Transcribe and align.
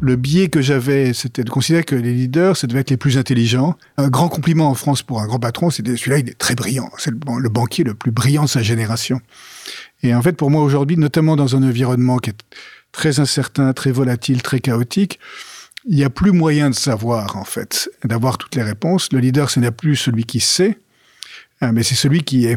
le 0.00 0.16
biais 0.16 0.48
que 0.48 0.60
j'avais, 0.60 1.12
c'était 1.12 1.44
de 1.44 1.50
considérer 1.50 1.84
que 1.84 1.94
les 1.94 2.12
leaders, 2.12 2.56
ça 2.56 2.66
devait 2.66 2.80
être 2.80 2.90
les 2.90 2.96
plus 2.96 3.18
intelligents. 3.18 3.76
Un 3.96 4.08
grand 4.08 4.28
compliment 4.28 4.70
en 4.70 4.74
France 4.74 5.02
pour 5.02 5.20
un 5.20 5.26
grand 5.26 5.38
patron, 5.38 5.70
c'était 5.70 5.96
celui-là, 5.96 6.18
il 6.18 6.28
est 6.28 6.38
très 6.38 6.54
brillant. 6.54 6.90
C'est 6.98 7.10
le, 7.10 7.18
le, 7.38 7.48
banquier 7.48 7.84
le 7.84 7.94
plus 7.94 8.10
brillant 8.10 8.44
de 8.44 8.48
sa 8.48 8.62
génération. 8.62 9.20
Et 10.02 10.14
en 10.14 10.22
fait, 10.22 10.32
pour 10.32 10.50
moi 10.50 10.62
aujourd'hui, 10.62 10.96
notamment 10.96 11.36
dans 11.36 11.56
un 11.56 11.62
environnement 11.62 12.18
qui 12.18 12.30
est 12.30 12.38
très 12.92 13.20
incertain, 13.20 13.72
très 13.72 13.90
volatile, 13.90 14.42
très 14.42 14.60
chaotique, 14.60 15.18
il 15.86 15.96
n'y 15.96 16.04
a 16.04 16.10
plus 16.10 16.32
moyen 16.32 16.70
de 16.70 16.74
savoir, 16.74 17.36
en 17.36 17.44
fait, 17.44 17.90
d'avoir 18.04 18.38
toutes 18.38 18.54
les 18.54 18.62
réponses. 18.62 19.12
Le 19.12 19.20
leader, 19.20 19.50
ce 19.50 19.58
n'est 19.60 19.70
plus 19.70 19.96
celui 19.96 20.24
qui 20.24 20.40
sait, 20.40 20.78
hein, 21.60 21.72
mais 21.72 21.82
c'est 21.82 21.94
celui 21.94 22.22
qui 22.22 22.46
est. 22.46 22.56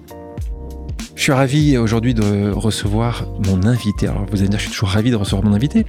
Je 1.15 1.23
suis 1.23 1.31
ravi 1.33 1.77
aujourd'hui 1.77 2.13
de 2.13 2.51
recevoir 2.51 3.27
mon 3.45 3.63
invité. 3.65 4.07
Alors 4.07 4.25
vous 4.25 4.37
allez 4.37 4.45
me 4.45 4.49
dire, 4.49 4.59
je 4.59 4.63
suis 4.63 4.71
toujours 4.71 4.89
ravi 4.89 5.11
de 5.11 5.15
recevoir 5.15 5.43
mon 5.43 5.53
invité. 5.53 5.85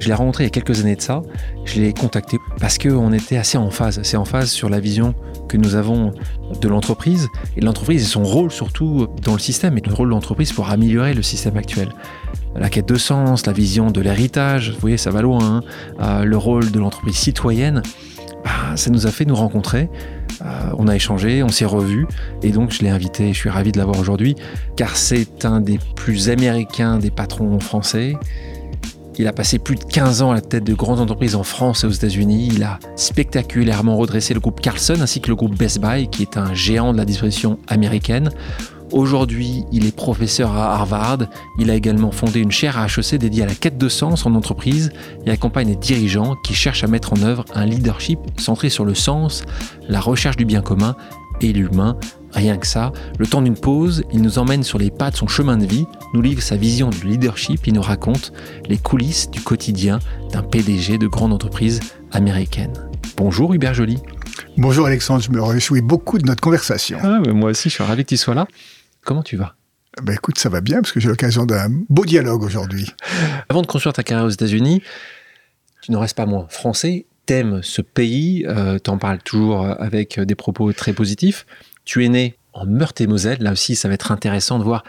Je 0.00 0.08
l'ai 0.08 0.14
rencontré 0.14 0.44
il 0.44 0.46
y 0.46 0.48
a 0.48 0.50
quelques 0.50 0.80
années 0.80 0.96
de 0.96 1.00
ça. 1.00 1.22
Je 1.64 1.80
l'ai 1.80 1.92
contacté 1.92 2.38
parce 2.60 2.76
qu'on 2.78 3.12
était 3.12 3.36
assez 3.36 3.56
en 3.56 3.70
phase, 3.70 3.98
assez 3.98 4.16
en 4.16 4.24
phase 4.24 4.50
sur 4.50 4.68
la 4.68 4.80
vision 4.80 5.14
que 5.48 5.56
nous 5.56 5.74
avons 5.76 6.12
de 6.60 6.68
l'entreprise 6.68 7.28
et 7.56 7.60
l'entreprise 7.60 8.02
et 8.02 8.06
son 8.06 8.24
rôle 8.24 8.50
surtout 8.50 9.06
dans 9.22 9.34
le 9.34 9.38
système 9.38 9.78
et 9.78 9.80
le 9.80 9.94
rôle 9.94 10.08
de 10.08 10.14
l'entreprise 10.14 10.52
pour 10.52 10.68
améliorer 10.68 11.14
le 11.14 11.22
système 11.22 11.56
actuel. 11.56 11.88
La 12.56 12.68
quête 12.68 12.88
de 12.88 12.96
sens, 12.96 13.46
la 13.46 13.52
vision 13.52 13.90
de 13.90 14.00
l'héritage, 14.00 14.72
vous 14.72 14.80
voyez, 14.80 14.96
ça 14.96 15.10
va 15.10 15.22
loin. 15.22 15.62
Hein. 15.98 16.24
le 16.24 16.36
rôle 16.36 16.70
de 16.70 16.78
l'entreprise 16.78 17.16
citoyenne, 17.16 17.82
bah, 18.44 18.76
ça 18.76 18.90
nous 18.90 19.06
a 19.06 19.10
fait 19.10 19.24
nous 19.24 19.34
rencontrer. 19.34 19.88
Euh, 20.42 20.70
on 20.78 20.88
a 20.88 20.94
échangé, 20.94 21.42
on 21.42 21.48
s'est 21.48 21.64
revus, 21.64 22.06
et 22.42 22.50
donc 22.50 22.70
je 22.72 22.82
l'ai 22.82 22.90
invité, 22.90 23.32
je 23.32 23.38
suis 23.38 23.50
ravi 23.50 23.72
de 23.72 23.78
l'avoir 23.78 23.98
aujourd'hui, 23.98 24.36
car 24.76 24.96
c'est 24.96 25.44
un 25.44 25.60
des 25.60 25.78
plus 25.96 26.28
américains 26.28 26.98
des 26.98 27.10
patrons 27.10 27.58
français. 27.60 28.16
Il 29.16 29.28
a 29.28 29.32
passé 29.32 29.60
plus 29.60 29.76
de 29.76 29.84
15 29.84 30.22
ans 30.22 30.32
à 30.32 30.34
la 30.34 30.40
tête 30.40 30.64
de 30.64 30.74
grandes 30.74 30.98
entreprises 30.98 31.36
en 31.36 31.44
France 31.44 31.84
et 31.84 31.86
aux 31.86 31.90
États-Unis. 31.90 32.50
Il 32.52 32.64
a 32.64 32.80
spectaculairement 32.96 33.96
redressé 33.96 34.34
le 34.34 34.40
groupe 34.40 34.60
Carlson 34.60 34.96
ainsi 35.00 35.20
que 35.20 35.28
le 35.28 35.36
groupe 35.36 35.56
Best 35.56 35.80
Buy, 35.80 36.08
qui 36.08 36.22
est 36.22 36.36
un 36.36 36.52
géant 36.52 36.92
de 36.92 36.98
la 36.98 37.04
distribution 37.04 37.58
américaine. 37.68 38.30
Aujourd'hui, 38.94 39.64
il 39.72 39.86
est 39.86 39.96
professeur 39.96 40.52
à 40.52 40.72
Harvard. 40.74 41.18
Il 41.58 41.68
a 41.68 41.74
également 41.74 42.12
fondé 42.12 42.38
une 42.38 42.52
chaire 42.52 42.78
à 42.78 42.86
HEC 42.86 43.16
dédiée 43.16 43.42
à 43.42 43.46
la 43.46 43.56
quête 43.56 43.76
de 43.76 43.88
sens 43.88 44.24
en 44.24 44.36
entreprise 44.36 44.92
et 45.26 45.32
accompagne 45.32 45.66
les 45.66 45.74
dirigeants 45.74 46.36
qui 46.44 46.54
cherchent 46.54 46.84
à 46.84 46.86
mettre 46.86 47.12
en 47.12 47.20
œuvre 47.22 47.44
un 47.56 47.66
leadership 47.66 48.20
centré 48.38 48.68
sur 48.68 48.84
le 48.84 48.94
sens, 48.94 49.42
la 49.88 49.98
recherche 49.98 50.36
du 50.36 50.44
bien 50.44 50.62
commun 50.62 50.94
et 51.40 51.52
l'humain. 51.52 51.98
Rien 52.32 52.56
que 52.56 52.68
ça, 52.68 52.92
le 53.18 53.26
temps 53.26 53.42
d'une 53.42 53.56
pause, 53.56 54.04
il 54.12 54.22
nous 54.22 54.38
emmène 54.38 54.62
sur 54.62 54.78
les 54.78 54.92
pas 54.92 55.10
de 55.10 55.16
son 55.16 55.26
chemin 55.26 55.56
de 55.56 55.66
vie, 55.66 55.86
nous 56.12 56.22
livre 56.22 56.40
sa 56.40 56.56
vision 56.56 56.90
du 56.90 57.08
leadership, 57.08 57.66
il 57.66 57.74
nous 57.74 57.82
raconte 57.82 58.32
les 58.68 58.78
coulisses 58.78 59.28
du 59.28 59.40
quotidien 59.40 59.98
d'un 60.30 60.42
PDG 60.42 60.98
de 60.98 61.08
grande 61.08 61.32
entreprise 61.32 61.80
américaine. 62.12 62.74
Bonjour 63.16 63.54
Hubert 63.54 63.74
Joly. 63.74 63.98
Bonjour 64.56 64.86
Alexandre, 64.86 65.20
je 65.20 65.32
me 65.32 65.42
réjouis 65.42 65.82
beaucoup 65.82 66.18
de 66.18 66.26
notre 66.26 66.40
conversation. 66.40 66.98
Ah, 67.02 67.18
moi 67.32 67.50
aussi, 67.50 67.70
je 67.70 67.74
suis 67.74 67.82
ravi 67.82 68.04
que 68.04 68.10
tu 68.10 68.16
sois 68.16 68.34
là. 68.34 68.46
Comment 69.04 69.22
tu 69.22 69.36
vas? 69.36 69.54
Ben 70.02 70.14
écoute, 70.14 70.38
ça 70.38 70.48
va 70.48 70.60
bien 70.60 70.80
parce 70.80 70.92
que 70.92 70.98
j'ai 70.98 71.08
l'occasion 71.08 71.46
d'un 71.46 71.68
beau 71.88 72.04
dialogue 72.04 72.42
aujourd'hui. 72.42 72.90
Avant 73.48 73.62
de 73.62 73.66
construire 73.66 73.92
ta 73.92 74.02
carrière 74.02 74.26
aux 74.26 74.30
États-Unis, 74.30 74.82
tu 75.82 75.92
ne 75.92 75.96
restes 75.96 76.16
pas 76.16 76.26
moins 76.26 76.46
français, 76.48 77.06
t'aimes 77.26 77.60
ce 77.62 77.82
pays, 77.82 78.44
euh, 78.48 78.78
t'en 78.78 78.98
parles 78.98 79.22
toujours 79.22 79.64
avec 79.64 80.18
des 80.18 80.34
propos 80.34 80.72
très 80.72 80.92
positifs. 80.92 81.46
Tu 81.84 82.04
es 82.04 82.08
né 82.08 82.36
en 82.54 82.66
Meurthe-et-Moselle, 82.66 83.40
là 83.40 83.52
aussi 83.52 83.76
ça 83.76 83.88
va 83.88 83.94
être 83.94 84.10
intéressant 84.10 84.58
de 84.58 84.64
voir. 84.64 84.84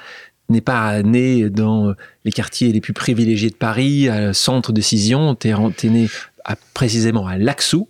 N'est 0.48 0.62
pas 0.62 1.02
né 1.02 1.50
dans 1.50 1.94
les 2.24 2.32
quartiers 2.32 2.72
les 2.72 2.82
plus 2.82 2.94
privilégiés 2.94 3.50
de 3.50 3.56
Paris, 3.56 4.08
à 4.10 4.34
centre 4.34 4.72
de 4.72 4.82
Cision, 4.82 5.36
tu 5.36 5.50
es, 5.50 5.90
né 5.90 6.08
précisément 6.74 7.28
à 7.28 7.38
Laxou, 7.38 7.90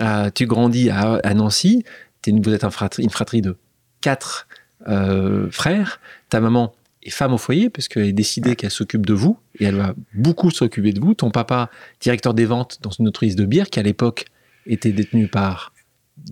euh, 0.00 0.28
tu 0.34 0.46
grandis 0.46 0.90
à, 0.90 1.34
Nancy, 1.34 1.84
vous 2.26 2.52
êtes 2.52 2.64
une 2.98 3.10
fratrie 3.10 3.40
de 3.40 3.56
quatre 4.00 4.48
euh, 4.88 5.50
frère, 5.50 6.00
ta 6.28 6.40
maman 6.40 6.74
est 7.02 7.10
femme 7.10 7.32
au 7.32 7.38
foyer 7.38 7.70
parce 7.70 7.88
qu'elle 7.88 8.06
est 8.06 8.12
décidée 8.12 8.56
qu'elle 8.56 8.70
s'occupe 8.70 9.06
de 9.06 9.14
vous 9.14 9.38
et 9.58 9.64
elle 9.64 9.76
va 9.76 9.94
beaucoup 10.14 10.50
s'occuper 10.50 10.92
de 10.92 11.00
vous. 11.00 11.14
Ton 11.14 11.30
papa, 11.30 11.70
directeur 12.00 12.34
des 12.34 12.44
ventes 12.44 12.78
dans 12.82 12.90
une 12.90 13.08
entreprise 13.08 13.36
de 13.36 13.44
bière 13.44 13.68
qui 13.68 13.80
à 13.80 13.82
l'époque 13.82 14.26
était 14.66 14.92
détenue 14.92 15.28
par 15.28 15.72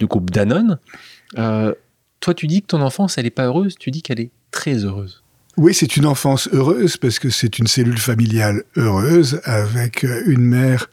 le 0.01 0.07
groupe 0.07 0.31
Danone. 0.31 0.79
Euh, 1.39 1.75
toi, 2.21 2.35
tu 2.35 2.47
dis 2.47 2.63
que 2.63 2.69
ton 2.69 2.81
enfance, 2.81 3.19
elle 3.19 3.25
n'est 3.25 3.31
pas 3.31 3.47
heureuse, 3.47 3.77
tu 3.79 3.91
dis 3.91 4.03
qu'elle 4.03 4.21
est 4.21 4.31
très 4.51 4.85
heureuse. 4.85 5.23
Oui, 5.57 5.75
c'est 5.75 5.97
une 5.97 6.07
enfance 6.07 6.49
heureuse 6.53 6.97
parce 6.97 7.19
que 7.19 7.31
c'est 7.31 7.59
une 7.59 7.67
cellule 7.67 7.99
familiale 7.99 8.63
heureuse 8.77 9.41
avec 9.45 10.05
euh, 10.05 10.23
une 10.27 10.43
mère, 10.43 10.89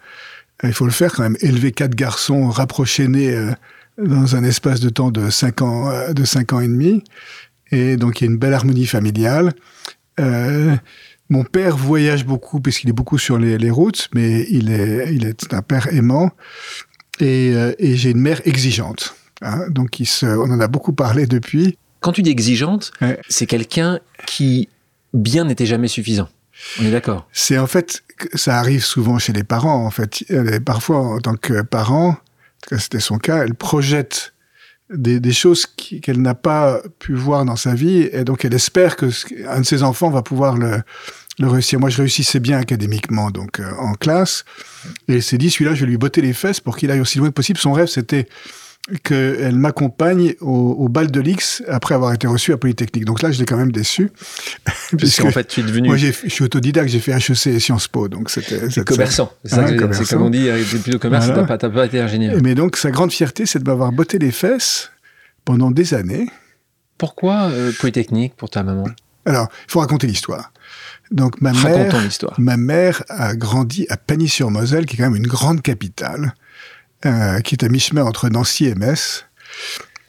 il 0.64 0.74
faut 0.74 0.86
le 0.86 0.92
faire 0.92 1.14
quand 1.14 1.24
même, 1.24 1.38
élever 1.42 1.72
quatre 1.72 1.94
garçons 1.94 2.50
rapprochés 2.50 3.08
nés 3.08 3.54
dans 4.00 4.36
un 4.36 4.44
espace 4.44 4.80
de 4.80 4.90
temps 4.90 5.12
de 5.12 5.30
cinq 5.30 5.62
ans, 5.62 5.92
de 6.12 6.26
cinq 6.26 6.52
ans 6.52 6.62
et 6.62 6.68
demi. 6.68 7.04
Et 7.72 7.98
donc, 7.98 8.22
il 8.22 8.26
y 8.26 8.28
a 8.28 8.32
une 8.32 8.38
belle 8.38 8.54
harmonie 8.54 8.86
familiale. 8.86 9.54
Euh, 10.20 10.76
mon 11.30 11.44
père 11.44 11.76
voyage 11.76 12.26
beaucoup 12.26 12.60
puisqu'il 12.60 12.90
est 12.90 12.94
beaucoup 12.94 13.18
sur 13.18 13.38
les, 13.38 13.58
les, 13.58 13.70
routes, 13.70 14.10
mais 14.14 14.46
il 14.50 14.72
est, 14.72 15.14
il 15.14 15.26
est 15.26 15.54
un 15.54 15.62
père 15.62 15.94
aimant. 15.94 16.32
Et, 17.20 17.52
euh, 17.54 17.74
et 17.80 17.96
j'ai 17.96 18.12
une 18.12 18.22
mère 18.22 18.42
exigeante. 18.46 19.16
Hein, 19.42 19.70
donc, 19.70 20.00
il 20.00 20.06
se, 20.06 20.26
on 20.26 20.52
en 20.52 20.60
a 20.60 20.68
beaucoup 20.68 20.94
parlé 20.94 21.26
depuis. 21.26 21.78
Quand 22.00 22.12
tu 22.12 22.22
dis 22.22 22.30
exigeante, 22.30 22.92
c'est 23.28 23.48
quelqu'un 23.48 24.00
qui 24.26 24.70
bien 25.14 25.46
n'était 25.46 25.66
jamais 25.66 25.88
suffisant. 25.88 26.30
On 26.80 26.86
est 26.86 26.92
d'accord. 26.92 27.28
C'est 27.32 27.58
en 27.58 27.68
fait, 27.68 28.04
ça 28.34 28.58
arrive 28.58 28.84
souvent 28.84 29.20
chez 29.20 29.34
les 29.34 29.44
parents. 29.44 29.86
En 29.86 29.92
fait, 29.92 30.24
parfois 30.66 31.00
en 31.00 31.20
tant 31.20 31.36
que 31.36 31.62
parent, 31.62 32.18
c'était 32.78 33.00
son 33.00 33.18
cas, 33.18 33.44
elle 33.44 33.56
projette 33.56 34.34
des, 34.90 35.20
des 35.20 35.34
choses 35.34 35.66
qu'elle 35.66 36.22
n'a 36.22 36.36
pas 36.36 36.82
pu 37.00 37.14
voir 37.14 37.46
dans 37.46 37.56
sa 37.56 37.74
vie, 37.74 38.10
et 38.12 38.24
donc 38.24 38.46
elle 38.46 38.54
espère 38.54 38.96
que 38.96 39.08
un 39.48 39.62
de 39.62 39.66
ses 39.66 39.84
enfants 39.84 40.10
va 40.10 40.22
pouvoir 40.22 40.58
le, 40.58 40.82
le 41.40 41.48
réussir. 41.48 41.80
Moi, 41.80 41.90
je 41.90 41.98
réussissais 41.98 42.40
bien 42.40 42.58
académiquement, 42.58 43.32
donc 43.32 43.60
euh, 43.60 43.70
en 43.80 43.94
classe, 43.94 44.46
et 45.08 45.16
elle 45.16 45.24
s'est 45.24 45.38
dit, 45.38 45.50
celui-là, 45.50 45.76
je 45.76 45.82
vais 45.82 45.88
lui 45.88 45.98
botter 45.98 46.22
les 46.22 46.34
fesses 46.34 46.60
pour 46.60 46.78
qu'il 46.78 46.90
aille 46.92 47.02
aussi 47.02 47.18
loin 47.18 47.28
que 47.28 47.34
possible. 47.34 47.60
Son 47.60 47.74
rêve, 47.74 47.88
c'était 47.88 48.28
qu'elle 49.04 49.56
m'accompagne 49.56 50.36
au, 50.40 50.76
au, 50.80 50.88
bal 50.88 51.12
de 51.12 51.20
l'X 51.20 51.62
après 51.68 51.96
avoir 51.96 52.14
été 52.14 52.28
reçu 52.28 52.54
à 52.54 52.58
Polytechnique. 52.58 53.06
Donc 53.06 53.22
là, 53.22 53.32
je 53.32 53.40
l'ai 53.40 53.46
quand 53.46 53.58
même 53.58 53.72
déçu. 53.72 54.12
Parce 54.98 55.18
qu'en 55.18 55.32
fait, 55.32 55.46
tu 55.46 55.60
es 55.60 55.64
devenu... 55.64 55.90
Moi, 55.90 55.98
je 55.98 56.12
suis 56.12 56.44
autodidacte, 56.44 56.90
j'ai 56.90 57.00
fait 57.00 57.12
HEC 57.12 57.48
et 57.48 57.60
Sciences 57.60 57.88
Po, 57.88 58.08
donc 58.08 58.30
c'était... 58.30 58.70
C'est 58.70 58.86
commerçant. 58.86 59.32
C'est 59.44 59.60
hein, 59.60 59.78
comme 60.10 60.22
on 60.22 60.30
dit, 60.30 60.48
c'est 60.66 60.82
plutôt 60.82 61.00
commerce, 61.00 61.26
voilà. 61.26 61.44
t'as 61.44 61.58
pas, 61.58 61.70
pas, 61.70 61.86
été 61.86 62.00
ingénieur. 62.00 62.40
Mais 62.42 62.56
donc, 62.56 62.78
sa 62.78 62.92
grande 62.92 63.12
fierté, 63.12 63.46
c'est 63.46 63.60
de 63.60 63.70
m'avoir 63.70 63.92
botté 63.92 64.20
les 64.20 64.32
fesses 64.32 64.92
pendant 65.44 65.72
des 65.72 65.94
années. 65.94 66.28
Pourquoi 66.98 67.50
euh, 67.52 67.72
Polytechnique 67.80 68.36
pour 68.36 68.50
ta 68.50 68.64
maman? 68.64 68.86
Alors, 69.26 69.50
il 69.68 69.72
faut 69.72 69.80
raconter 69.80 70.08
l'histoire. 70.08 70.52
Donc 71.12 71.42
ma 71.42 71.54
mère, 71.54 71.96
ma 72.38 72.58
mère 72.58 73.04
a 73.08 73.36
grandi 73.36 73.86
à 73.90 73.98
Pagny-sur-Moselle, 73.98 74.86
qui 74.86 74.96
est 74.96 74.98
quand 74.98 75.10
même 75.10 75.16
une 75.16 75.28
grande 75.28 75.62
capitale, 75.62 76.34
euh, 77.06 77.40
qui 77.42 77.56
est 77.56 77.64
à 77.64 77.70
mi-chemin 77.70 78.04
entre 78.04 78.30
Nancy 78.30 78.66
et 78.66 78.76
Metz. 78.76 79.26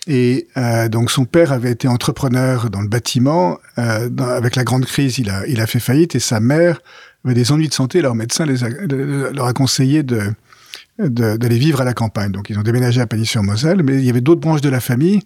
Et 0.06 0.49
euh, 0.56 0.88
donc 0.88 1.11
son 1.11 1.26
père 1.26 1.52
avait 1.52 1.70
été 1.70 1.87
entrepreneur 1.87 2.70
dans 2.70 2.81
le 2.81 2.88
bâtiment. 2.88 3.58
Euh, 3.76 4.08
avec 4.19 4.56
la 4.56 4.64
grande 4.64 4.87
crise, 4.87 5.19
il 5.19 5.29
a, 5.29 5.46
il 5.46 5.61
a 5.61 5.67
fait 5.67 5.81
faillite 5.81 6.14
et 6.14 6.19
sa 6.19 6.40
mère 6.40 6.81
avait 7.25 7.35
des 7.35 7.52
ennuis 7.52 7.69
de 7.69 7.75
santé. 7.75 8.00
Leur 8.00 8.14
médecin 8.14 8.46
les 8.46 8.64
a, 8.64 8.69
leur 8.69 9.46
a 9.46 9.52
conseillé 9.52 10.02
d'aller 10.02 11.58
vivre 11.58 11.82
à 11.82 11.85
la 11.85 11.93
campagne. 11.93 12.32
Donc 12.32 12.49
ils 12.49 12.58
ont 12.58 12.62
déménagé 12.62 13.02
à 13.02 13.06
Pagny-sur-Moselle, 13.06 13.82
mais 13.82 13.96
il 13.96 14.05
y 14.05 14.11
avait 14.11 14.23
d'autres 14.23 14.40
branches 14.40 14.62
de 14.62 14.70
la 14.70 14.81
famille 14.81 15.20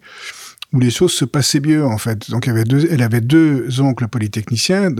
où 0.72 0.80
les 0.80 0.90
choses 0.90 1.12
se 1.12 1.24
passaient 1.24 1.60
mieux 1.60 1.84
en 1.84 1.98
fait. 1.98 2.30
Donc 2.30 2.48
avait 2.48 2.64
deux, 2.64 2.88
elle 2.90 3.02
avait 3.02 3.20
deux 3.20 3.80
oncles 3.80 4.08
polytechniciens 4.08 4.90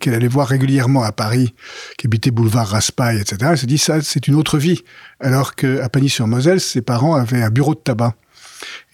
qu'elle 0.00 0.14
allait 0.14 0.28
voir 0.28 0.48
régulièrement 0.48 1.02
à 1.02 1.12
Paris, 1.12 1.54
qui 1.96 2.06
habitaient 2.06 2.30
boulevard 2.30 2.68
Raspail, 2.68 3.20
etc. 3.20 3.36
Elle 3.52 3.58
s'est 3.58 3.66
dit 3.66 3.78
ça, 3.78 4.00
c'est 4.02 4.26
une 4.26 4.34
autre 4.34 4.58
vie. 4.58 4.82
Alors 5.20 5.54
que 5.54 5.80
à 5.80 5.88
Pagny-sur-Moselle, 5.88 6.60
ses 6.60 6.82
parents 6.82 7.14
avaient 7.14 7.42
un 7.42 7.50
bureau 7.50 7.74
de 7.74 7.80
tabac. 7.80 8.14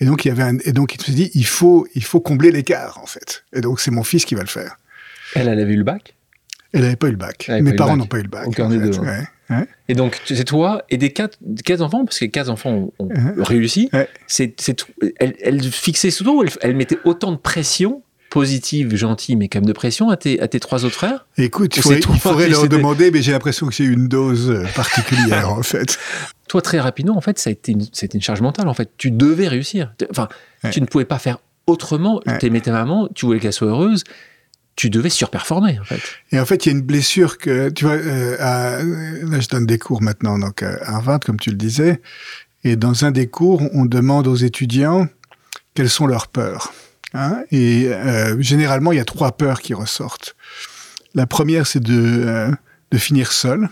Et 0.01 0.05
donc 0.05 0.25
il 0.25 0.29
y 0.29 0.31
avait 0.31 0.43
un, 0.43 0.59
et 0.65 0.73
donc 0.73 0.95
il 0.95 1.01
se 1.01 1.13
dit 1.13 1.31
il 1.35 1.47
faut 1.47 1.87
il 1.95 2.05
faut 2.05 2.21
combler 2.21 2.51
l'écart 2.51 2.99
en 3.03 3.07
fait. 3.07 3.45
Et 3.53 3.61
donc 3.61 3.81
c'est 3.81 3.91
mon 3.91 4.03
fils 4.03 4.25
qui 4.25 4.35
va 4.35 4.43
le 4.43 4.49
faire. 4.49 4.77
Elle, 5.35 5.49
elle 5.49 5.61
avait 5.61 5.73
eu 5.73 5.79
le 5.79 5.85
bac? 5.85 6.15
Elle 6.73 6.83
n'avait 6.83 6.97
pas 6.97 7.09
eu 7.09 7.13
le 7.13 7.17
bac. 7.17 7.51
Mes 7.61 7.75
parents 7.75 7.97
n'ont 7.97 8.07
pas 8.07 8.19
eu 8.19 8.23
le 8.23 8.29
bac. 8.29 8.47
Aucun 8.47 8.69
des 8.69 8.79
deux. 8.79 8.91
Et 9.89 9.95
donc, 9.95 10.21
c'est 10.25 10.45
toi 10.45 10.83
et 10.91 10.97
des 10.97 11.11
quatre, 11.11 11.39
quatre 11.65 11.81
enfants, 11.81 12.05
parce 12.05 12.19
que 12.19 12.27
quatre 12.27 12.49
enfants 12.49 12.93
ont, 12.99 13.09
réussi. 13.39 13.91
C'est, 14.27 14.55
elle, 15.19 15.35
elle, 15.41 15.63
fixait 15.63 16.11
souvent, 16.11 16.43
elle, 16.43 16.51
elle 16.61 16.77
mettait 16.77 16.99
autant 17.05 17.33
de 17.33 17.37
pression 17.37 18.03
positive, 18.33 18.97
gentille, 18.97 19.37
mais 19.37 19.49
quand 19.49 19.59
même 19.59 19.67
de 19.67 19.75
pression 19.75 20.09
à 20.09 20.17
tes, 20.17 20.41
à 20.41 20.49
tes 20.49 20.59
trois 20.59 20.87
autres 20.87 20.95
frères? 20.95 21.27
Écoute, 21.37 21.77
il 21.77 21.83
faudrait, 21.83 22.49
leur 22.49 22.67
demander, 22.67 23.11
mais 23.11 23.21
j'ai 23.21 23.33
l'impression 23.33 23.67
que 23.67 23.75
j'ai 23.75 23.85
une 23.85 24.09
dose 24.09 24.51
euh, 24.51 24.65
particulière, 24.75 25.53
en 25.53 25.63
fait. 25.63 25.99
Toi, 26.49 26.63
très 26.63 26.81
rapidement, 26.81 27.15
en 27.15 27.21
fait, 27.21 27.39
ça 27.39 27.51
a 27.51 27.53
été 27.53 27.73
une, 27.73 27.85
une 28.15 28.23
charge 28.23 28.41
mentale, 28.41 28.69
en 28.69 28.75
fait. 28.75 28.91
Tu 28.97 29.11
devais 29.11 29.49
réussir. 29.49 29.93
Enfin, 30.11 30.29
tu 30.71 30.81
ne 30.81 30.87
pouvais 30.87 31.05
pas 31.05 31.19
faire 31.19 31.39
autrement. 31.67 32.23
Tu 32.41 32.47
aimais 32.47 32.63
ta 32.63 32.73
maman, 32.73 33.09
tu 33.15 33.27
voulais 33.27 33.39
qu'elle 33.39 33.53
soit 33.53 33.69
heureuse. 33.69 34.03
Tu 34.75 34.89
devais 34.89 35.11
surperformer, 35.11 35.79
en 35.79 35.85
fait. 35.85 36.01
Et 36.31 36.41
en 36.41 36.47
fait, 36.47 36.65
il 36.65 36.71
y 36.71 36.75
a 36.75 36.79
une 36.79 36.85
blessure 36.85 37.39
que, 37.39 37.69
tu 37.69 37.85
vois, 37.85 37.95
euh, 37.95 38.37
là, 38.39 39.41
je 39.41 39.49
donne 39.49 39.67
des 39.67 39.79
cours 39.79 40.03
maintenant, 40.03 40.39
donc 40.39 40.63
à 40.63 40.79
Harvard, 40.83 41.21
comme 41.21 41.39
tu 41.39 41.51
le 41.51 41.57
disais. 41.57 42.01
Et 42.65 42.77
dans 42.77 43.05
un 43.05 43.11
des 43.11 43.27
cours, 43.27 43.63
on 43.75 43.85
demande 43.85 44.27
aux 44.27 44.37
étudiants 44.37 45.09
quelles 45.75 45.91
sont 45.91 46.07
leurs 46.07 46.29
peurs. 46.29 46.73
Hein, 47.15 47.43
et 47.51 47.89
euh, 47.89 48.41
généralement, 48.41 48.93
il 48.93 48.97
y 48.97 49.01
a 49.01 49.05
trois 49.05 49.33
peurs 49.33 49.61
qui 49.61 49.75
ressortent. 49.75 50.35
La 51.15 51.27
première, 51.27 51.67
c'est 51.67 51.81
de, 51.81 52.25
euh, 52.27 52.51
de 52.91 52.99
finir 52.99 53.33
seul. 53.33 53.69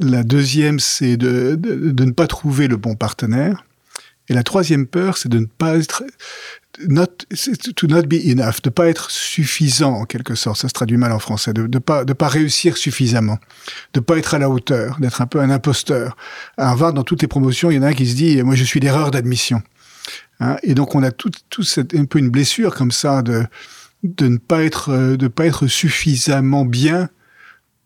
La 0.00 0.24
deuxième, 0.24 0.80
c'est 0.80 1.16
de, 1.16 1.54
de, 1.54 2.04
ne 2.04 2.10
pas 2.10 2.26
trouver 2.26 2.66
le 2.66 2.76
bon 2.76 2.96
partenaire. 2.96 3.64
Et 4.28 4.34
la 4.34 4.42
troisième 4.42 4.86
peur, 4.86 5.18
c'est 5.18 5.28
de 5.28 5.38
ne 5.38 5.46
pas 5.46 5.76
être 5.76 6.02
not, 6.88 7.06
to 7.76 7.86
not 7.86 8.02
be 8.02 8.14
enough, 8.14 8.62
de 8.62 8.70
pas 8.70 8.88
être 8.88 9.10
suffisant 9.10 9.92
en 9.92 10.04
quelque 10.04 10.34
sorte. 10.34 10.60
Ça 10.60 10.68
se 10.68 10.72
traduit 10.72 10.96
mal 10.96 11.12
en 11.12 11.18
français. 11.18 11.52
De, 11.52 11.66
de 11.66 11.78
pas 11.78 12.04
de 12.04 12.12
pas 12.12 12.28
réussir 12.28 12.76
suffisamment, 12.76 13.38
de 13.92 14.00
pas 14.00 14.16
être 14.16 14.34
à 14.34 14.38
la 14.38 14.48
hauteur, 14.48 14.98
d'être 15.00 15.20
un 15.20 15.26
peu 15.26 15.40
un 15.40 15.50
imposteur. 15.50 16.16
À 16.56 16.74
voir 16.74 16.92
dans 16.92 17.04
toutes 17.04 17.22
les 17.22 17.28
promotions, 17.28 17.70
il 17.70 17.76
y 17.76 17.78
en 17.78 17.82
a 17.82 17.88
un 17.88 17.94
qui 17.94 18.06
se 18.06 18.14
dit 18.14 18.42
moi 18.42 18.54
je 18.54 18.64
suis 18.64 18.80
l'erreur 18.80 19.10
d'admission. 19.10 19.62
Hein, 20.40 20.56
et 20.62 20.74
donc 20.74 20.94
on 20.94 21.02
a 21.02 21.10
tout, 21.10 21.30
tout 21.50 21.64
un 21.78 22.04
peu 22.06 22.18
une 22.18 22.30
blessure 22.30 22.74
comme 22.74 22.90
ça 22.90 23.22
de, 23.22 23.46
de 24.02 24.28
ne 24.28 24.38
pas 24.38 24.64
être, 24.64 25.16
de 25.16 25.28
pas 25.28 25.46
être 25.46 25.66
suffisamment 25.66 26.64
bien 26.64 27.08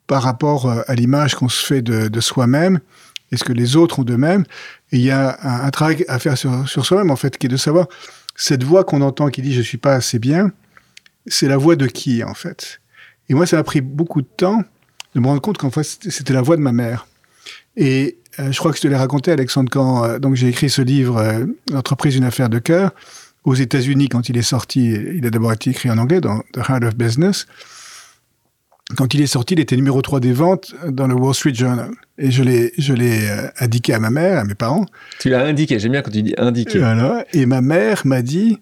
par 0.07 0.23
rapport 0.23 0.67
euh, 0.67 0.83
à 0.87 0.95
l'image 0.95 1.35
qu'on 1.35 1.49
se 1.49 1.65
fait 1.65 1.83
de, 1.83 2.09
de 2.09 2.21
soi-même 2.21 2.81
et 3.31 3.37
ce 3.37 3.45
que 3.45 3.53
les 3.53 3.77
autres 3.77 4.01
ont 4.01 4.05
d'eux-mêmes. 4.05 4.45
Il 4.93 5.01
y 5.01 5.11
a 5.11 5.39
un, 5.43 5.71
travail 5.71 6.05
à 6.09 6.19
faire 6.19 6.39
sur, 6.39 6.67
soi-même 6.67 7.11
en 7.11 7.17
fait, 7.17 7.37
qui 7.37 7.47
est 7.47 7.51
de 7.51 7.57
savoir 7.57 7.89
cette 8.35 8.63
voix 8.63 8.85
qu'on 8.85 9.03
entend 9.03 9.29
qui 9.29 9.43
dit 9.43 9.53
je 9.53 9.61
suis 9.61 9.79
pas 9.79 9.95
assez 9.95 10.19
bien, 10.19 10.53
c'est 11.27 11.49
la 11.49 11.57
voix 11.57 11.77
de 11.77 11.87
qui 11.87 12.25
en 12.25 12.35
fait? 12.35 12.81
Et 13.29 13.35
moi 13.35 13.47
ça 13.47 13.57
m'a 13.57 13.65
pris 13.65 13.81
beaucoup 13.81 14.23
de 14.23 14.29
temps 14.29 14.63
de 15.15 15.21
me 15.21 15.27
rendre 15.27 15.43
compte 15.43 15.59
qu'en 15.59 15.71
fait 15.71 15.85
c'était 15.85 16.33
la 16.33 16.43
voix 16.43 16.57
de 16.57 16.63
ma 16.63 16.73
mère. 16.73 17.07
Et 17.77 18.19
euh, 18.41 18.53
je 18.53 18.59
crois 18.59 18.71
que 18.71 18.77
je 18.77 18.83
te 18.83 18.89
l'ai 18.89 18.97
raconté, 18.97 19.31
Alexandre, 19.33 19.71
quand 19.71 20.05
euh, 20.05 20.35
j'ai 20.35 20.49
écrit 20.49 20.71
ce 20.71 20.83
livre, 20.83 21.17
euh, 21.19 21.45
L'entreprise, 21.73 22.17
une 22.17 22.25
affaire 22.25 22.49
de 22.49 22.59
cœur, 22.59 22.93
aux 23.45 23.55
États-Unis, 23.55 24.09
quand 24.09 24.29
il 24.29 24.37
est 24.37 24.43
sorti, 24.43 24.91
il 24.91 25.27
a 25.27 25.31
d'abord 25.31 25.53
été 25.53 25.71
écrit 25.71 25.91
en 25.91 25.99
anglais 25.99 26.21
dans 26.21 26.41
The 26.53 26.59
Heart 26.69 26.85
of 26.85 26.97
Business. 26.97 27.47
Quand 28.97 29.13
il 29.13 29.21
est 29.21 29.27
sorti, 29.27 29.55
il 29.55 29.61
était 29.61 29.77
numéro 29.77 30.01
3 30.01 30.21
des 30.21 30.33
ventes 30.33 30.75
dans 30.89 31.07
le 31.07 31.15
Wall 31.15 31.35
Street 31.35 31.55
Journal. 31.55 31.91
Et 32.17 32.31
je 32.31 32.43
l'ai, 32.43 32.73
je 32.79 32.95
l'ai 32.95 33.29
indiqué 33.61 33.93
à 33.93 33.99
ma 33.99 34.11
mère, 34.11 34.39
à 34.39 34.45
mes 34.45 34.55
parents. 34.55 34.87
Tu 35.21 35.29
l'as 35.29 35.45
indiqué, 35.45 35.79
j'aime 35.79 35.93
bien 35.93 36.03
quand 36.03 36.11
tu 36.11 36.23
dis 36.23 36.35
indiqué. 36.39 36.79
Voilà. 36.79 37.25
Et 37.33 37.45
ma 37.45 37.61
mère 37.61 38.07
m'a 38.07 38.23
dit, 38.23 38.59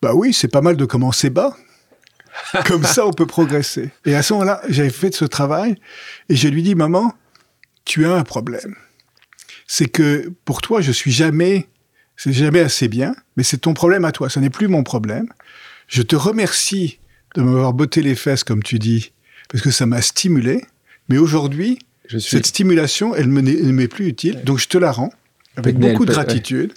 bah 0.00 0.12
oui, 0.14 0.32
c'est 0.32 0.48
pas 0.48 0.60
mal 0.60 0.76
de 0.76 0.84
commencer 0.84 1.30
bas. 1.30 1.56
Comme 2.66 2.84
ça, 2.84 3.06
on 3.06 3.12
peut 3.12 3.26
progresser. 3.26 3.90
Et 4.04 4.14
à 4.14 4.22
ce 4.22 4.32
moment-là, 4.34 4.62
j'avais 4.68 4.90
fait 4.90 5.12
ce 5.12 5.24
travail 5.24 5.74
et 6.28 6.36
je 6.36 6.46
lui 6.46 6.62
dis, 6.62 6.76
maman, 6.76 7.12
tu 7.84 8.06
as 8.06 8.12
un 8.12 8.22
problème 8.22 8.76
c'est 9.72 9.86
que 9.86 10.32
pour 10.44 10.62
toi, 10.62 10.80
je 10.80 10.90
suis 10.90 11.12
jamais, 11.12 11.68
c'est 12.16 12.32
jamais 12.32 12.58
assez 12.58 12.88
bien, 12.88 13.14
mais 13.36 13.44
c'est 13.44 13.58
ton 13.58 13.72
problème 13.72 14.04
à 14.04 14.10
toi, 14.10 14.28
ce 14.28 14.40
n'est 14.40 14.50
plus 14.50 14.66
mon 14.66 14.82
problème. 14.82 15.28
Je 15.86 16.02
te 16.02 16.16
remercie 16.16 16.98
de 17.36 17.42
m'avoir 17.42 17.72
botté 17.72 18.02
les 18.02 18.16
fesses, 18.16 18.42
comme 18.42 18.64
tu 18.64 18.80
dis, 18.80 19.12
parce 19.50 19.62
que 19.62 19.70
ça 19.70 19.86
m'a 19.86 20.00
stimulé, 20.02 20.64
mais 21.08 21.18
aujourd'hui, 21.18 21.78
cette 22.18 22.46
stimulation, 22.46 23.14
elle 23.14 23.32
ne 23.32 23.72
m'est 23.72 23.88
plus 23.88 24.06
utile, 24.06 24.42
donc 24.44 24.58
je 24.58 24.68
te 24.68 24.78
la 24.78 24.92
rends, 24.92 25.12
avec 25.56 25.78
beaucoup 25.78 26.06
de 26.06 26.12
gratitude. 26.12 26.72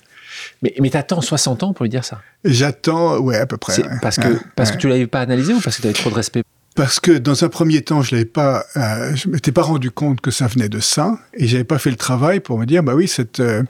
Mais, 0.61 0.73
mais 0.79 0.89
t'attends 0.89 1.21
60 1.21 1.63
ans 1.63 1.73
pour 1.73 1.83
lui 1.83 1.89
dire 1.89 2.03
ça? 2.03 2.21
J'attends, 2.43 3.19
ouais, 3.19 3.37
à 3.37 3.45
peu 3.45 3.57
près. 3.57 3.83
Parce, 4.01 4.17
que, 4.17 4.39
parce 4.55 4.71
que 4.71 4.77
tu 4.77 4.87
l'avais 4.87 5.07
pas 5.07 5.21
analysé 5.21 5.53
ou 5.53 5.59
parce 5.59 5.77
que 5.77 5.81
tu 5.83 5.87
avais 5.87 5.93
trop 5.93 6.09
de 6.09 6.15
respect? 6.15 6.43
Parce 6.75 6.99
que 6.99 7.11
dans 7.11 7.43
un 7.43 7.49
premier 7.49 7.83
temps, 7.83 8.01
je 8.01 8.15
l'avais 8.15 8.25
pas, 8.25 8.65
euh, 8.75 9.15
je 9.15 9.29
m'étais 9.29 9.51
pas 9.51 9.61
rendu 9.61 9.91
compte 9.91 10.21
que 10.21 10.31
ça 10.31 10.47
venait 10.47 10.69
de 10.69 10.79
ça, 10.79 11.19
et 11.35 11.47
j'avais 11.47 11.63
pas 11.63 11.77
fait 11.77 11.91
le 11.91 11.97
travail 11.97 12.39
pour 12.39 12.57
me 12.57 12.65
dire, 12.65 12.81
bah 12.81 12.95
oui, 12.95 13.07
cette 13.07 13.39
euh, 13.39 13.61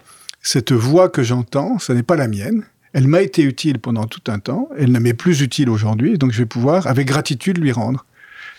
cette 0.43 0.73
voix 0.73 1.09
que 1.09 1.23
j'entends, 1.23 1.79
ce 1.79 1.93
n'est 1.93 2.03
pas 2.03 2.17
la 2.17 2.27
mienne. 2.27 2.63
Elle 2.91 3.07
m'a 3.07 3.21
été 3.21 3.41
utile 3.41 3.79
pendant 3.79 4.05
tout 4.05 4.21
un 4.27 4.39
temps, 4.39 4.69
elle 4.77 4.91
ne 4.91 4.99
m'est 4.99 5.15
plus 5.15 5.41
utile 5.41 5.69
aujourd'hui, 5.69 6.17
donc 6.17 6.31
je 6.31 6.39
vais 6.39 6.45
pouvoir, 6.45 6.85
avec 6.85 7.07
gratitude, 7.07 7.57
lui 7.57 7.71
rendre. 7.71 8.05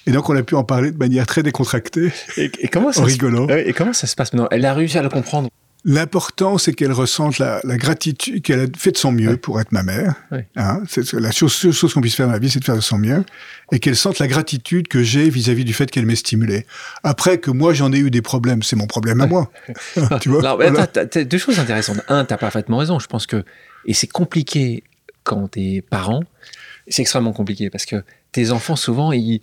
Et 0.06 0.12
donc, 0.12 0.28
on 0.28 0.36
a 0.36 0.42
pu 0.42 0.54
en 0.54 0.64
parler 0.64 0.90
de 0.90 0.98
manière 0.98 1.26
très 1.26 1.42
décontractée. 1.42 2.12
Et, 2.36 2.50
comment 2.68 2.92
ça 2.92 3.04
rigolo. 3.04 3.48
et 3.48 3.72
comment 3.72 3.92
ça 3.92 4.06
se 4.06 4.14
passe 4.14 4.32
maintenant? 4.32 4.48
Elle 4.50 4.64
a 4.64 4.74
réussi 4.74 4.98
à 4.98 5.02
le 5.02 5.08
comprendre. 5.08 5.48
L'important, 5.86 6.56
c'est 6.56 6.72
qu'elle 6.72 6.92
ressente 6.92 7.38
la, 7.38 7.60
gratitude, 7.62 8.40
qu'elle 8.40 8.60
a 8.60 8.66
fait 8.74 8.92
de 8.92 8.96
son 8.96 9.12
mieux 9.12 9.36
pour 9.36 9.60
être 9.60 9.70
ma 9.70 9.82
mère. 9.82 10.14
Hein, 10.56 10.82
c'est 10.88 11.12
la 11.12 11.30
chose, 11.30 11.52
chose 11.52 11.92
qu'on 11.92 12.00
puisse 12.00 12.14
faire 12.14 12.26
dans 12.26 12.32
la 12.32 12.38
vie, 12.38 12.48
c'est 12.48 12.58
de 12.58 12.64
faire 12.64 12.76
de 12.76 12.80
son 12.80 12.96
mieux, 12.96 13.22
et 13.70 13.78
qu'elle 13.80 13.96
sente 13.96 14.18
la 14.18 14.26
gratitude 14.26 14.88
que 14.88 15.02
j'ai 15.02 15.28
vis-à-vis 15.28 15.66
du 15.66 15.74
fait 15.74 15.90
qu'elle 15.90 16.06
m'ait 16.06 16.16
stimulé. 16.16 16.64
Après 17.02 17.36
que 17.36 17.50
moi 17.50 17.74
j'en 17.74 17.92
ai 17.92 17.98
eu 17.98 18.10
des 18.10 18.22
problèmes, 18.22 18.62
c'est 18.62 18.76
mon 18.76 18.86
problème 18.86 19.20
à 19.20 19.26
moi. 19.26 19.50
tu 20.22 20.30
vois? 20.30 20.48
Alors, 20.48 20.86
deux 21.14 21.38
choses 21.38 21.58
intéressantes. 21.58 22.00
Un, 22.08 22.24
t'as 22.24 22.38
parfaitement 22.38 22.78
raison. 22.78 22.98
Je 22.98 23.06
pense 23.06 23.26
que 23.26 23.44
et 23.84 23.92
c'est 23.92 24.06
compliqué 24.06 24.84
quand 25.22 25.48
t'es 25.48 25.84
parent. 25.88 26.24
C'est 26.88 27.02
extrêmement 27.02 27.34
compliqué 27.34 27.68
parce 27.68 27.84
que 27.84 28.02
tes 28.32 28.52
enfants 28.52 28.76
souvent 28.76 29.12
ils 29.12 29.42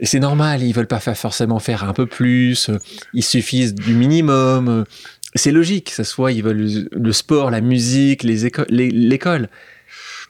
c'est 0.00 0.20
normal, 0.20 0.62
ils 0.62 0.72
veulent 0.72 0.86
pas 0.86 1.00
forcément 1.00 1.58
faire 1.58 1.84
un 1.84 1.92
peu 1.92 2.06
plus, 2.06 2.70
ils 3.14 3.24
suffisent 3.24 3.74
du 3.74 3.94
minimum, 3.94 4.84
c'est 5.34 5.52
logique, 5.52 5.90
ça 5.90 6.04
soit 6.04 6.32
ils 6.32 6.42
veulent 6.42 6.88
le 6.90 7.12
sport, 7.12 7.50
la 7.50 7.60
musique, 7.60 8.22
les 8.22 8.46
écoles, 8.46 8.66
l'école. 8.68 9.48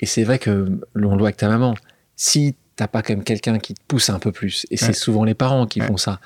Et 0.01 0.07
c'est 0.07 0.25
vrai 0.25 0.39
que 0.39 0.69
l'on 0.95 1.13
le 1.13 1.19
voit 1.19 1.29
avec 1.29 1.39
ta 1.39 1.49
maman. 1.49 1.75
Si 2.17 2.55
t'as 2.77 2.89
pas 2.89 3.03
quand 3.03 3.15
même 3.15 3.25
quelqu'un 3.25 3.59
qui 3.59 3.75
te 3.75 3.81
pousse 3.89 4.11
un 4.11 4.19
peu 4.19 4.33
plus, 4.33 4.67
et 4.71 4.77
c'est 4.77 4.93
souvent 4.93 5.25
les 5.25 5.35
parents 5.35 5.67
qui 5.67 5.81
font 5.81 5.97
ça, 5.97 6.21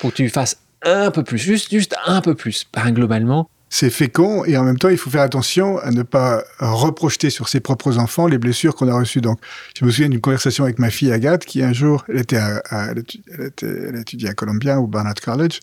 pour 0.00 0.10
que 0.10 0.16
tu 0.16 0.28
fasses 0.28 0.58
un 0.82 1.10
peu 1.10 1.24
plus, 1.24 1.38
juste, 1.38 1.70
juste 1.70 1.96
un 2.06 2.20
peu 2.20 2.34
plus, 2.34 2.64
pas 2.64 2.90
globalement. 2.90 3.50
C'est 3.68 3.90
fécond 3.90 4.44
et 4.44 4.56
en 4.56 4.62
même 4.62 4.78
temps, 4.78 4.88
il 4.88 4.96
faut 4.96 5.10
faire 5.10 5.22
attention 5.22 5.78
à 5.78 5.90
ne 5.90 6.02
pas 6.02 6.44
reprojeter 6.60 7.30
sur 7.30 7.48
ses 7.48 7.60
propres 7.60 7.98
enfants 7.98 8.26
les 8.26 8.38
blessures 8.38 8.74
qu'on 8.76 8.88
a 8.88 8.94
reçues. 8.94 9.20
Donc, 9.20 9.40
je 9.78 9.84
me 9.84 9.90
souviens 9.90 10.08
d'une 10.08 10.20
conversation 10.20 10.64
avec 10.64 10.78
ma 10.78 10.90
fille 10.90 11.12
Agathe 11.12 11.44
qui 11.44 11.62
un 11.62 11.72
jour, 11.72 12.04
elle 12.08 12.18
était, 12.18 12.36
à, 12.36 12.62
elle, 12.90 12.98
était 12.98 13.66
elle 13.66 13.96
étudiait 13.96 14.28
à 14.28 14.34
Columbia 14.34 14.80
ou 14.80 14.86
Barnard 14.86 15.14
College, 15.14 15.60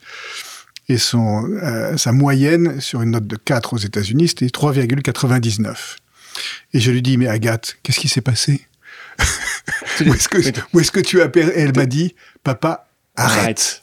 et 0.89 0.97
son, 0.97 1.49
euh, 1.63 1.95
sa 1.97 2.11
moyenne 2.11 2.81
sur 2.81 3.01
une 3.01 3.11
note 3.11 3.27
de 3.27 3.37
4 3.37 3.73
aux 3.73 3.77
États-Unis, 3.77 4.29
c'était 4.29 4.47
3,99. 4.47 5.95
Et 6.73 6.79
je 6.79 6.91
lui 6.91 7.01
dis, 7.01 7.17
mais 7.17 7.27
Agathe, 7.27 7.77
qu'est-ce 7.83 7.99
qui 7.99 8.09
s'est 8.09 8.21
passé? 8.21 8.67
Où 10.05 10.13
est-ce 10.13 10.27
que, 10.27 10.37
est 10.39 10.91
que, 10.91 10.99
tu 10.99 11.21
as 11.21 11.29
perdu 11.29 11.51
Elle 11.55 11.75
m'a 11.75 11.85
dit, 11.85 12.15
papa, 12.43 12.87
arrête 13.15 13.39
arrête. 13.39 13.82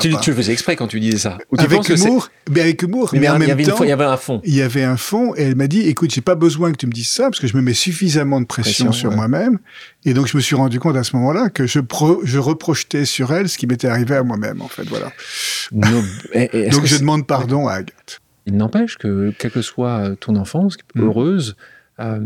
Tu, 0.00 0.14
tu, 0.20 0.30
le 0.30 0.36
faisais 0.36 0.52
exprès 0.52 0.76
quand 0.76 0.86
tu 0.86 1.00
disais 1.00 1.18
ça. 1.18 1.38
avec 1.58 1.88
humour, 1.88 2.28
mais 2.50 2.60
avec 2.60 2.82
humour. 2.82 3.10
Mais, 3.12 3.28
en 3.28 3.38
même 3.38 3.60
temps, 3.64 3.82
il 3.82 3.88
y 3.88 3.92
avait 3.92 4.04
un 4.04 4.16
fond. 4.16 4.40
Il 4.44 4.54
y 4.54 4.62
avait 4.62 4.84
un 4.84 4.96
fond, 4.96 5.34
et 5.34 5.42
elle 5.42 5.56
m'a 5.56 5.66
dit, 5.66 5.80
écoute, 5.80 6.12
j'ai 6.12 6.20
pas 6.20 6.36
besoin 6.36 6.70
que 6.70 6.76
tu 6.76 6.86
me 6.86 6.92
dises 6.92 7.10
ça, 7.10 7.24
parce 7.24 7.40
que 7.40 7.48
je 7.48 7.56
me 7.56 7.62
mets 7.62 7.74
suffisamment 7.74 8.40
de 8.40 8.46
pression, 8.46 8.92
sur 8.92 9.10
moi-même. 9.10 9.58
Et 10.04 10.14
donc, 10.14 10.28
je 10.28 10.36
me 10.36 10.42
suis 10.42 10.54
rendu 10.54 10.78
compte 10.78 10.96
à 10.96 11.02
ce 11.02 11.16
moment-là 11.16 11.50
que 11.50 11.66
je, 11.66 11.80
je 12.24 12.38
reprojetais 12.38 13.04
sur 13.04 13.32
elle 13.32 13.48
ce 13.48 13.58
qui 13.58 13.66
m'était 13.66 13.88
arrivé 13.88 14.14
à 14.14 14.22
moi-même, 14.22 14.62
en 14.62 14.68
fait, 14.68 14.84
voilà. 14.84 15.12
donc, 15.72 16.84
je 16.84 16.98
demande 16.98 17.26
pardon 17.26 17.66
à 17.66 17.74
Agathe. 17.74 18.20
Il 18.46 18.56
n'empêche 18.56 18.96
que, 18.96 19.32
quelle 19.38 19.50
que 19.50 19.62
soit 19.62 20.16
ton 20.20 20.36
enfance, 20.36 20.76
mm. 20.94 21.02
heureuse, 21.02 21.56
euh, 22.00 22.20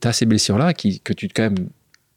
tu 0.00 0.08
as 0.08 0.12
ces 0.12 0.26
blessures-là 0.26 0.74
que 0.74 1.12
tu 1.12 1.28
quand 1.28 1.44
même 1.44 1.68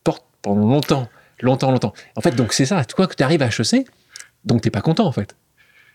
portes 0.03 0.25
pendant 0.41 0.67
longtemps, 0.67 1.09
longtemps, 1.41 1.71
longtemps. 1.71 1.93
En 2.15 2.21
fait, 2.21 2.35
donc 2.35 2.53
c'est 2.53 2.65
ça. 2.65 2.83
Toi, 2.85 3.07
que 3.07 3.15
tu 3.15 3.23
arrives 3.23 3.41
à 3.41 3.47
HEC, 3.47 3.85
donc 4.47 4.61
t'es 4.61 4.71
pas 4.71 4.81
content 4.81 5.05
en 5.05 5.11
fait. 5.11 5.35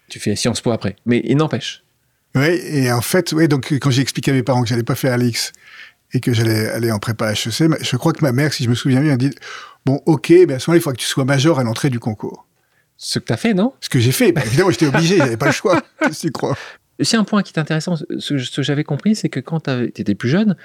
Tu 0.08 0.20
fais 0.20 0.36
Sciences 0.36 0.60
Po 0.60 0.70
après. 0.70 0.96
Mais 1.06 1.22
il 1.24 1.36
n'empêche. 1.36 1.82
Oui, 2.34 2.60
et 2.64 2.92
en 2.92 3.00
fait, 3.00 3.32
oui, 3.32 3.48
donc 3.48 3.72
quand 3.80 3.90
j'ai 3.90 4.02
expliqué 4.02 4.30
à 4.30 4.34
mes 4.34 4.42
parents 4.42 4.62
que 4.62 4.68
j'allais 4.68 4.82
pas 4.82 4.94
faire 4.94 5.12
Alix 5.12 5.52
et 6.12 6.20
que 6.20 6.32
j'allais 6.32 6.68
aller 6.68 6.90
en 6.90 6.98
prépa 6.98 7.32
HEC, 7.32 7.68
je 7.80 7.96
crois 7.96 8.12
que 8.12 8.22
ma 8.22 8.32
mère, 8.32 8.52
si 8.52 8.64
je 8.64 8.68
me 8.68 8.74
souviens 8.74 9.00
bien, 9.00 9.14
a 9.14 9.16
dit 9.16 9.30
Bon, 9.84 10.00
ok, 10.06 10.30
mais 10.46 10.54
à 10.54 10.58
ce 10.58 10.70
moment-là, 10.70 10.78
il 10.78 10.80
faut 10.80 10.92
que 10.92 10.96
tu 10.96 11.06
sois 11.06 11.24
major 11.24 11.58
à 11.58 11.64
l'entrée 11.64 11.90
du 11.90 11.98
concours. 11.98 12.46
Ce 12.96 13.18
que 13.18 13.24
tu 13.24 13.32
as 13.32 13.36
fait, 13.36 13.54
non? 13.54 13.72
Ce 13.80 13.88
que 13.88 13.98
j'ai 13.98 14.12
fait. 14.12 14.32
Bah, 14.32 14.42
évidemment, 14.44 14.70
j'étais 14.70 14.86
obligé, 14.86 15.16
j'avais 15.16 15.36
pas 15.36 15.46
le 15.46 15.52
choix. 15.52 15.82
tu 16.20 16.30
crois? 16.30 16.56
C'est 17.00 17.16
un 17.16 17.24
point 17.24 17.42
qui 17.42 17.52
est 17.52 17.58
intéressant. 17.58 17.96
Ce, 17.96 18.54
que 18.54 18.62
j'avais 18.62 18.84
compris, 18.84 19.16
c'est 19.16 19.28
que 19.28 19.40
quand 19.40 19.60
tu 19.60 19.92
étais 19.96 20.14
plus 20.14 20.28
jeune, 20.28 20.56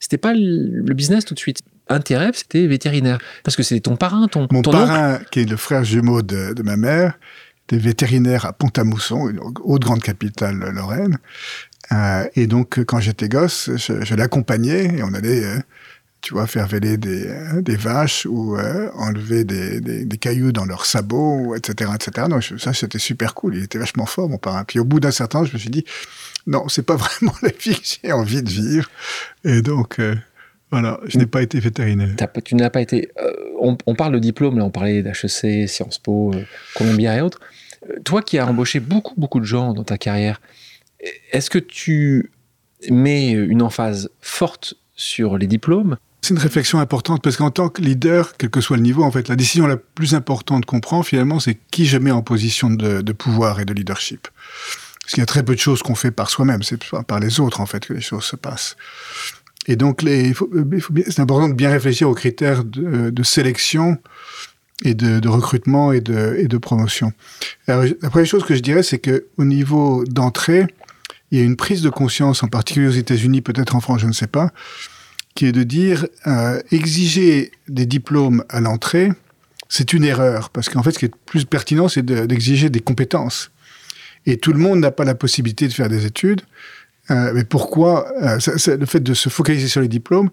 c'était 0.00 0.16
pas 0.16 0.32
le 0.32 0.94
business 0.94 1.24
tout 1.24 1.34
de 1.34 1.38
suite 1.38 1.60
intérêt, 1.92 2.30
c'était 2.34 2.66
vétérinaire. 2.66 3.18
Parce 3.44 3.56
que 3.56 3.62
c'était 3.62 3.80
ton 3.80 3.96
parent, 3.96 4.28
ton 4.28 4.48
Mon 4.50 4.62
parrain, 4.62 5.20
qui 5.30 5.40
est 5.40 5.50
le 5.50 5.56
frère 5.56 5.84
jumeau 5.84 6.22
de, 6.22 6.60
ma 6.62 6.76
mère, 6.76 7.14
vétérinaire 7.78 8.46
à 8.46 8.52
Pont-à-Mousson, 8.52 9.28
une 9.28 9.40
autre 9.40 9.86
grande 9.86 10.02
capitale 10.02 10.58
Lorraine. 10.58 11.18
Euh, 11.92 12.24
et 12.36 12.46
donc, 12.46 12.82
quand 12.84 13.00
j'étais 13.00 13.28
gosse, 13.28 13.70
je, 13.76 14.14
l'accompagnais 14.14 14.98
et 14.98 15.02
on 15.02 15.12
allait, 15.14 15.44
euh, 15.44 15.58
tu 16.20 16.34
vois, 16.34 16.46
faire 16.46 16.66
véler 16.66 16.96
des, 16.96 17.26
euh, 17.26 17.60
des 17.60 17.76
vaches 17.76 18.26
ou 18.26 18.56
enlever 18.94 19.44
des, 19.44 19.80
des, 19.80 20.18
cailloux 20.18 20.52
dans 20.52 20.64
leurs 20.64 20.86
sabots, 20.86 21.54
etc., 21.54 21.90
etc. 21.94 22.28
Donc, 22.28 22.44
ça, 22.58 22.72
c'était 22.72 22.98
super 22.98 23.34
cool. 23.34 23.56
Il 23.56 23.64
était 23.64 23.78
vachement 23.78 24.06
fort, 24.06 24.28
mon 24.28 24.38
parrain. 24.38 24.64
Puis, 24.64 24.78
au 24.78 24.84
bout 24.84 25.00
d'un 25.00 25.10
certain 25.10 25.40
temps, 25.40 25.44
je 25.44 25.52
me 25.52 25.58
suis 25.58 25.70
dit, 25.70 25.84
non, 26.46 26.68
c'est 26.68 26.82
pas 26.82 26.96
vraiment 27.20 27.34
la 27.42 27.50
vie 27.50 27.74
que 27.74 27.86
j'ai 28.02 28.12
envie 28.12 28.42
de 28.42 28.50
vivre. 28.50 28.88
Et 29.44 29.62
donc, 29.62 30.00
voilà, 30.72 30.98
je 31.04 31.18
n'ai 31.18 31.26
pas 31.26 31.42
été 31.42 31.60
vétérinaire. 31.60 32.16
tu 32.44 32.54
n'as 32.54 32.70
pas 32.70 32.80
été. 32.80 33.10
On, 33.60 33.76
on, 33.86 33.94
parle 33.94 34.14
de 34.14 34.18
diplôme, 34.18 34.58
là, 34.58 34.64
on 34.64 34.70
parlait 34.70 35.02
d'HEC, 35.02 35.68
Sciences 35.68 35.98
Po, 35.98 36.32
Columbia 36.74 37.16
et 37.16 37.20
autres. 37.20 37.40
Toi 38.04 38.22
qui 38.22 38.38
as 38.38 38.46
embauché 38.46 38.80
beaucoup, 38.80 39.14
beaucoup 39.16 39.38
de 39.38 39.44
gens 39.44 39.74
dans 39.74 39.84
ta 39.84 39.98
carrière, 39.98 40.40
est-ce 41.30 41.50
que 41.50 41.58
tu 41.58 42.32
mets 42.90 43.30
une 43.32 43.62
emphase 43.62 44.10
forte 44.20 44.74
sur 44.94 45.38
les 45.38 45.46
diplômes? 45.46 45.96
C'est 46.22 46.34
une 46.34 46.40
réflexion 46.40 46.78
importante 46.78 47.20
parce 47.20 47.36
qu'en 47.36 47.50
tant 47.50 47.68
que 47.68 47.82
leader, 47.82 48.36
quel 48.36 48.48
que 48.48 48.60
soit 48.60 48.76
le 48.76 48.82
niveau, 48.82 49.02
en 49.02 49.10
fait, 49.10 49.28
la 49.28 49.34
décision 49.34 49.66
la 49.66 49.76
plus 49.76 50.14
importante 50.14 50.64
qu'on 50.64 50.78
prend 50.80 51.02
finalement, 51.02 51.40
c'est 51.40 51.58
qui 51.70 51.84
je 51.84 51.98
mets 51.98 52.12
en 52.12 52.22
position 52.22 52.70
de, 52.70 53.12
pouvoir 53.12 53.60
et 53.60 53.64
de 53.64 53.74
leadership. 53.74 54.28
Parce 55.02 55.14
qu'il 55.14 55.20
y 55.20 55.22
a 55.22 55.26
très 55.26 55.42
peu 55.42 55.56
de 55.56 55.60
choses 55.60 55.82
qu'on 55.82 55.96
fait 55.96 56.12
par 56.12 56.30
soi-même, 56.30 56.62
c'est 56.62 56.78
par 57.08 57.18
les 57.18 57.40
autres 57.40 57.60
en 57.60 57.66
fait 57.66 57.84
que 57.84 57.92
les 57.92 58.00
choses 58.00 58.24
se 58.24 58.36
passent. 58.36 58.76
Et 59.68 59.76
donc, 59.76 60.02
c'est 60.02 61.20
important 61.20 61.48
de 61.48 61.54
bien 61.54 61.70
réfléchir 61.70 62.08
aux 62.08 62.14
critères 62.14 62.64
de, 62.64 63.22
sélection 63.22 63.98
et 64.84 64.94
de, 64.94 65.28
recrutement 65.28 65.92
et 65.92 66.00
de, 66.00 66.58
promotion. 66.58 67.12
La 67.68 68.10
première 68.10 68.26
chose 68.26 68.44
que 68.44 68.54
je 68.54 68.60
dirais, 68.60 68.82
c'est 68.82 68.98
que 68.98 69.26
au 69.36 69.44
niveau 69.44 70.04
d'entrée, 70.04 70.66
il 71.30 71.38
y 71.38 71.40
a 71.40 71.44
une 71.44 71.56
prise 71.56 71.82
de 71.82 71.90
conscience, 71.90 72.42
en 72.42 72.48
particulier 72.48 72.88
aux 72.88 72.90
États-Unis, 72.90 73.40
peut-être 73.40 73.74
en 73.74 73.80
France, 73.80 74.00
je 74.02 74.06
ne 74.06 74.12
sais 74.12 74.26
pas, 74.26 74.50
qui 75.34 75.46
est 75.46 75.52
de 75.52 75.62
dire 75.62 76.06
euh, 76.26 76.60
exiger 76.70 77.52
des 77.68 77.86
diplômes 77.86 78.44
à 78.50 78.60
l'entrée, 78.60 79.10
c'est 79.68 79.94
une 79.94 80.04
erreur, 80.04 80.50
parce 80.50 80.68
qu'en 80.68 80.82
fait, 80.82 80.92
ce 80.92 80.98
qui 80.98 81.06
est 81.06 81.14
plus 81.24 81.46
pertinent, 81.46 81.88
c'est 81.88 82.04
d'exiger 82.04 82.68
des 82.68 82.80
compétences. 82.80 83.50
Et 84.26 84.36
tout 84.36 84.52
le 84.52 84.58
monde 84.58 84.80
n'a 84.80 84.90
pas 84.90 85.04
la 85.04 85.14
possibilité 85.14 85.66
de 85.66 85.72
faire 85.72 85.88
des 85.88 86.04
études. 86.04 86.42
Euh, 87.10 87.32
mais 87.34 87.44
pourquoi 87.44 88.06
euh, 88.22 88.38
le 88.78 88.86
fait 88.86 89.00
de 89.00 89.14
se 89.14 89.28
focaliser 89.28 89.68
sur 89.68 89.80
les 89.80 89.88
diplômes 89.88 90.30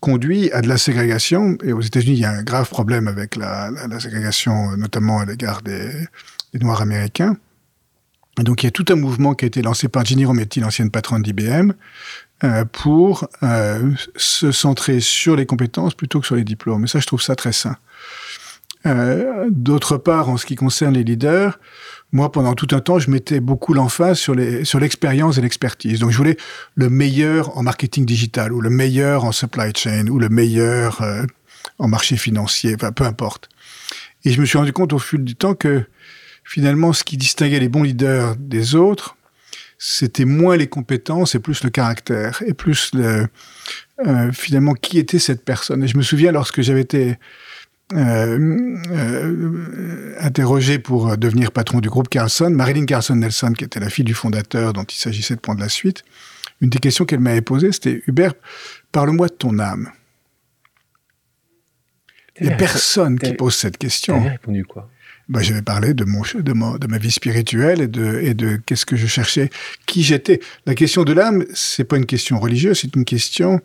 conduit 0.00 0.52
à 0.52 0.60
de 0.60 0.68
la 0.68 0.78
ségrégation. 0.78 1.58
Et 1.64 1.72
aux 1.72 1.80
États-Unis, 1.80 2.14
il 2.14 2.20
y 2.20 2.24
a 2.24 2.30
un 2.30 2.42
grave 2.42 2.68
problème 2.68 3.08
avec 3.08 3.36
la, 3.36 3.70
ségrégation, 3.98 4.76
notamment 4.76 5.20
à 5.20 5.24
l'égard 5.24 5.62
des, 5.62 5.90
Noirs 6.54 6.80
américains. 6.80 7.36
Et 8.40 8.42
donc 8.42 8.62
il 8.62 8.66
y 8.66 8.68
a 8.68 8.70
tout 8.70 8.86
un 8.88 8.96
mouvement 8.96 9.34
qui 9.34 9.44
a 9.44 9.48
été 9.48 9.60
lancé 9.60 9.88
par 9.88 10.06
Ginny 10.06 10.24
Rometty, 10.24 10.60
l'ancienne 10.60 10.90
patronne 10.90 11.22
d'IBM, 11.22 11.72
euh, 12.44 12.64
pour 12.64 13.28
euh, 13.42 13.92
se 14.16 14.52
centrer 14.52 15.00
sur 15.00 15.36
les 15.36 15.46
compétences 15.46 15.94
plutôt 15.94 16.20
que 16.20 16.26
sur 16.26 16.36
les 16.36 16.44
diplômes. 16.44 16.84
Et 16.84 16.86
ça, 16.86 16.98
je 16.98 17.06
trouve 17.06 17.22
ça 17.22 17.34
très 17.34 17.52
sain. 17.52 17.76
Euh, 18.86 19.48
D'autre 19.50 19.96
part, 19.96 20.28
en 20.28 20.36
ce 20.36 20.46
qui 20.46 20.54
concerne 20.54 20.94
les 20.94 21.04
leaders, 21.04 21.58
moi, 22.12 22.30
pendant 22.32 22.54
tout 22.54 22.68
un 22.72 22.80
temps, 22.80 22.98
je 22.98 23.10
mettais 23.10 23.40
beaucoup 23.40 23.74
l'emphase 23.74 24.18
sur 24.18 24.34
l'expérience 24.34 25.38
et 25.38 25.40
l'expertise. 25.40 26.00
Donc, 26.00 26.10
je 26.10 26.16
voulais 26.16 26.36
le 26.74 26.88
meilleur 26.88 27.56
en 27.58 27.62
marketing 27.62 28.06
digital, 28.06 28.52
ou 28.52 28.60
le 28.60 28.70
meilleur 28.70 29.24
en 29.24 29.32
supply 29.32 29.72
chain, 29.76 30.06
ou 30.08 30.18
le 30.18 30.28
meilleur 30.28 31.02
euh, 31.02 31.24
en 31.78 31.88
marché 31.88 32.16
financier, 32.16 32.74
enfin, 32.76 32.92
peu 32.92 33.04
importe. 33.04 33.48
Et 34.24 34.32
je 34.32 34.40
me 34.40 34.46
suis 34.46 34.58
rendu 34.58 34.72
compte 34.72 34.92
au 34.92 34.98
fil 34.98 35.24
du 35.24 35.34
temps 35.34 35.54
que 35.54 35.84
finalement, 36.44 36.92
ce 36.92 37.04
qui 37.04 37.16
distinguait 37.16 37.60
les 37.60 37.68
bons 37.68 37.82
leaders 37.82 38.36
des 38.36 38.74
autres, 38.74 39.16
c'était 39.78 40.24
moins 40.24 40.56
les 40.56 40.68
compétences 40.68 41.34
et 41.34 41.38
plus 41.38 41.62
le 41.62 41.70
caractère, 41.70 42.42
et 42.46 42.54
plus 42.54 42.92
euh, 42.94 43.26
finalement 44.32 44.74
qui 44.74 44.98
était 44.98 45.18
cette 45.18 45.44
personne. 45.44 45.84
Et 45.84 45.88
je 45.88 45.96
me 45.96 46.02
souviens 46.02 46.32
lorsque 46.32 46.62
j'avais 46.62 46.80
été 46.80 47.18
euh, 47.92 48.76
euh, 48.90 50.14
interrogé 50.20 50.78
pour 50.78 51.16
devenir 51.16 51.52
patron 51.52 51.80
du 51.80 51.88
groupe 51.88 52.08
Carlson, 52.08 52.50
Marilyn 52.50 52.84
Carlson 52.84 53.14
Nelson, 53.14 53.52
qui 53.52 53.64
était 53.64 53.78
la 53.78 53.90
fille 53.90 54.04
du 54.04 54.14
fondateur 54.14 54.72
dont 54.72 54.84
il 54.84 54.96
s'agissait 54.96 55.36
de 55.36 55.40
prendre 55.40 55.60
la 55.60 55.68
suite, 55.68 56.02
une 56.60 56.70
des 56.70 56.78
questions 56.78 57.04
qu'elle 57.04 57.20
m'avait 57.20 57.42
posées, 57.42 57.70
c'était 57.70 58.02
Hubert, 58.06 58.34
parle-moi 58.90 59.28
de 59.28 59.34
ton 59.34 59.58
âme. 59.58 59.90
Il 62.40 62.48
n'y 62.48 62.52
a 62.52 62.56
personne 62.56 63.18
qui 63.18 63.32
pose 63.32 63.54
cette 63.54 63.78
question. 63.78 64.22
répondu 64.22 64.64
quoi? 64.64 64.90
Bah, 65.28 65.42
j'avais 65.42 65.62
parlé 65.62 65.92
de 65.92 66.04
mon 66.04 66.22
de, 66.22 66.52
ma, 66.52 66.78
de 66.78 66.86
ma 66.86 66.98
vie 66.98 67.10
spirituelle 67.10 67.80
et 67.80 67.88
de 67.88 68.20
et 68.20 68.34
de 68.34 68.56
qu'est-ce 68.64 68.86
que 68.86 68.94
je 68.94 69.06
cherchais, 69.06 69.50
qui 69.86 70.02
j'étais. 70.02 70.40
La 70.66 70.74
question 70.74 71.02
de 71.02 71.12
l'âme, 71.12 71.44
c'est 71.52 71.84
pas 71.84 71.96
une 71.96 72.06
question 72.06 72.38
religieuse, 72.38 72.80
c'est 72.80 72.94
une 72.94 73.04
question 73.04 73.60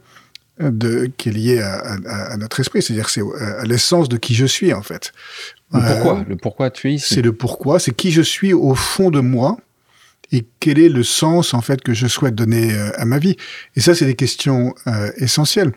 de 0.60 1.10
qui 1.18 1.30
est 1.30 1.32
liée 1.32 1.60
à, 1.60 1.80
à, 1.80 2.34
à 2.34 2.38
notre 2.38 2.60
esprit, 2.60 2.82
c'est-à-dire 2.82 3.10
c'est 3.10 3.22
à 3.40 3.64
l'essence 3.64 4.10
de 4.10 4.18
qui 4.18 4.36
je 4.36 4.46
suis 4.46 4.74
en 4.74 4.82
fait. 4.82 5.12
Le 5.74 5.80
pourquoi, 5.80 6.20
euh, 6.20 6.24
le 6.28 6.36
pourquoi 6.36 6.70
tu 6.70 6.90
es 6.90 6.94
ici? 6.96 7.16
C'est 7.16 7.22
le 7.22 7.34
pourquoi, 7.34 7.80
c'est 7.80 7.96
qui 7.96 8.12
je 8.12 8.22
suis 8.22 8.54
au 8.54 8.76
fond 8.76 9.10
de 9.10 9.22
moi 9.22 9.58
et 10.32 10.46
quel 10.60 10.80
est 10.80 10.90
le 10.90 11.04
sens 11.04 11.54
en 11.54 11.62
fait 11.62 11.82
que 11.82 11.94
je 11.94 12.08
souhaite 12.08 12.36
donner 12.36 12.74
euh, 12.74 12.92
à 12.96 13.06
ma 13.06 13.20
vie. 13.20 13.38
Et 13.76 13.82
ça, 13.82 13.96
c'est 13.96 14.06
des 14.06 14.16
questions 14.16 14.76
euh, 14.88 15.12
essentielles 15.18 15.72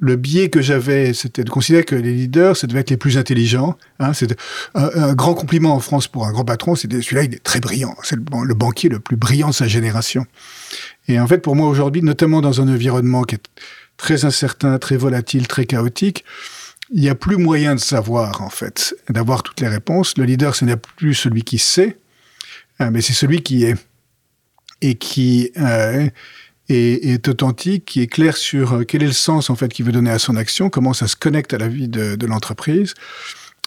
le 0.00 0.16
biais 0.16 0.48
que 0.48 0.62
j'avais, 0.62 1.12
c'était 1.12 1.44
de 1.44 1.50
considérer 1.50 1.84
que 1.84 1.94
les 1.94 2.14
leaders, 2.14 2.56
ça 2.56 2.66
devait 2.66 2.80
être 2.80 2.90
les 2.90 2.96
plus 2.96 3.18
intelligents. 3.18 3.76
Hein, 3.98 4.14
c'est 4.14 4.34
un, 4.74 5.12
grand 5.12 5.34
compliment 5.34 5.74
en 5.74 5.80
France 5.80 6.08
pour 6.08 6.26
un 6.26 6.32
grand 6.32 6.44
patron, 6.44 6.74
c'est 6.74 6.90
celui-là, 6.90 7.24
il 7.24 7.34
est 7.34 7.42
très 7.44 7.60
brillant. 7.60 7.94
C'est 8.02 8.16
le, 8.16 8.54
banquier 8.54 8.88
le 8.88 8.98
plus 8.98 9.16
brillant 9.16 9.48
de 9.48 9.54
sa 9.54 9.68
génération. 9.68 10.26
Et 11.06 11.20
en 11.20 11.26
fait, 11.26 11.38
pour 11.38 11.54
moi 11.54 11.68
aujourd'hui, 11.68 12.02
notamment 12.02 12.40
dans 12.40 12.62
un 12.62 12.68
environnement 12.68 13.24
qui 13.24 13.34
est 13.34 13.46
très 14.00 14.24
incertain, 14.24 14.78
très 14.78 14.96
volatile, 14.96 15.46
très 15.46 15.66
chaotique, 15.66 16.24
il 16.92 17.02
n'y 17.02 17.08
a 17.08 17.14
plus 17.14 17.36
moyen 17.36 17.74
de 17.74 17.80
savoir, 17.80 18.42
en 18.42 18.50
fait, 18.50 18.94
d'avoir 19.08 19.42
toutes 19.42 19.60
les 19.60 19.68
réponses. 19.68 20.16
Le 20.16 20.24
leader, 20.24 20.56
ce 20.56 20.64
n'est 20.64 20.76
plus 20.76 21.14
celui 21.14 21.42
qui 21.42 21.58
sait, 21.58 21.98
hein, 22.78 22.90
mais 22.90 23.02
c'est 23.02 23.12
celui 23.12 23.42
qui 23.42 23.64
est. 23.64 23.76
Et 24.82 24.94
qui, 24.94 25.52
euh, 25.58 26.08
est, 26.70 27.28
authentique, 27.28 27.84
qui 27.84 28.00
est 28.00 28.06
clair 28.06 28.34
sur 28.34 28.72
euh, 28.72 28.84
quel 28.84 29.02
est 29.02 29.08
le 29.08 29.12
sens 29.12 29.50
en 29.50 29.54
fait 29.54 29.68
qu'il 29.68 29.84
veut 29.84 29.92
donner 29.92 30.10
à 30.10 30.18
son 30.18 30.36
action, 30.36 30.70
comment 30.70 30.94
ça 30.94 31.06
se 31.06 31.16
connecte 31.16 31.52
à 31.52 31.58
la 31.58 31.68
vie 31.68 31.88
de, 31.88 32.26
l'entreprise 32.26 32.94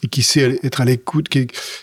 et 0.01 0.07
qui 0.07 0.23
sait 0.23 0.59
être 0.63 0.81
à 0.81 0.85
l'écoute. 0.85 1.27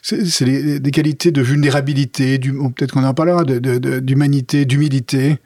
C'est 0.02 0.80
des 0.80 0.90
qualités 0.90 1.30
de 1.30 1.40
vulnérabilité, 1.40 2.40
peut-être 2.40 2.92
qu'on 2.92 3.04
en 3.04 3.14
parlera, 3.14 3.44
d'humanité, 3.44 4.64
d'humilité, 4.64 5.38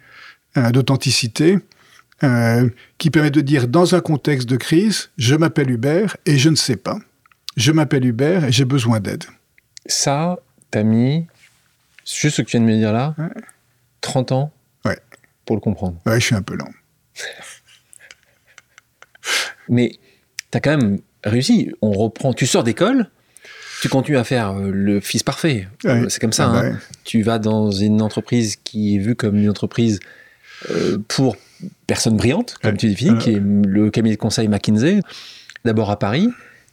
euh, 0.57 0.71
d'authenticité, 0.71 1.59
euh, 2.25 2.69
qui 2.99 3.11
permet 3.11 3.31
de 3.31 3.41
dire 3.41 3.69
dans 3.69 3.95
un 3.95 4.01
contexte 4.01 4.49
de 4.49 4.57
crise, 4.57 5.11
je 5.17 5.35
m'appelle 5.35 5.71
Hubert 5.71 6.17
et 6.27 6.39
je 6.39 6.49
ne 6.49 6.57
sais 6.57 6.77
pas. 6.77 6.99
Je 7.57 7.73
m'appelle 7.73 8.05
Hubert 8.05 8.45
et 8.45 8.53
j'ai 8.53 8.65
besoin 8.65 9.01
d'aide. 9.01 9.25
Ça, 9.87 10.39
t'as 10.71 10.83
mis, 10.83 11.27
juste 12.05 12.37
ce 12.37 12.43
que 12.43 12.49
tu 12.49 12.57
viens 12.57 12.67
de 12.67 12.73
me 12.73 12.77
dire 12.77 12.93
là, 12.93 13.15
30 14.01 14.33
ans 14.33 14.53
pour 15.45 15.57
le 15.57 15.61
comprendre. 15.61 15.99
Ouais, 16.07 16.21
je 16.21 16.27
suis 16.27 16.35
un 16.35 16.43
peu 16.43 16.57
lent. 16.57 16.71
Mais 19.69 19.93
tu 20.51 20.59
as 20.59 20.61
quand 20.61 20.77
même 20.77 21.01
réussi. 21.23 21.73
On 21.83 21.93
reprend. 21.93 22.33
Tu 22.33 22.47
sors 22.47 22.65
d'école, 22.65 23.11
tu 23.81 23.89
continues 23.89 24.19
à 24.19 24.25
faire 24.25 24.53
euh, 24.53 24.71
le 24.71 25.01
fils 25.01 25.23
parfait. 25.23 25.69
C'est 25.83 26.21
comme 26.21 26.33
ça. 26.33 26.51
Ah 26.51 26.59
hein. 26.59 26.71
bah 26.73 26.79
tu 27.05 27.23
vas 27.23 27.39
dans 27.39 27.71
une 27.71 28.03
entreprise 28.03 28.57
qui 28.57 28.97
est 28.97 28.99
vue 28.99 29.15
comme 29.15 29.37
une 29.37 29.51
entreprise 29.51 30.01
euh, 30.71 30.99
pour 31.09 31.37
personnes 31.87 32.17
brillantes, 32.17 32.57
comme 32.63 32.77
tu 32.77 32.89
définis, 32.89 33.19
qui 33.19 33.31
est 33.31 33.41
le 33.41 33.91
cabinet 33.91 34.17
de 34.17 34.21
conseil 34.21 34.49
McKinsey. 34.49 35.01
D'abord 35.65 35.91
à 35.91 35.99
Paris, 35.99 36.29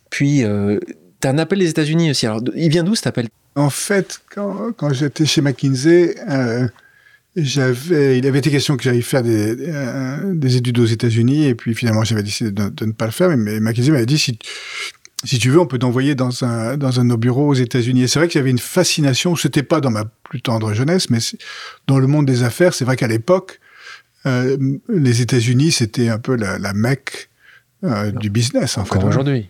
puis 0.09 0.43
euh, 0.43 0.77
tu 1.21 1.27
as 1.27 1.31
un 1.31 1.37
appel 1.37 1.59
des 1.59 1.69
États-Unis 1.69 2.11
aussi. 2.11 2.25
Alors, 2.25 2.41
il 2.55 2.69
vient 2.69 2.83
d'où 2.83 2.93
cet 2.93 3.07
appel? 3.07 3.29
En 3.55 3.69
fait, 3.69 4.19
quand, 4.33 4.73
quand 4.75 4.91
j'étais 4.91 5.25
chez 5.25 5.41
McKinsey, 5.41 6.15
j'avais, 7.35 8.17
il 8.17 8.27
avait 8.27 8.39
été 8.39 8.51
question 8.51 8.75
que 8.75 8.83
j'aille 8.83 9.01
faire 9.01 9.23
des, 9.23 9.55
euh, 9.59 10.33
des 10.33 10.57
études 10.57 10.79
aux 10.79 10.85
États-Unis, 10.85 11.47
et 11.47 11.55
puis 11.55 11.73
finalement 11.73 12.03
j'avais 12.03 12.23
décidé 12.23 12.51
de, 12.51 12.85
ne 12.85 12.91
pas 12.91 13.05
le 13.05 13.11
faire. 13.11 13.29
Mais, 13.29 13.37
mais 13.37 13.59
McKinsey 13.59 13.91
m'avait 13.91 14.05
dit 14.05 14.17
si, 14.17 14.37
si 15.23 15.39
tu 15.39 15.49
veux, 15.49 15.59
on 15.59 15.67
peut 15.67 15.79
t'envoyer 15.79 16.15
dans 16.15 16.43
un, 16.43 16.77
dans 16.77 16.99
un 16.99 17.03
de 17.03 17.09
nos 17.09 17.17
bureaux 17.17 17.47
aux 17.47 17.53
États-Unis. 17.53 18.03
Et 18.03 18.07
c'est 18.07 18.19
vrai 18.19 18.27
que 18.27 18.33
j'avais 18.33 18.49
une 18.49 18.59
fascination. 18.59 19.35
C'était 19.35 19.63
pas 19.63 19.79
dans 19.79 19.91
ma 19.91 20.05
plus 20.23 20.41
tendre 20.41 20.73
jeunesse, 20.73 21.09
mais 21.09 21.19
dans 21.87 21.99
le 21.99 22.07
monde 22.07 22.25
des 22.25 22.43
affaires, 22.43 22.73
c'est 22.73 22.85
vrai 22.85 22.97
qu'à 22.97 23.07
l'époque, 23.07 23.59
euh, 24.25 24.57
les 24.89 25.21
États-Unis, 25.21 25.71
c'était 25.71 26.09
un 26.09 26.19
peu 26.19 26.35
la, 26.35 26.59
la 26.59 26.73
mecque 26.73 27.29
euh, 27.83 28.11
du 28.11 28.29
business. 28.29 28.77
En 28.77 28.81
Encore 28.81 29.05
aujourd'hui. 29.05 29.49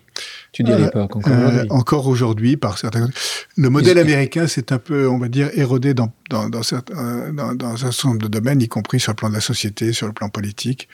Tu 0.52 0.62
dis 0.62 0.72
à 0.72 0.78
l'époque, 0.78 1.16
encore 1.16 1.32
euh, 1.32 1.48
aujourd'hui. 1.48 1.70
Encore 1.70 2.06
aujourd'hui, 2.06 2.56
par 2.56 2.78
certains. 2.78 3.10
Le 3.58 3.68
modèle 3.68 3.98
américain, 3.98 4.46
c'est 4.46 4.72
un 4.72 4.78
peu, 4.78 5.06
on 5.06 5.18
va 5.18 5.28
dire, 5.28 5.50
érodé 5.54 5.92
dans, 5.92 6.12
dans, 6.30 6.48
dans, 6.48 6.62
certains, 6.62 7.30
dans, 7.32 7.54
dans, 7.54 7.72
un 7.72 7.76
certain 7.76 8.08
nombre 8.08 8.22
de 8.22 8.28
domaines, 8.28 8.62
y 8.62 8.68
compris 8.68 9.00
sur 9.00 9.12
le 9.12 9.16
plan 9.16 9.28
de 9.28 9.34
la 9.34 9.42
société, 9.42 9.92
sur 9.92 10.06
le 10.06 10.14
plan 10.14 10.30
politique. 10.30 10.88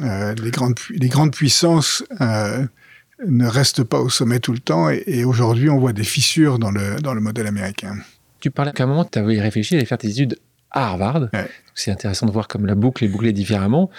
Euh, 0.00 0.34
les, 0.34 0.50
grandes, 0.50 0.78
les 0.90 1.08
grandes 1.08 1.32
puissances 1.32 2.02
ne 2.20 3.46
reste 3.46 3.84
pas 3.84 4.00
au 4.00 4.10
sommet 4.10 4.40
tout 4.40 4.52
le 4.52 4.58
temps. 4.58 4.90
Et, 4.90 5.22
aujourd'hui, 5.22 5.70
on 5.70 5.78
voit 5.78 5.92
des 5.92 6.04
fissures 6.04 6.58
dans 6.58 6.72
le, 6.72 6.96
dans 7.00 7.14
le 7.14 7.20
modèle 7.20 7.46
américain. 7.46 7.96
Tu 8.40 8.50
parlais 8.50 8.72
qu'à 8.72 8.82
un 8.82 8.86
moment, 8.88 9.04
tu 9.04 9.18
avais 9.18 9.40
réfléchi 9.40 9.76
à 9.76 9.84
faire 9.84 9.98
tes 9.98 10.10
études 10.10 10.38
à 10.70 10.88
Harvard. 10.88 11.28
C'est 11.74 11.90
intéressant 11.90 12.26
de 12.26 12.32
voir 12.32 12.48
comme 12.48 12.66
la 12.66 12.74
boucle 12.74 13.04
est 13.04 13.08
bouclée 13.08 13.32
différemment. 13.32 13.90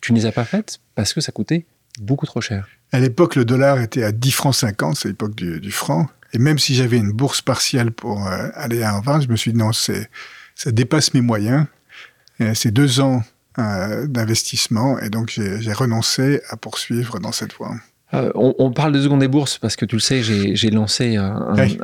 Tu, 0.00 0.12
ne 0.12 0.18
les 0.18 0.26
as 0.26 0.32
pas 0.32 0.44
faites 0.44 0.80
parce 0.94 1.12
que 1.12 1.20
ça 1.20 1.32
coûtait 1.32 1.66
beaucoup 2.00 2.26
trop 2.26 2.40
cher. 2.40 2.68
À 2.92 3.00
l'époque, 3.00 3.36
le 3.36 3.44
dollar 3.44 3.80
était 3.80 4.04
à 4.04 4.12
10 4.12 4.30
francs 4.30 4.54
50, 4.54 4.96
c'est 4.96 5.08
l'époque 5.08 5.34
du, 5.34 5.70
franc. 5.70 6.08
Et 6.32 6.38
même 6.38 6.58
si 6.58 6.74
j'avais 6.74 6.96
une 6.96 7.12
bourse 7.12 7.42
partielle 7.42 7.92
pour 7.92 8.26
euh, 8.26 8.48
aller 8.54 8.82
à 8.82 8.90
Harvard, 8.90 9.20
je 9.20 9.28
me 9.28 9.36
suis 9.36 9.52
dit 9.52 9.58
non, 9.58 9.72
ça 9.72 9.92
dépasse 10.66 11.14
mes 11.14 11.20
moyens. 11.20 11.66
C'est 12.54 12.72
deux 12.72 13.00
ans 13.00 13.22
euh, 13.58 14.08
d'investissement 14.08 14.98
et 14.98 15.10
donc 15.10 15.28
j'ai 15.28 15.72
renoncé 15.72 16.40
à 16.48 16.56
poursuivre 16.56 17.20
dans 17.20 17.30
cette 17.30 17.54
voie. 17.54 17.76
Euh, 18.14 18.30
on, 18.34 18.70
parle 18.70 18.92
de 18.92 19.00
seconde 19.00 19.20
des 19.20 19.28
bourses 19.28 19.58
parce 19.58 19.76
que 19.76 19.84
tu 19.84 19.96
le 19.96 20.00
sais, 20.00 20.22
j'ai 20.22 20.70
lancé 20.70 21.16
un, 21.16 21.38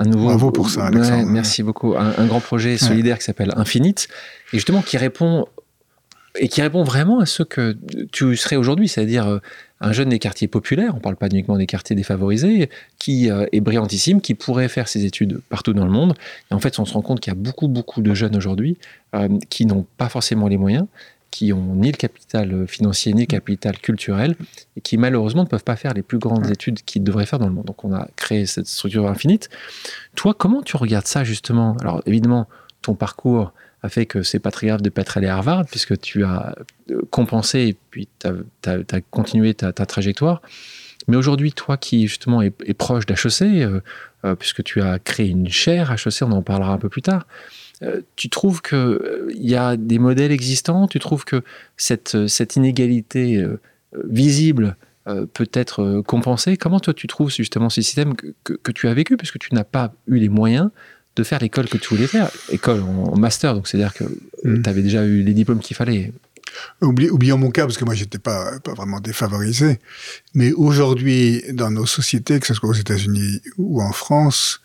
nouveau. 0.06 0.26
Bravo 0.26 0.50
pour 0.50 0.70
ça, 0.70 0.86
Alexandre. 0.86 1.26
merci 1.26 1.62
beaucoup. 1.62 1.94
Un, 1.96 2.26
grand 2.26 2.40
projet 2.40 2.76
solidaire 2.76 3.18
qui 3.18 3.24
s'appelle 3.24 3.52
Infinite 3.56 4.08
et 4.52 4.56
justement 4.56 4.82
qui 4.82 4.96
répond 4.96 5.46
et 6.38 6.46
qui 6.46 6.62
répond 6.62 6.84
vraiment 6.84 7.18
à 7.18 7.26
ce 7.26 7.42
que 7.42 7.76
tu 8.12 8.36
serais 8.36 8.54
aujourd'hui, 8.54 8.86
c'est-à-dire 8.86 9.26
euh, 9.26 9.38
un 9.80 9.90
jeune 9.90 10.10
des 10.10 10.20
quartiers 10.20 10.46
populaires, 10.46 10.92
on 10.92 10.98
ne 10.98 11.02
parle 11.02 11.16
pas 11.16 11.26
uniquement 11.26 11.56
des 11.56 11.66
quartiers 11.66 11.96
défavorisés, 11.96 12.70
qui 13.00 13.28
euh, 13.28 13.46
est 13.50 13.60
brillantissime, 13.60 14.20
qui 14.20 14.34
pourrait 14.34 14.68
faire 14.68 14.86
ses 14.86 15.04
études 15.04 15.40
partout 15.48 15.72
dans 15.72 15.84
le 15.84 15.90
monde. 15.90 16.14
Et 16.52 16.54
en 16.54 16.60
fait, 16.60 16.78
on 16.78 16.84
se 16.84 16.92
rend 16.92 17.02
compte 17.02 17.18
qu'il 17.18 17.32
y 17.32 17.36
a 17.36 17.38
beaucoup, 17.38 17.66
beaucoup 17.66 18.00
de 18.00 18.14
jeunes 18.14 18.36
aujourd'hui 18.36 18.78
qui 19.48 19.66
n'ont 19.66 19.84
pas 19.96 20.08
forcément 20.08 20.46
les 20.46 20.56
moyens 20.56 20.86
qui 21.30 21.52
ont 21.52 21.74
ni 21.74 21.90
le 21.90 21.96
capital 21.96 22.66
financier 22.66 23.12
ni 23.12 23.22
le 23.22 23.26
capital 23.26 23.78
culturel 23.78 24.36
et 24.76 24.80
qui 24.80 24.96
malheureusement 24.96 25.44
ne 25.44 25.48
peuvent 25.48 25.64
pas 25.64 25.76
faire 25.76 25.94
les 25.94 26.02
plus 26.02 26.18
grandes 26.18 26.50
études 26.50 26.82
qu'ils 26.82 27.04
devraient 27.04 27.26
faire 27.26 27.38
dans 27.38 27.48
le 27.48 27.52
monde. 27.52 27.66
Donc 27.66 27.84
on 27.84 27.94
a 27.94 28.08
créé 28.16 28.46
cette 28.46 28.66
structure 28.66 29.06
infinite. 29.06 29.48
Toi, 30.16 30.34
comment 30.34 30.62
tu 30.62 30.76
regardes 30.76 31.06
ça 31.06 31.24
justement? 31.24 31.76
Alors 31.80 32.02
évidemment, 32.06 32.48
ton 32.82 32.94
parcours 32.94 33.52
a 33.82 33.88
fait 33.88 34.06
que 34.06 34.22
c'est 34.22 34.38
pas 34.38 34.50
très 34.50 34.66
grave 34.66 34.82
de 34.82 34.90
pas 34.90 35.02
être 35.02 35.16
allé 35.16 35.26
à 35.26 35.36
Harvard 35.36 35.64
puisque 35.66 35.98
tu 35.98 36.24
as 36.24 36.54
euh, 36.90 37.02
compensé 37.10 37.60
et 37.60 37.76
puis 37.90 38.08
tu 38.18 38.26
as, 38.26 39.00
continué 39.10 39.54
ta, 39.54 39.72
trajectoire. 39.72 40.42
Mais 41.08 41.16
aujourd'hui, 41.16 41.52
toi 41.52 41.76
qui 41.76 42.06
justement 42.06 42.42
est, 42.42 42.74
proche 42.74 43.06
d'HEC, 43.06 43.42
euh, 43.42 43.80
euh, 44.24 44.34
puisque 44.34 44.62
tu 44.62 44.82
as 44.82 44.98
créé 44.98 45.28
une 45.28 45.48
chaire 45.48 45.92
HEC, 45.92 46.22
on 46.22 46.32
en 46.32 46.42
parlera 46.42 46.72
un 46.72 46.78
peu 46.78 46.88
plus 46.88 47.02
tard, 47.02 47.26
euh, 47.82 48.02
tu 48.16 48.28
trouves 48.28 48.60
qu'il 48.60 48.76
euh, 48.76 49.30
y 49.34 49.54
a 49.54 49.76
des 49.76 49.98
modèles 49.98 50.32
existants? 50.32 50.86
Tu 50.86 50.98
trouves 50.98 51.24
que 51.24 51.42
cette, 51.76 52.14
euh, 52.14 52.28
cette 52.28 52.56
inégalité 52.56 53.44
visible 54.04 54.76
peut 55.34 55.48
être 55.52 56.02
compensée? 56.06 56.56
Comment 56.56 56.78
toi 56.78 56.94
tu 56.94 57.08
trouves 57.08 57.32
justement 57.32 57.68
ce 57.68 57.82
système 57.82 58.14
que, 58.14 58.72
tu 58.72 58.86
as 58.86 58.94
vécu? 58.94 59.16
Parce 59.16 59.32
que 59.32 59.38
tu 59.38 59.54
n'as 59.54 59.64
pas 59.64 59.92
eu 60.06 60.18
les 60.18 60.28
moyens 60.28 60.70
de 61.16 61.24
faire 61.24 61.40
l'école 61.40 61.68
que 61.68 61.78
tu 61.78 61.88
voulais 61.88 62.06
faire, 62.06 62.30
école 62.50 62.80
en, 62.82 63.16
master, 63.16 63.54
donc 63.54 63.66
c'est-à-dire 63.66 63.92
que 63.92 64.04
mm. 64.44 64.62
tu 64.62 64.70
avais 64.70 64.82
déjà 64.82 65.04
eu 65.04 65.22
les 65.22 65.34
diplômes 65.34 65.58
qu'il 65.58 65.74
fallait. 65.74 66.12
oublions 66.80 67.38
mon 67.38 67.50
cas, 67.50 67.62
parce 67.62 67.76
que 67.76 67.84
moi, 67.84 67.94
j'étais 67.94 68.20
pas, 68.20 68.60
pas 68.60 68.74
vraiment 68.74 69.00
défavorisé. 69.00 69.80
Mais 70.34 70.52
aujourd'hui, 70.52 71.42
dans 71.52 71.72
nos 71.72 71.86
sociétés, 71.86 72.38
que 72.38 72.46
ce 72.46 72.54
soit 72.54 72.68
aux 72.68 72.74
États-Unis 72.74 73.40
ou 73.58 73.82
en 73.82 73.90
France, 73.90 74.60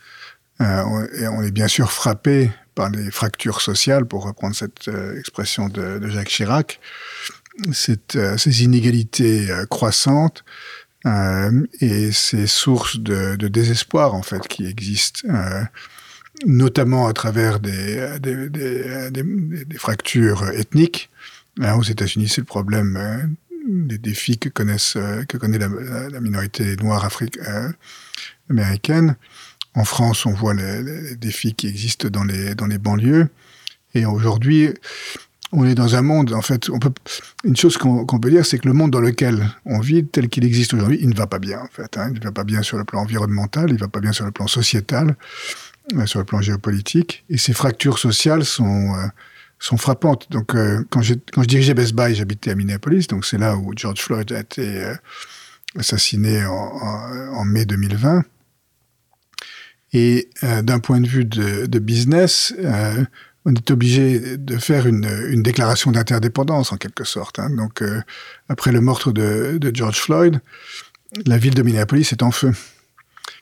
on 0.60 1.42
est 1.42 1.52
bien 1.52 1.68
sûr 1.68 1.92
frappé 1.92 2.52
par 2.76 2.90
les 2.90 3.10
fractures 3.10 3.62
sociales, 3.62 4.06
pour 4.06 4.26
reprendre 4.26 4.56
cette 4.56 4.90
euh, 4.90 5.18
expression 5.18 5.70
de, 5.70 6.08
Jacques 6.10 6.28
Chirac, 6.28 6.80
euh, 7.68 8.38
ces 8.38 8.64
inégalités 8.64 9.50
euh, 9.50 9.66
croissantes 9.66 10.44
et 11.82 12.12
ces 12.12 12.48
sources 12.48 13.00
de, 13.00 13.36
désespoir 13.48 14.16
en 14.16 14.24
fait 14.24 14.48
qui 14.48 14.66
existent, 14.66 15.28
notamment 16.48 17.06
à 17.06 17.14
travers 17.14 17.60
des, 17.60 18.00
fractures 19.78 20.50
ethniques. 20.50 21.12
Aux 21.62 21.84
États-Unis, 21.84 22.28
c'est 22.28 22.42
le 22.42 22.46
problème 22.46 23.38
des 23.68 24.00
défis 24.00 24.40
que 24.40 24.50
connaissent 24.50 24.98
connaît 25.40 25.60
la, 25.60 26.20
minorité 26.20 26.76
noire 26.78 27.08
américaine. 28.50 29.16
En 29.76 29.84
France, 29.84 30.26
on 30.26 30.32
voit 30.32 30.54
les, 30.54 31.16
défis 31.16 31.54
qui 31.54 31.68
existent 31.68 32.08
dans 32.10 32.24
les, 32.24 32.56
dans 32.56 32.66
les 32.66 32.78
banlieues. 32.78 33.28
Et 33.94 34.06
aujourd'hui, 34.06 34.74
on 35.52 35.66
est 35.66 35.76
dans 35.76 35.96
un 35.96 36.02
monde, 36.02 36.34
en 36.34 36.42
fait, 36.42 36.70
une 37.44 37.56
chose 37.56 37.78
qu'on 37.78 38.06
peut 38.06 38.30
dire, 38.30 38.46
c'est 38.46 38.58
que 38.58 38.68
le 38.68 38.74
monde 38.74 38.92
dans 38.92 39.00
lequel 39.00 39.50
on 39.66 39.80
vit, 39.80 40.06
tel 40.06 40.30
qu'il 40.30 40.44
existe 40.46 40.74
aujourd'hui, 40.74 41.00
il 41.02 41.10
ne 41.10 41.16
va 41.16 41.28
pas 41.28 41.40
bien, 41.40 41.60
en 41.60 41.68
fait. 41.68 41.98
Hein. 41.98 42.10
Il 42.14 42.20
ne 42.20 42.24
va 42.24 42.32
pas 42.32 42.44
bien 42.44 42.62
sur 42.62 42.78
le 42.78 42.84
plan 42.84 43.02
environnemental, 43.02 43.70
il 43.70 43.76
ne 43.76 43.80
va 43.80 43.88
pas 43.88 44.00
bien 44.00 44.12
sur 44.12 44.26
le 44.26 44.32
plan 44.32 44.48
sociétal, 44.48 45.16
euh, 45.96 46.06
sur 46.06 46.20
le 46.20 46.26
plan 46.26 46.42
géopolitique. 46.42 47.24
Et 47.30 47.38
ces 47.38 47.54
fractures 47.54 48.00
sociales 48.00 48.44
sont, 48.44 48.96
euh, 48.96 49.08
sont 49.60 49.78
frappantes. 49.78 50.30
Donc, 50.32 50.56
euh, 50.56 50.84
quand, 50.90 51.02
je 51.02 51.14
dirigeais 51.42 51.74
Best 51.74 51.94
Buy, 51.94 52.16
j'habitais 52.16 52.52
à 52.52 52.56
Minneapolis, 52.56 53.08
donc 53.08 53.26
c'est 53.26 53.38
là 53.38 53.56
où 53.56 53.72
George 53.76 54.02
Floyd 54.02 54.32
a 54.32 54.40
été 54.40 54.94
assassiné 55.78 56.46
en 56.46 57.46
mai 57.46 57.66
2020. 57.66 58.24
Et 59.94 60.30
euh, 60.44 60.62
d'un 60.62 60.80
point 60.80 61.00
de 61.00 61.08
vue 61.08 61.26
de, 61.26 61.80
business, 61.80 62.54
euh, 62.60 63.06
on 63.46 63.54
est 63.54 63.72
obligé 63.72 64.38
de 64.38 64.58
faire 64.58 64.88
une, 64.88 65.42
déclaration 65.42 65.92
d'interdépendance 65.92 66.72
en 66.72 66.78
quelque 66.78 67.04
sorte. 67.04 67.40
Hein. 67.40 67.50
Donc, 67.52 67.82
euh, 67.82 68.02
après 68.50 68.72
le 68.72 68.82
meurtre 68.82 69.12
de, 69.12 69.60
George 69.74 70.00
Floyd, 70.00 70.42
la 71.26 71.38
ville 71.38 71.54
de 71.54 71.62
Minneapolis 71.62 72.12
est 72.12 72.24
en 72.24 72.32
feu. 72.32 72.52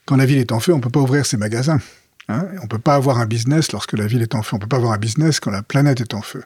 Quand 0.06 0.17
la 0.17 0.25
ville 0.25 0.38
est 0.38 0.51
en 0.51 0.60
feu, 0.60 0.73
on 0.73 0.77
ne 0.77 0.82
peut 0.82 0.89
pas 0.89 0.99
ouvrir 0.99 1.25
ses 1.25 1.38
magasins. 1.38 1.79
Hein. 2.27 2.45
On 2.60 2.63
ne 2.63 2.67
peut 2.67 2.77
pas 2.77 2.95
avoir 2.95 3.19
un 3.19 3.25
business 3.25 3.71
lorsque 3.71 3.93
la 3.93 4.06
ville 4.06 4.21
est 4.21 4.36
en 4.36 4.43
feu. 4.43 4.51
On 4.53 4.58
ne 4.58 4.62
peut 4.62 4.67
pas 4.67 4.77
avoir 4.77 4.91
un 4.91 4.97
business 4.97 5.39
quand 5.39 5.51
la 5.51 5.63
planète 5.63 6.01
est 6.01 6.13
en 6.13 6.21
feu. 6.21 6.43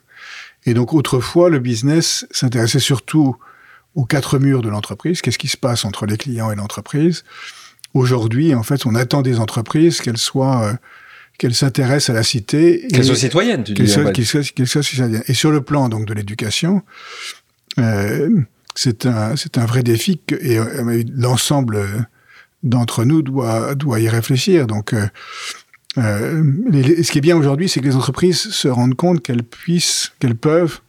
Et 0.65 0.73
donc, 0.73 0.93
autrefois, 0.93 1.49
le 1.49 1.59
business 1.59 2.27
s'intéressait 2.31 2.79
surtout 2.79 3.35
aux 3.95 4.05
quatre 4.05 4.37
murs 4.37 4.61
de 4.61 4.69
l'entreprise. 4.69 5.21
Qu'est-ce 5.21 5.39
qui 5.39 5.47
se 5.47 5.57
passe 5.57 5.83
entre 5.83 6.05
les 6.05 6.17
clients 6.17 6.51
et 6.51 6.55
l'entreprise? 6.55 7.23
Aujourd'hui, 7.93 8.53
en 8.53 8.63
fait, 8.63 8.85
on 8.85 8.95
attend 8.95 9.21
des 9.21 9.39
entreprises 9.39 10.01
qu'elles 10.01 10.17
soient 10.17 10.63
euh, 10.65 10.73
qu'elles 11.37 11.55
s'intéressent 11.55 12.09
à 12.09 12.13
la 12.13 12.23
cité. 12.23 12.87
Qu'elles 12.91 13.05
soient 13.05 13.15
citoyennes, 13.15 13.63
tu 13.63 13.73
dis. 13.73 13.83
Qu'elles 13.83 14.67
soient, 14.67 14.83
citoyennes. 14.83 15.23
Et 15.27 15.33
sur 15.33 15.51
le 15.51 15.61
plan 15.61 15.89
donc 15.89 16.05
de 16.05 16.13
l'éducation, 16.13 16.81
euh, 17.79 18.29
c'est 18.75 19.05
un 19.05 19.35
c'est 19.35 19.57
un 19.57 19.65
vrai 19.65 19.83
défi 19.83 20.19
que, 20.25 20.35
et 20.35 20.57
euh, 20.57 21.03
l'ensemble 21.15 22.07
d'entre 22.63 23.05
nous 23.05 23.21
doit 23.21 23.75
doit 23.75 23.99
y 23.99 24.09
réfléchir. 24.09 24.67
Donc 24.67 24.93
ce 25.95 27.11
qui 27.11 27.17
est 27.17 27.21
bien 27.21 27.37
aujourd'hui, 27.37 27.69
c'est 27.69 27.79
que 27.79 27.85
les 27.85 27.95
entreprises 27.95 28.49
se 28.49 28.67
rendent 28.67 28.95
compte 28.95 29.21
qu'elles 29.21 29.43
puissent, 29.43 30.11
qu'elles 30.19 30.35
peuvent 30.35 30.81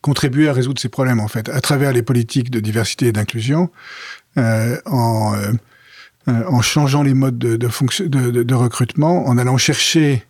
contribuer 0.00 0.48
à 0.48 0.52
résoudre 0.52 0.80
ces 0.80 0.88
problèmes 0.88 1.20
en 1.20 1.28
fait 1.28 1.48
à 1.48 1.60
travers 1.60 1.92
les 1.92 2.02
politiques 2.02 2.50
de 2.50 2.60
diversité 2.60 3.06
et 3.06 3.12
d'inclusion, 3.12 3.70
en, 4.86 5.34
euh, 5.34 5.52
euh, 6.28 6.44
en 6.46 6.62
changeant 6.62 7.02
les 7.02 7.14
modes 7.14 7.38
de, 7.38 8.54
recrutement, 8.54 9.26
en 9.26 9.38
allant 9.38 9.56
chercher 9.56 10.24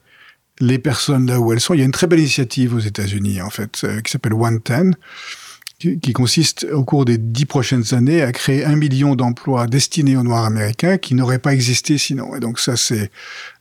les 0.60 0.78
personnes 0.78 1.26
là 1.26 1.40
où 1.40 1.52
elles 1.52 1.60
sont. 1.60 1.74
Il 1.74 1.78
y 1.78 1.82
a 1.82 1.86
une 1.86 1.92
très 1.92 2.06
belle 2.06 2.20
initiative 2.20 2.74
aux 2.74 2.80
États-Unis, 2.80 3.40
en 3.42 3.50
fait, 3.50 3.86
qui 4.04 4.10
s'appelle 4.10 4.34
One 4.34 4.60
Ten, 4.60 4.96
qui, 5.78 6.12
consiste 6.12 6.66
au 6.72 6.84
cours 6.84 7.04
des 7.04 7.18
dix 7.18 7.46
prochaines 7.46 7.94
années 7.94 8.22
à 8.22 8.32
créer 8.32 8.64
un 8.64 8.74
million 8.74 9.14
d'emplois 9.14 9.68
destinés 9.68 10.16
aux 10.16 10.24
Noirs 10.24 10.44
américains 10.44 10.98
qui 10.98 11.14
n'auraient 11.14 11.38
pas 11.38 11.54
existé 11.54 11.98
sinon. 11.98 12.34
Et 12.34 12.40
donc 12.40 12.58
ça, 12.58 12.76
c'est 12.76 13.12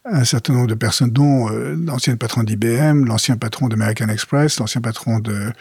un 0.05 0.23
certain 0.23 0.53
nombre 0.53 0.67
de 0.67 0.73
personnes, 0.73 1.11
dont 1.11 1.49
l'ancien 1.49 2.15
patron 2.15 2.41
d'IBM, 2.41 3.05
l'ancien 3.05 3.37
patron 3.37 3.67
d'American 3.67 4.09
Express, 4.09 4.59
l'ancien 4.59 4.81
patron 4.81 5.19
de, 5.19 5.51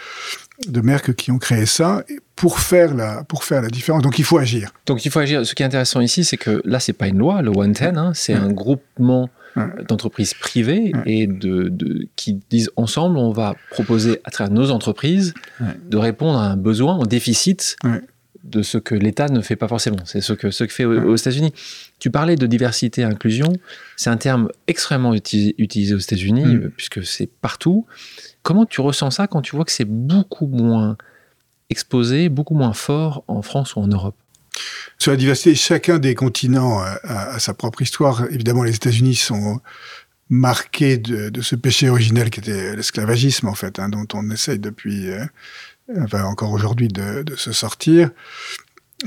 de 0.66 0.80
Merck 0.80 1.14
qui 1.14 1.30
ont 1.30 1.38
créé 1.38 1.66
ça 1.66 2.04
pour 2.34 2.60
faire 2.60 2.94
la 2.94 3.24
pour 3.24 3.44
faire 3.44 3.62
la 3.62 3.68
différence. 3.68 4.02
Donc 4.02 4.18
il 4.18 4.24
faut 4.24 4.38
agir. 4.38 4.72
Donc 4.86 5.04
il 5.04 5.10
faut 5.10 5.20
agir. 5.20 5.46
Ce 5.46 5.54
qui 5.54 5.62
est 5.62 5.66
intéressant 5.66 6.00
ici, 6.00 6.24
c'est 6.24 6.36
que 6.36 6.62
là 6.64 6.80
c'est 6.80 6.92
pas 6.92 7.08
une 7.08 7.18
loi, 7.18 7.42
le 7.42 7.50
One 7.50 7.72
Ten, 7.72 7.96
hein, 7.98 8.12
c'est 8.14 8.34
un 8.34 8.52
groupement 8.52 9.28
d'entreprises 9.88 10.34
privées 10.34 10.92
et 11.06 11.26
de, 11.26 11.68
de, 11.70 12.08
qui 12.14 12.40
disent 12.50 12.70
ensemble, 12.76 13.16
on 13.16 13.32
va 13.32 13.54
proposer 13.70 14.20
à 14.24 14.30
travers 14.30 14.52
nos 14.52 14.70
entreprises 14.70 15.32
de 15.60 15.96
répondre 15.96 16.38
à 16.38 16.50
un 16.50 16.56
besoin, 16.56 17.00
un 17.00 17.06
déficit 17.06 17.76
de 18.44 18.62
ce 18.62 18.78
que 18.78 18.94
l'État 18.94 19.28
ne 19.28 19.40
fait 19.40 19.56
pas 19.56 19.68
forcément. 19.68 19.98
C'est 20.04 20.20
ce 20.20 20.32
que 20.32 20.50
ce 20.50 20.64
que 20.64 20.72
fait 20.72 20.84
aux, 20.84 21.16
États-Unis. 21.16 21.52
Tu 21.98 22.10
parlais 22.10 22.36
de 22.36 22.46
diversité 22.46 23.00
et 23.00 23.04
inclusion. 23.04 23.52
C'est 23.96 24.10
un 24.10 24.16
terme 24.16 24.50
extrêmement 24.66 25.14
utilisé, 25.14 25.94
aux 25.94 25.98
États-Unis 25.98 26.44
mm. 26.44 26.70
puisque 26.76 27.04
c'est 27.04 27.28
partout. 27.40 27.86
Comment 28.46 28.64
tu 28.64 28.80
ressens 28.80 29.10
ça 29.10 29.26
quand 29.26 29.42
tu 29.42 29.56
vois 29.56 29.64
que 29.64 29.72
c'est 29.72 29.84
beaucoup 29.84 30.46
moins 30.46 30.96
exposé, 31.68 32.28
beaucoup 32.28 32.54
moins 32.54 32.74
fort 32.74 33.24
en 33.26 33.42
France 33.42 33.74
ou 33.74 33.80
en 33.80 33.88
Europe? 33.88 34.14
Sur 34.98 35.10
la 35.10 35.16
diversité, 35.16 35.56
chacun 35.56 35.98
des 35.98 36.14
continents 36.14 36.80
a, 36.80 37.40
sa 37.40 37.54
propre 37.54 37.82
histoire. 37.82 38.24
Évidemment, 38.30 38.62
les 38.62 38.76
États-Unis 38.76 39.16
sont 39.16 39.60
marqués 40.30 40.96
de, 40.96 41.40
ce 41.42 41.56
péché 41.56 41.90
originel 41.90 42.30
qui 42.30 42.38
était 42.38 42.76
l'esclavagisme, 42.76 43.48
en 43.48 43.54
fait, 43.56 43.80
hein, 43.80 43.88
dont 43.88 44.06
on 44.14 44.30
essaye 44.30 44.60
depuis, 44.60 45.10
euh, 45.10 45.24
enfin 46.04 46.22
encore 46.22 46.52
aujourd'hui, 46.52 46.86
de, 46.86 47.24
se 47.34 47.50
sortir. 47.50 48.10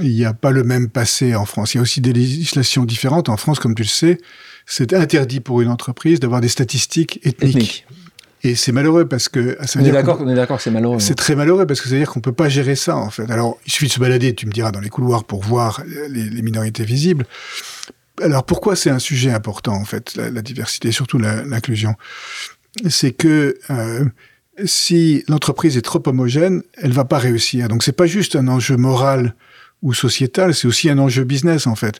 il 0.02 0.13
n'y 0.13 0.25
a 0.25 0.34
pas 0.34 0.52
le 0.52 0.65
même 0.65 0.89
passé 0.89 1.34
en 1.34 1.45
France. 1.45 1.75
Il 1.75 1.78
y 1.78 1.80
a 1.80 1.82
aussi 1.84 2.02
des 2.02 2.12
législations 2.12 2.84
différentes. 2.84 3.30
En 3.30 3.38
France, 3.38 3.60
comme 3.60 3.73
tu 3.73 3.84
le 3.84 3.88
sais, 3.88 4.17
c'est 4.65 4.91
interdit 4.91 5.39
pour 5.39 5.62
une 5.62 5.69
entreprise 5.69 6.19
d'avoir 6.19 6.41
des 6.41 6.49
statistiques 6.49 7.21
ethniques. 7.23 7.86
Et 8.43 8.56
c'est 8.56 8.71
malheureux 8.71 9.06
parce 9.06 9.28
que 9.28 9.58
ça 9.65 9.80
on, 9.80 9.86
est 9.86 9.91
d'accord, 9.91 10.19
on 10.21 10.30
est 10.30 10.36
d'accord, 10.36 10.62
c'est 10.62 10.71
malheureux. 10.71 10.99
C'est 10.99 11.15
très 11.15 11.36
malheureux 11.36 11.65
parce 11.65 11.82
que 11.82 11.88
ça 11.88 11.95
veut 11.95 11.99
dire 11.99 12.10
qu'on 12.10 12.21
peut 12.21 12.32
pas 12.32 12.47
gérer 12.47 12.75
ça 12.75 12.95
en 12.95 13.10
fait. 13.10 13.30
Alors 13.30 13.58
il 13.65 13.71
suffit 13.71 13.88
de 13.88 13.91
se 13.91 13.99
balader, 13.99 14.34
tu 14.34 14.45
me 14.45 14.52
diras, 14.52 14.71
dans 14.71 14.80
les 14.80 14.89
couloirs 14.89 15.25
pour 15.25 15.43
voir 15.43 15.84
les, 16.10 16.30
les 16.30 16.41
minorités 16.41 16.84
visibles. 16.84 17.25
Alors 18.21 18.45
pourquoi 18.45 18.75
c'est 18.75 18.89
un 18.89 18.99
sujet 18.99 19.32
important 19.32 19.73
en 19.73 19.86
fait, 19.86 20.15
la, 20.15 20.30
la 20.30 20.41
diversité, 20.41 20.91
surtout 20.91 21.17
l'inclusion? 21.19 21.95
C'est 22.88 23.12
que 23.12 23.58
euh, 23.69 24.06
si 24.65 25.23
l'entreprise 25.28 25.78
est 25.78 25.82
trop 25.82 26.02
homogène, 26.06 26.63
elle 26.78 26.91
va 26.91 27.06
pas 27.06 27.17
réussir. 27.17 27.67
Donc 27.67 27.84
c'est 27.84 27.91
pas 27.91 28.06
juste 28.06 28.36
un 28.36 28.47
enjeu 28.47 28.78
moral 28.78 29.36
ou 29.82 29.93
sociétal, 29.93 30.54
c'est 30.54 30.67
aussi 30.67 30.89
un 30.89 30.97
enjeu 30.97 31.23
business 31.23 31.67
en 31.67 31.75
fait. 31.75 31.99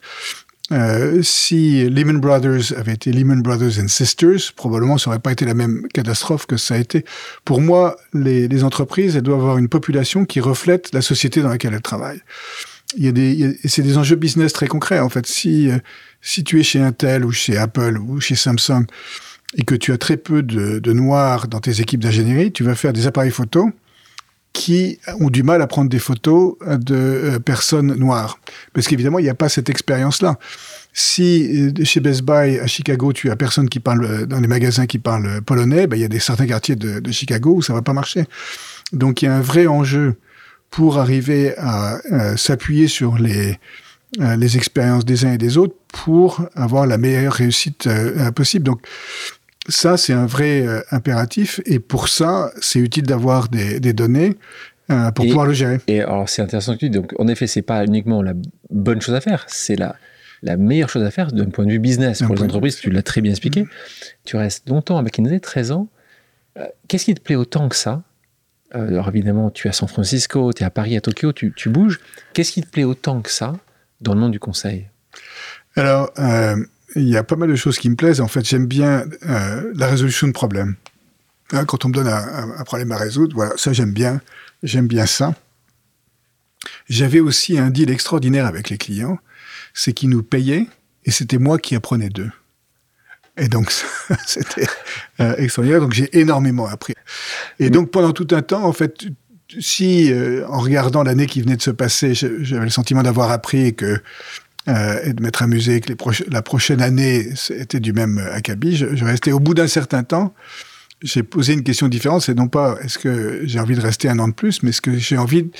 Euh, 0.72 1.20
si 1.22 1.88
Lehman 1.88 2.20
Brothers 2.20 2.72
avait 2.76 2.92
été 2.92 3.10
Lehman 3.12 3.42
Brothers 3.42 3.82
and 3.82 3.88
Sisters, 3.88 4.52
probablement 4.54 4.98
ça 4.98 5.10
n'aurait 5.10 5.20
pas 5.20 5.32
été 5.32 5.44
la 5.44 5.54
même 5.54 5.86
catastrophe 5.92 6.46
que 6.46 6.56
ça 6.56 6.74
a 6.74 6.78
été. 6.78 7.04
Pour 7.44 7.60
moi, 7.60 7.96
les, 8.14 8.62
entreprises, 8.62 9.16
elles 9.16 9.22
doivent 9.22 9.40
avoir 9.40 9.58
une 9.58 9.68
population 9.68 10.24
qui 10.24 10.38
reflète 10.40 10.92
la 10.92 11.02
société 11.02 11.42
dans 11.42 11.48
laquelle 11.48 11.74
elles 11.74 11.82
travaillent. 11.82 12.22
Il 12.96 13.04
y 13.04 13.08
a 13.08 13.12
des, 13.12 13.58
c'est 13.64 13.82
des 13.82 13.98
enjeux 13.98 14.16
business 14.16 14.52
très 14.52 14.66
concrets 14.66 15.00
en 15.00 15.08
fait. 15.08 15.26
Si 15.26 15.70
euh, 15.70 15.78
si 16.20 16.44
tu 16.44 16.60
es 16.60 16.62
chez 16.62 16.80
Intel 16.80 17.24
ou 17.24 17.32
chez 17.32 17.56
Apple 17.56 17.98
ou 17.98 18.20
chez 18.20 18.34
Samsung 18.34 18.84
et 19.56 19.64
que 19.64 19.74
tu 19.74 19.92
as 19.92 19.98
très 19.98 20.16
peu 20.16 20.42
de, 20.42 20.78
de 20.78 20.92
noirs 20.92 21.48
dans 21.48 21.60
tes 21.60 21.80
équipes 21.80 22.00
d'ingénierie, 22.00 22.52
tu 22.52 22.62
vas 22.62 22.74
faire 22.74 22.92
des 22.92 23.06
appareils 23.06 23.30
photos 23.30 23.70
qui 24.52 24.98
ont 25.20 25.30
du 25.30 25.42
mal 25.42 25.62
à 25.62 25.66
prendre 25.66 25.88
des 25.88 25.98
photos 25.98 26.56
de 26.60 26.94
euh, 26.94 27.38
personnes 27.38 27.94
noires. 27.94 28.38
Parce 28.72 28.88
qu'évidemment, 28.88 29.18
il 29.18 29.22
n'y 29.22 29.30
a 29.30 29.34
pas 29.34 29.48
cette 29.48 29.70
expérience-là. 29.70 30.38
Si 30.92 31.72
euh, 31.78 31.84
chez 31.84 32.00
Best 32.00 32.22
Buy 32.22 32.58
à 32.58 32.66
Chicago, 32.66 33.12
tu 33.12 33.30
as 33.30 33.36
personne 33.36 33.68
qui 33.68 33.78
parle 33.78 34.04
euh, 34.04 34.26
dans 34.26 34.40
les 34.40 34.48
magasins 34.48 34.86
qui 34.86 34.98
parlent 34.98 35.40
polonais, 35.42 35.86
ben, 35.86 35.96
il 35.96 36.00
y 36.00 36.04
a 36.04 36.08
des 36.08 36.18
certains 36.18 36.46
quartiers 36.46 36.76
de, 36.76 37.10
Chicago 37.12 37.56
où 37.56 37.62
ça 37.62 37.72
va 37.72 37.82
pas 37.82 37.92
marcher. 37.92 38.24
Donc 38.92 39.22
il 39.22 39.26
y 39.26 39.28
a 39.28 39.36
un 39.36 39.40
vrai 39.40 39.66
enjeu 39.66 40.16
pour 40.70 40.98
arriver 40.98 41.54
à, 41.58 41.98
s'appuyer 42.36 42.88
sur 42.88 43.18
les 43.18 43.58
les 44.18 44.56
expériences 44.56 45.04
des 45.04 45.24
uns 45.24 45.34
et 45.34 45.38
des 45.38 45.56
autres 45.56 45.76
pour 45.86 46.42
avoir 46.56 46.84
la 46.84 46.98
meilleure 46.98 47.32
réussite 47.32 47.88
possible. 48.34 48.64
Donc 48.64 48.80
ça, 49.70 49.96
c'est 49.96 50.12
un 50.12 50.26
vrai 50.26 50.66
euh, 50.66 50.80
impératif. 50.90 51.60
Et 51.64 51.78
pour 51.78 52.08
ça, 52.08 52.52
c'est 52.60 52.78
utile 52.78 53.04
d'avoir 53.04 53.48
des, 53.48 53.92
données 53.92 54.36
euh, 54.90 55.10
pour 55.12 55.24
pouvoir 55.24 55.46
le 55.46 55.52
gérer. 55.52 55.78
Et 55.86 56.00
alors, 56.02 56.28
c'est 56.28 56.42
intéressant 56.42 56.74
que 56.74 56.78
tu 56.78 56.90
dis. 56.90 56.98
Donc, 56.98 57.14
en 57.18 57.28
effet, 57.28 57.46
c'est 57.46 57.62
pas 57.62 57.84
uniquement 57.84 58.22
la 58.22 58.34
bonne 58.70 59.00
chose 59.00 59.14
à 59.14 59.20
faire, 59.20 59.46
c'est 59.48 59.76
la, 59.76 59.96
la 60.42 60.56
meilleure 60.56 60.88
chose 60.88 61.04
à 61.04 61.10
faire 61.10 61.32
d'un 61.32 61.46
point 61.46 61.64
de 61.64 61.70
vue 61.70 61.78
business 61.78 62.22
pour 62.22 62.34
les 62.34 62.42
entreprises. 62.42 62.76
Tu 62.76 62.90
l'as 62.90 63.02
très 63.02 63.20
bien 63.20 63.30
expliqué. 63.30 63.66
Tu 64.24 64.36
restes 64.36 64.68
longtemps 64.68 64.98
avec 64.98 65.18
McKinsey, 65.18 65.40
13 65.40 65.72
ans. 65.72 65.88
Euh, 66.58 66.66
qu'est-ce 66.88 67.04
qui 67.04 67.14
te 67.14 67.20
plaît 67.20 67.36
autant 67.36 67.68
que 67.68 67.76
ça? 67.76 68.02
Alors, 68.72 69.08
évidemment, 69.08 69.50
tu 69.50 69.66
es 69.66 69.70
à 69.70 69.72
San 69.72 69.88
Francisco, 69.88 70.52
tu 70.52 70.62
es 70.62 70.66
à 70.66 70.70
Paris, 70.70 70.96
à 70.96 71.00
Tokyo, 71.00 71.32
tu, 71.32 71.52
tu 71.56 71.68
bouges. 71.68 72.00
Qu'est-ce 72.34 72.52
qui 72.52 72.62
te 72.62 72.68
plaît 72.68 72.84
autant 72.84 73.20
que 73.20 73.30
ça 73.30 73.54
dans 74.00 74.14
le 74.14 74.20
monde 74.20 74.32
du 74.32 74.40
conseil? 74.40 74.86
Alors, 75.76 76.10
il 76.96 77.08
y 77.08 77.16
a 77.16 77.22
pas 77.22 77.36
mal 77.36 77.48
de 77.48 77.56
choses 77.56 77.78
qui 77.78 77.88
me 77.90 77.96
plaisent. 77.96 78.20
En 78.20 78.28
fait, 78.28 78.44
j'aime 78.46 78.66
bien 78.66 79.04
euh, 79.28 79.72
la 79.74 79.86
résolution 79.86 80.26
de 80.26 80.32
problèmes. 80.32 80.76
Hein, 81.52 81.64
quand 81.64 81.84
on 81.84 81.88
me 81.88 81.94
donne 81.94 82.08
un, 82.08 82.64
problème 82.64 82.92
à 82.92 82.96
résoudre, 82.96 83.34
voilà, 83.34 83.52
ça 83.56 83.72
j'aime 83.72 83.92
bien. 83.92 84.20
J'aime 84.62 84.86
bien 84.86 85.06
ça. 85.06 85.34
J'avais 86.88 87.20
aussi 87.20 87.58
un 87.58 87.70
deal 87.70 87.90
extraordinaire 87.90 88.46
avec 88.46 88.68
les 88.68 88.78
clients, 88.78 89.18
c'est 89.72 89.92
qu'ils 89.92 90.10
nous 90.10 90.22
payaient 90.22 90.66
et 91.04 91.10
c'était 91.10 91.38
moi 91.38 91.58
qui 91.58 91.74
apprenais 91.74 92.10
d'eux. 92.10 92.30
Et 93.36 93.48
donc, 93.48 93.72
c'était 94.26 94.66
euh, 95.20 95.34
extraordinaire. 95.36 95.80
Donc, 95.80 95.92
j'ai 95.92 96.18
énormément 96.18 96.66
appris. 96.66 96.94
Et 97.58 97.70
donc, 97.70 97.90
pendant 97.90 98.12
tout 98.12 98.26
un 98.32 98.42
temps, 98.42 98.64
en 98.64 98.72
fait, 98.72 99.06
si, 99.58 100.12
euh, 100.12 100.46
en 100.48 100.60
regardant 100.60 101.02
l'année 101.02 101.26
qui 101.26 101.40
venait 101.40 101.56
de 101.56 101.62
se 101.62 101.70
passer, 101.70 102.14
j'avais 102.14 102.64
le 102.64 102.70
sentiment 102.70 103.02
d'avoir 103.02 103.30
appris 103.30 103.66
et 103.66 103.72
que 103.72 104.00
euh, 104.68 105.00
et 105.04 105.12
de 105.12 105.22
m'être 105.22 105.42
amusé 105.42 105.80
que 105.80 105.92
la 106.30 106.42
prochaine 106.42 106.82
année 106.82 107.28
était 107.50 107.80
du 107.80 107.92
même 107.92 108.18
acabit. 108.32 108.76
Je, 108.76 108.94
je 108.94 109.04
restais 109.04 109.32
au 109.32 109.40
bout 109.40 109.54
d'un 109.54 109.68
certain 109.68 110.02
temps. 110.02 110.34
J'ai 111.02 111.22
posé 111.22 111.54
une 111.54 111.62
question 111.62 111.88
différente, 111.88 112.22
c'est 112.22 112.34
non 112.34 112.48
pas 112.48 112.76
est-ce 112.82 112.98
que 112.98 113.40
j'ai 113.44 113.58
envie 113.58 113.74
de 113.74 113.80
rester 113.80 114.08
un 114.08 114.18
an 114.18 114.28
de 114.28 114.34
plus, 114.34 114.62
mais 114.62 114.68
est-ce 114.68 114.82
que 114.82 114.98
j'ai 114.98 115.16
envie 115.16 115.50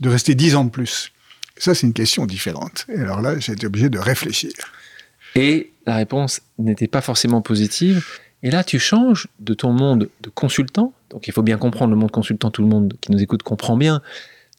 de 0.00 0.08
rester 0.08 0.34
dix 0.34 0.54
ans 0.56 0.64
de 0.64 0.70
plus? 0.70 1.12
Ça, 1.58 1.74
c'est 1.74 1.86
une 1.86 1.92
question 1.92 2.26
différente. 2.26 2.86
Et 2.88 2.98
alors 2.98 3.20
là, 3.20 3.38
j'ai 3.38 3.52
été 3.52 3.66
obligé 3.66 3.88
de 3.88 3.98
réfléchir. 3.98 4.52
Et 5.34 5.72
la 5.86 5.96
réponse 5.96 6.40
n'était 6.58 6.86
pas 6.86 7.00
forcément 7.00 7.42
positive. 7.42 8.04
Et 8.42 8.50
là, 8.50 8.64
tu 8.64 8.78
changes 8.78 9.28
de 9.40 9.54
ton 9.54 9.72
monde 9.72 10.08
de 10.20 10.30
consultant. 10.30 10.92
Donc, 11.10 11.28
il 11.28 11.32
faut 11.32 11.42
bien 11.42 11.58
comprendre 11.58 11.90
le 11.90 11.98
monde 11.98 12.10
consultant. 12.10 12.50
Tout 12.50 12.62
le 12.62 12.68
monde 12.68 12.94
qui 13.00 13.12
nous 13.12 13.22
écoute 13.22 13.42
comprend 13.42 13.76
bien. 13.76 14.02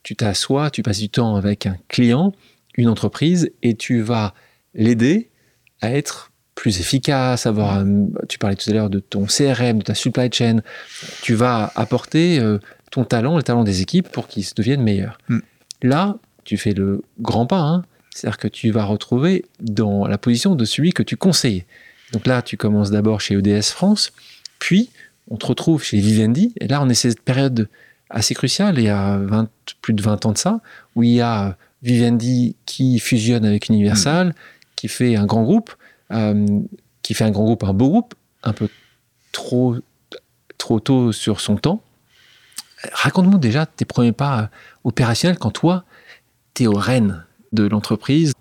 Tu 0.03 0.15
t'assois, 0.15 0.69
tu 0.69 0.83
passes 0.83 0.99
du 0.99 1.09
temps 1.09 1.35
avec 1.35 1.65
un 1.65 1.77
client 1.87 2.33
une 2.77 2.89
entreprise 2.89 3.51
et 3.63 3.75
tu 3.75 4.01
vas 4.01 4.33
l'aider 4.73 5.29
à 5.81 5.91
être 5.91 6.31
plus 6.55 6.79
efficace, 6.79 7.45
avoir, 7.45 7.83
tu 8.27 8.39
parlais 8.39 8.55
tout 8.55 8.69
à 8.69 8.73
l'heure 8.73 8.89
de 8.89 8.99
ton 8.99 9.25
CRM, 9.25 9.77
de 9.77 9.83
ta 9.83 9.93
supply 9.93 10.29
chain, 10.31 10.61
tu 11.21 11.35
vas 11.35 11.71
apporter 11.75 12.39
euh, 12.39 12.57
ton 12.89 13.03
talent, 13.03 13.37
le 13.37 13.43
talent 13.43 13.63
des 13.63 13.81
équipes 13.81 14.09
pour 14.09 14.27
qu'ils 14.27 14.45
deviennent 14.55 14.81
meilleurs. 14.81 15.19
Hmm. 15.29 15.39
Là, 15.83 16.17
tu 16.45 16.57
fais 16.57 16.73
le 16.73 17.03
grand 17.19 17.45
pas, 17.45 17.59
hein. 17.59 17.83
c'est-à-dire 18.09 18.37
que 18.37 18.47
tu 18.47 18.71
vas 18.71 18.85
retrouver 18.85 19.45
dans 19.59 20.07
la 20.07 20.17
position 20.17 20.55
de 20.55 20.65
celui 20.65 20.93
que 20.93 21.03
tu 21.03 21.15
conseillais. 21.15 21.67
Donc 22.11 22.25
là, 22.25 22.41
tu 22.41 22.57
commences 22.57 22.89
d'abord 22.89 23.21
chez 23.21 23.35
EDS 23.35 23.71
France, 23.73 24.11
puis 24.57 24.89
on 25.29 25.37
te 25.37 25.45
retrouve 25.45 25.83
chez 25.83 25.99
Vivendi, 25.99 26.53
et 26.59 26.67
là, 26.67 26.81
on 26.81 26.89
est 26.89 26.95
cette 26.95 27.21
période 27.21 27.69
assez 28.09 28.33
cruciale, 28.33 28.79
il 28.79 28.85
y 28.85 28.89
a 28.89 29.19
plus 29.81 29.93
de 29.93 30.01
20 30.01 30.25
ans 30.25 30.31
de 30.31 30.37
ça, 30.37 30.61
où 30.95 31.03
il 31.03 31.11
y 31.11 31.21
a 31.21 31.57
Vivendi 31.83 32.55
qui 32.65 32.99
fusionne 32.99 33.45
avec 33.45 33.69
Universal, 33.69 34.33
qui 34.75 34.87
fait 34.87 35.15
un 35.15 35.25
grand 35.25 35.43
groupe, 35.43 35.75
euh, 36.11 36.61
qui 37.01 37.13
fait 37.13 37.23
un 37.23 37.31
grand 37.31 37.43
groupe, 37.43 37.63
un 37.63 37.73
beau 37.73 37.89
groupe, 37.89 38.15
un 38.43 38.53
peu 38.53 38.69
trop, 39.31 39.75
trop 40.57 40.79
tôt 40.79 41.11
sur 41.11 41.39
son 41.39 41.57
temps. 41.57 41.81
Raconte-nous 42.91 43.37
déjà 43.37 43.65
tes 43.65 43.85
premiers 43.85 44.11
pas 44.11 44.49
opérationnels 44.83 45.37
quand 45.37 45.51
toi, 45.51 45.83
tu 46.53 46.63
es 46.63 46.67
au 46.67 46.73
rênes 46.73 47.23
de 47.51 47.67
l'entreprise. 47.67 48.33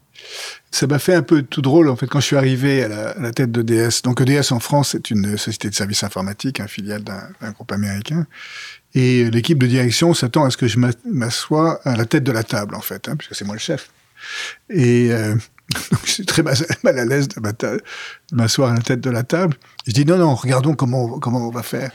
Ça 0.71 0.87
m'a 0.87 0.99
fait 0.99 1.15
un 1.15 1.23
peu 1.23 1.43
tout 1.43 1.63
drôle 1.63 1.89
en 1.89 1.97
fait 1.97 2.07
quand 2.07 2.21
je 2.21 2.27
suis 2.27 2.37
arrivé 2.37 2.83
à 2.85 3.15
la, 3.19 3.33
tête 3.33 3.51
d'EDS. 3.53 4.03
Donc 4.03 4.21
EDS 4.21 4.53
en 4.53 4.61
France, 4.61 4.91
c'est 4.93 5.11
une 5.11 5.37
société 5.39 5.71
de 5.71 5.75
services 5.75 6.03
informatiques, 6.03 6.61
un 6.61 6.67
filiale 6.67 7.03
d'un 7.03 7.51
groupe 7.53 7.73
américain. 7.73 8.27
Et 8.95 9.31
l'équipe 9.31 9.59
de 9.59 9.67
direction 9.67 10.15
s'attend 10.15 10.45
à 10.45 10.51
ce 10.51 10.57
que 10.57 10.67
je 10.67 10.79
m'assoie 11.05 11.81
à 11.85 11.97
la 11.97 12.07
tête 12.07 12.25
de 12.25 12.33
la 12.33 12.43
table, 12.43 12.75
en 12.75 12.81
fait, 12.81 13.09
hein, 13.09 13.17
puisque 13.17 13.35
c'est 13.35 13.45
moi 13.45 13.55
le 13.55 13.61
chef. 13.61 13.91
Et 14.71 15.13
euh, 15.13 15.35
donc 15.91 16.01
je 16.05 16.11
suis 16.11 16.27
très 16.27 16.43
mal 16.43 16.57
à 16.85 17.05
l'aise 17.05 17.29
de 17.29 17.41
m'asseoir 18.33 18.71
à 18.73 18.75
la 18.75 18.81
tête 18.81 19.01
de 19.01 19.11
la 19.11 19.23
table. 19.23 19.57
Je 19.87 19.93
dis 19.93 20.05
non, 20.05 20.17
non, 20.17 20.35
regardons 20.35 20.75
comment, 20.75 21.19
comment 21.19 21.47
on 21.47 21.51
va 21.51 21.63
faire. 21.63 21.91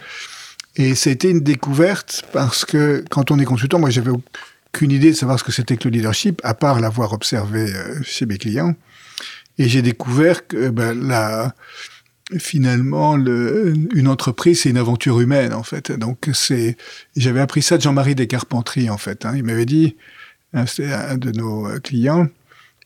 Et 0.76 0.96
ça 0.96 1.10
a 1.10 1.14
été 1.14 1.30
une 1.30 1.42
découverte 1.42 2.24
parce 2.32 2.66
que 2.66 3.04
quand 3.10 3.32
on 3.32 3.40
est 3.40 3.46
consultant, 3.46 3.80
moi 3.80 3.90
j'avais 3.90 4.12
aucune 4.74 4.92
idée 4.92 5.12
de 5.12 5.16
savoir 5.16 5.38
ce 5.38 5.44
que 5.44 5.52
c'était 5.52 5.76
que 5.78 5.88
le 5.90 5.96
leadership, 5.96 6.42
à 6.44 6.54
part 6.54 6.80
l'avoir 6.80 7.14
observé 7.14 7.74
euh, 7.74 8.02
chez 8.04 8.26
mes 8.26 8.38
clients. 8.38 8.76
Et 9.58 9.68
j'ai 9.68 9.82
découvert 9.82 10.48
que 10.48 10.70
ben, 10.70 11.52
finalement, 12.40 13.18
le, 13.18 13.74
une 13.94 14.08
entreprise, 14.08 14.62
c'est 14.62 14.70
une 14.70 14.78
aventure 14.78 15.20
humaine, 15.20 15.54
en 15.54 15.64
fait. 15.64 15.92
Donc, 15.92 16.30
c'est, 16.34 16.78
j'avais 17.18 17.42
appris 17.42 17.62
ça 17.62 17.78
de 17.78 17.82
Jean-Marie 17.82 18.16
Descarpentries, 18.16 18.90
en 18.90 18.98
fait. 18.98 19.26
Hein. 19.26 19.34
Il 19.36 19.44
m'avait 19.44 19.66
dit, 19.66 19.98
hein, 20.54 20.66
c'était 20.66 20.94
un 20.94 21.18
de 21.18 21.32
nos 21.32 21.68
euh, 21.68 21.80
clients, 21.80 22.28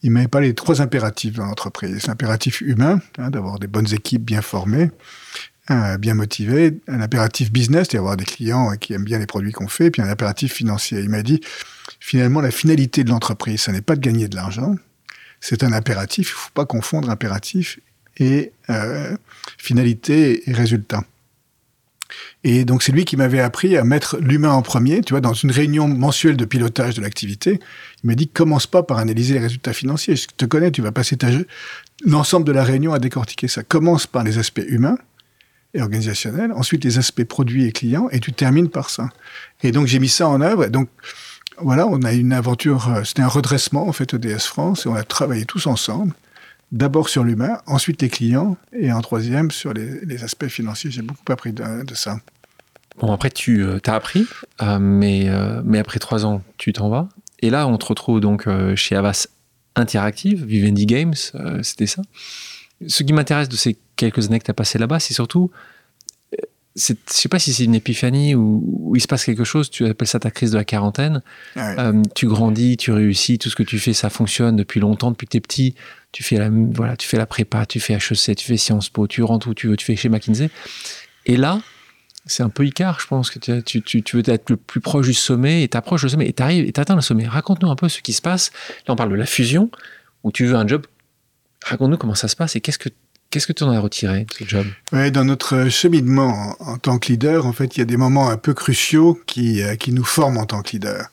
il 0.02 0.12
m'avait 0.12 0.28
parlé 0.28 0.50
des 0.50 0.56
trois 0.56 0.82
impératifs 0.82 1.34
dans 1.34 1.45
l'entreprise. 1.45 2.08
L'impératif 2.08 2.62
humain, 2.62 3.00
hein, 3.17 3.30
d'avoir 3.30 3.60
des 3.60 3.67
bonnes 3.67 3.93
équipes 3.93 4.24
bien 4.24 4.41
formées, 4.41 4.91
bien 5.99 6.13
motivées. 6.13 6.78
Un 6.88 7.01
impératif 7.01 7.51
business, 7.51 7.88
c'est 7.91 7.97
avoir 7.97 8.17
des 8.17 8.25
clients 8.25 8.75
qui 8.78 8.93
aiment 8.93 9.04
bien 9.04 9.19
les 9.19 9.25
produits 9.25 9.51
qu'on 9.51 9.67
fait. 9.67 9.91
Puis 9.91 10.01
un 10.01 10.10
impératif 10.10 10.54
financier. 10.54 10.99
Il 10.99 11.10
m'a 11.10 11.23
dit, 11.23 11.41
finalement, 11.99 12.41
la 12.41 12.51
finalité 12.51 13.04
de 13.04 13.10
l'entreprise, 13.10 13.62
ça 13.62 13.71
n'est 13.71 13.82
pas 13.82 13.95
de 13.95 14.01
gagner 14.01 14.28
de 14.28 14.36
l'argent. 14.36 14.75
C'est 15.41 15.63
un 15.63 15.73
impératif. 15.73 16.30
Il 16.30 16.34
ne 16.34 16.38
faut 16.38 16.51
pas 16.54 16.65
confondre 16.65 17.10
impératif 17.10 17.80
et 18.17 18.51
euh, 18.69 19.15
finalité 19.58 20.49
et 20.49 20.54
résultat. 20.54 21.04
Et 22.43 22.65
donc 22.65 22.84
c'est 22.84 22.91
lui 22.91 23.06
qui 23.06 23.17
m'avait 23.17 23.39
appris 23.39 23.75
à 23.75 23.84
mettre 23.84 24.17
l'humain 24.17 24.51
en 24.51 24.62
premier. 24.62 25.01
Tu 25.01 25.13
vois, 25.13 25.21
dans 25.21 25.34
une 25.34 25.51
réunion 25.51 25.88
mensuelle 25.88 26.38
de 26.38 26.45
pilotage 26.45 26.93
de 26.95 27.01
l'activité, 27.01 27.60
il 28.04 28.08
m'a 28.08 28.15
dit 28.15 28.28
commence 28.28 28.67
pas 28.67 28.84
par 28.84 28.99
analyser 28.99 29.34
les 29.34 29.39
résultats 29.39 29.73
financiers. 29.73 30.15
Je 30.15 30.28
te 30.38 30.45
connais, 30.45 30.71
tu 30.71 30.82
vas 30.82 30.91
passer 30.91 31.17
l'ensemble 32.06 32.45
de 32.45 32.51
la 32.51 32.63
réunion 32.63 32.93
à 32.93 32.99
décortiquer 32.99 33.47
ça. 33.47 33.63
Commence 33.63 34.06
par 34.06 34.23
les 34.23 34.38
aspects 34.38 34.65
humains 34.67 34.97
et 35.76 35.82
organisationnels, 35.82 36.52
ensuite 36.54 36.84
les 36.84 36.98
aspects 36.98 37.26
produits 37.26 37.66
et 37.66 37.72
clients, 37.72 38.08
et 38.12 38.20
tu 38.20 38.34
termines 38.34 38.70
par 38.70 38.90
ça. 38.90 39.10
Et 39.62 39.72
donc 39.72 39.88
j'ai 39.88 40.00
mis 40.00 40.10
ça 40.10 40.28
en 40.28 40.42
œuvre. 40.42 40.66
Donc 40.68 40.90
voilà, 41.60 41.86
on 41.86 42.02
a 42.02 42.14
une 42.14 42.34
aventure, 42.34 43.02
c'était 43.04 43.22
un 43.22 43.28
redressement 43.28 43.88
en 43.88 43.92
fait 43.92 44.14
EDS 44.14 44.40
France 44.40 44.86
et 44.86 44.90
on 44.90 44.96
a 44.96 45.04
travaillé 45.04 45.46
tous 45.46 45.68
ensemble. 45.68 46.14
D'abord 46.72 47.10
sur 47.10 47.24
l'humain, 47.24 47.60
ensuite 47.68 48.02
les 48.02 48.10
clients 48.10 48.58
et 48.74 48.92
en 48.92 49.02
troisième 49.02 49.52
sur 49.52 49.74
les, 49.74 50.24
aspects 50.24 50.48
financiers. 50.48 50.90
J'ai 50.90 51.04
beaucoup 51.04 51.32
appris 51.32 51.54
de, 51.54 51.64
ça. 51.94 52.20
Bon, 52.98 53.14
après, 53.14 53.30
tu 53.30 53.64
as 53.86 53.94
appris, 53.94 54.26
mais, 54.80 55.30
mais 55.64 55.80
après 55.80 56.00
trois 56.00 56.26
ans, 56.26 56.42
tu 56.58 56.74
t'en 56.74 56.90
vas. 56.90 57.08
Et 57.40 57.50
là, 57.50 57.68
on 57.68 57.78
te 57.78 57.86
retrouve 57.86 58.20
donc 58.20 58.48
chez 58.76 58.96
Avas 58.96 59.28
Interactive, 59.76 60.44
Vivendi 60.44 60.86
Games, 60.86 61.14
c'était 61.62 61.88
ça? 61.88 62.02
Ce 62.88 63.04
qui 63.04 63.13
m'intéresse 63.13 63.50
de 63.50 63.56
ces 63.56 63.78
quelques 63.95 64.26
années 64.28 64.39
que 64.39 64.45
tu 64.45 64.52
as 64.52 64.56
passées 64.56 64.80
là-bas, 64.80 65.00
c'est 65.00 65.13
surtout 65.13 65.52
je 66.76 66.93
sais 67.08 67.30
pas 67.30 67.39
si 67.39 67.54
c'est 67.54 67.63
une 67.63 67.76
épiphanie 67.76 68.36
ou, 68.36 68.93
il 68.95 69.02
se 69.02 69.08
passe 69.08 69.24
quelque 69.24 69.45
chose, 69.45 69.69
tu 69.69 69.86
appelles 69.86 70.08
ça 70.08 70.19
ta 70.19 70.30
crise 70.30 70.52
de 70.52 70.58
la 70.58 70.65
quarantaine. 70.65 71.21
Euh, 71.58 72.02
tu 72.15 72.28
grandis, 72.28 72.76
tu 72.76 72.91
réussis, 72.91 73.38
tout 73.38 73.50
ce 73.50 73.56
que 73.56 73.63
tu 73.63 73.80
fais, 73.80 73.93
ça 73.93 74.10
fonctionne 74.10 74.58
depuis 74.58 74.80
longtemps, 74.80 75.12
depuis 75.12 75.26
que 75.26 75.32
tu 75.32 75.38
es 75.38 75.41
petit. 75.41 75.76
Tu 76.12 76.24
fais, 76.24 76.38
la, 76.38 76.50
voilà, 76.50 76.98
tu 76.98 77.08
fais 77.08 77.17
la 77.17 77.26
prépa, 77.26 77.65
tu 77.65 77.80
fais 77.80 77.93
HEC, 77.93 78.36
tu 78.36 78.45
fais 78.45 78.58
Sciences 78.58 78.89
Po, 78.89 79.08
tu 79.08 79.24
rentres 79.24 79.48
où 79.48 79.54
tu 79.54 79.67
veux, 79.67 79.78
tu 79.78 79.86
fais 79.86 79.95
chez 79.95 80.10
McKinsey. 80.10 80.50
Et 81.26 81.38
là, 81.38 81.62
c'est 82.26 82.43
un 82.43 82.50
peu 82.50 82.65
Icar, 82.65 83.00
je 83.00 83.08
pense, 83.08 83.30
que 83.30 83.39
tu, 83.62 83.82
tu, 83.82 84.02
tu, 84.04 84.17
veux 84.17 84.30
être 84.30 84.50
le 84.50 84.58
plus 84.58 84.82
proche 84.82 85.08
du 85.08 85.13
sommet 85.13 85.63
et 85.63 85.67
t'approches 85.69 86.04
le 86.04 86.10
sommet 86.10 86.28
et 86.28 86.34
t'arrives 86.34 86.65
et 86.67 86.71
t'atteins 86.74 86.95
le 86.95 87.02
sommet. 87.02 87.28
Raconte-nous 87.28 87.69
un 87.69 87.76
peu 87.76 87.88
ce 87.88 88.02
qui 88.02 88.13
se 88.13 88.21
passe. 88.21 88.52
Là, 88.88 88.93
on 88.93 88.95
parle 88.98 89.12
de 89.12 89.15
la 89.15 89.26
fusion 89.26 89.69
où 90.24 90.32
tu 90.32 90.45
veux 90.45 90.56
un 90.56 90.67
job. 90.67 90.86
Raconte-nous 91.65 91.97
comment 91.97 92.15
ça 92.15 92.28
se 92.28 92.36
passe 92.36 92.56
et 92.56 92.62
qu'est-ce 92.62 92.80
que 92.80 92.89
Qu'est-ce 93.32 93.47
que 93.47 93.54
tu 93.54 93.63
en 93.63 93.71
as 93.71 93.80
retiré 93.80 94.23
de 94.23 94.34
ce 94.34 94.45
job? 94.45 94.65
Ouais, 94.93 95.12
Dans 95.12 95.25
notre 95.25 95.67
cheminement 95.67 96.56
en, 96.60 96.78
tant 96.78 96.99
que 96.99 97.10
leader, 97.10 97.45
en 97.45 97.51
fait, 97.51 97.75
il 97.75 97.80
y 97.80 97.82
a 97.82 97.86
des 97.86 97.97
moments 97.97 98.30
un 98.30 98.38
peu 98.38 98.54
cruciaux 98.54 99.19
qui, 99.25 99.62
euh, 99.62 99.75
qui 99.75 99.91
nous 99.91 100.06
forment 100.06 100.38
en 100.38 100.45
tant 100.45 100.62
que 100.62 100.71
leader. 100.71 101.10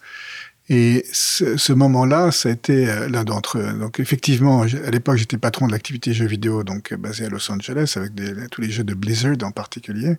Et 0.69 1.05
ce, 1.13 1.73
moment-là, 1.73 2.31
ça 2.31 2.49
a 2.49 2.53
été 2.53 2.89
euh, 2.89 3.09
l'un 3.09 3.25
d'entre 3.25 3.59
eux. 3.59 3.73
Donc 3.73 3.99
effectivement, 3.99 4.63
à 4.63 4.91
l'époque, 4.91 5.17
j'étais 5.17 5.37
patron 5.37 5.67
de 5.67 5.73
l'activité 5.73 6.13
jeux 6.13 6.27
vidéo, 6.27 6.63
donc 6.63 6.93
euh, 6.93 6.97
basé 6.97 7.25
à 7.25 7.29
Los 7.29 7.51
Angeles, 7.51 7.95
avec 7.97 8.13
tous 8.53 8.61
les 8.61 8.71
jeux 8.71 8.85
de 8.85 8.95
Blizzard 8.95 9.35
en 9.43 9.51
particulier. 9.51 10.15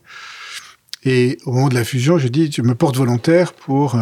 Et 1.05 1.37
au 1.45 1.53
moment 1.53 1.69
de 1.69 1.75
la 1.75 1.85
fusion, 1.85 2.17
je 2.17 2.27
dis, 2.27 2.51
je 2.51 2.63
me 2.63 2.75
porte 2.75 2.97
volontaire 2.97 3.53
pour 3.53 3.97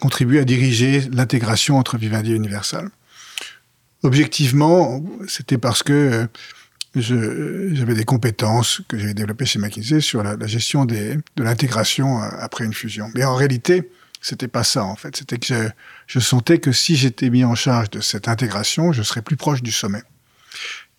contribuer 0.00 0.40
à 0.40 0.44
diriger 0.44 1.02
l'intégration 1.12 1.76
entre 1.76 1.96
Vivendi 1.96 2.32
et 2.32 2.36
Universal 2.36 2.90
objectivement, 4.02 5.02
c'était 5.26 5.58
parce 5.58 5.82
que 5.82 6.28
euh, 6.96 7.74
j'avais 7.74 7.94
des 7.94 8.04
compétences 8.04 8.80
que 8.88 8.98
j'avais 8.98 9.14
développées 9.14 9.46
chez 9.46 9.58
McKinsey 9.58 10.00
sur 10.00 10.22
la, 10.22 10.36
gestion 10.46 10.84
des, 10.84 11.16
de 11.36 11.42
l'intégration 11.42 12.22
euh, 12.22 12.28
après 12.40 12.64
une 12.64 12.72
fusion. 12.72 13.10
Mais 13.14 13.24
en 13.24 13.34
réalité, 13.34 13.90
c'était 14.20 14.48
pas 14.48 14.64
ça 14.64 14.84
en 14.84 14.96
fait. 14.96 15.16
C'était 15.16 15.38
que 15.38 15.46
je, 15.46 15.68
je, 16.06 16.18
sentais 16.18 16.58
que 16.58 16.72
si 16.72 16.96
j'étais 16.96 17.30
mis 17.30 17.44
en 17.44 17.54
charge 17.54 17.90
de 17.90 18.00
cette 18.00 18.28
intégration, 18.28 18.92
je 18.92 19.02
serais 19.02 19.22
plus 19.22 19.36
proche 19.36 19.62
du 19.62 19.72
sommet. 19.72 20.02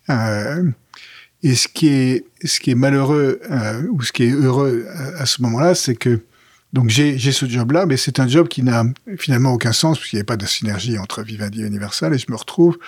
Euh, 0.08 0.70
et 1.42 1.54
ce 1.54 1.68
qui 1.68 1.88
est, 1.88 2.24
ce 2.44 2.60
qui 2.60 2.70
est 2.70 2.74
malheureux 2.76 3.40
euh, 3.50 3.82
ou 3.90 4.02
ce 4.02 4.12
qui 4.12 4.24
est 4.24 4.30
heureux 4.30 4.86
à, 4.88 5.22
à 5.22 5.26
ce 5.26 5.42
moment-là, 5.42 5.74
c'est 5.74 5.94
que 5.94 6.20
donc 6.72 6.88
j'ai 6.88 7.18
ce 7.18 7.46
job-là, 7.46 7.86
mais 7.86 7.96
c'est 7.96 8.20
un 8.20 8.28
job 8.28 8.48
qui 8.48 8.62
n'a 8.62 8.84
finalement 9.18 9.52
aucun 9.52 9.72
sens, 9.72 9.98
puisqu'il 9.98 10.16
n'y 10.16 10.20
avait 10.20 10.26
pas 10.26 10.36
de 10.36 10.46
synergie 10.46 10.98
entre 10.98 11.22
Vivendi 11.22 11.62
et 11.62 11.66
Universal, 11.66 12.14
et 12.14 12.18
je 12.18 12.26
me 12.28 12.36
retrouve 12.36 12.78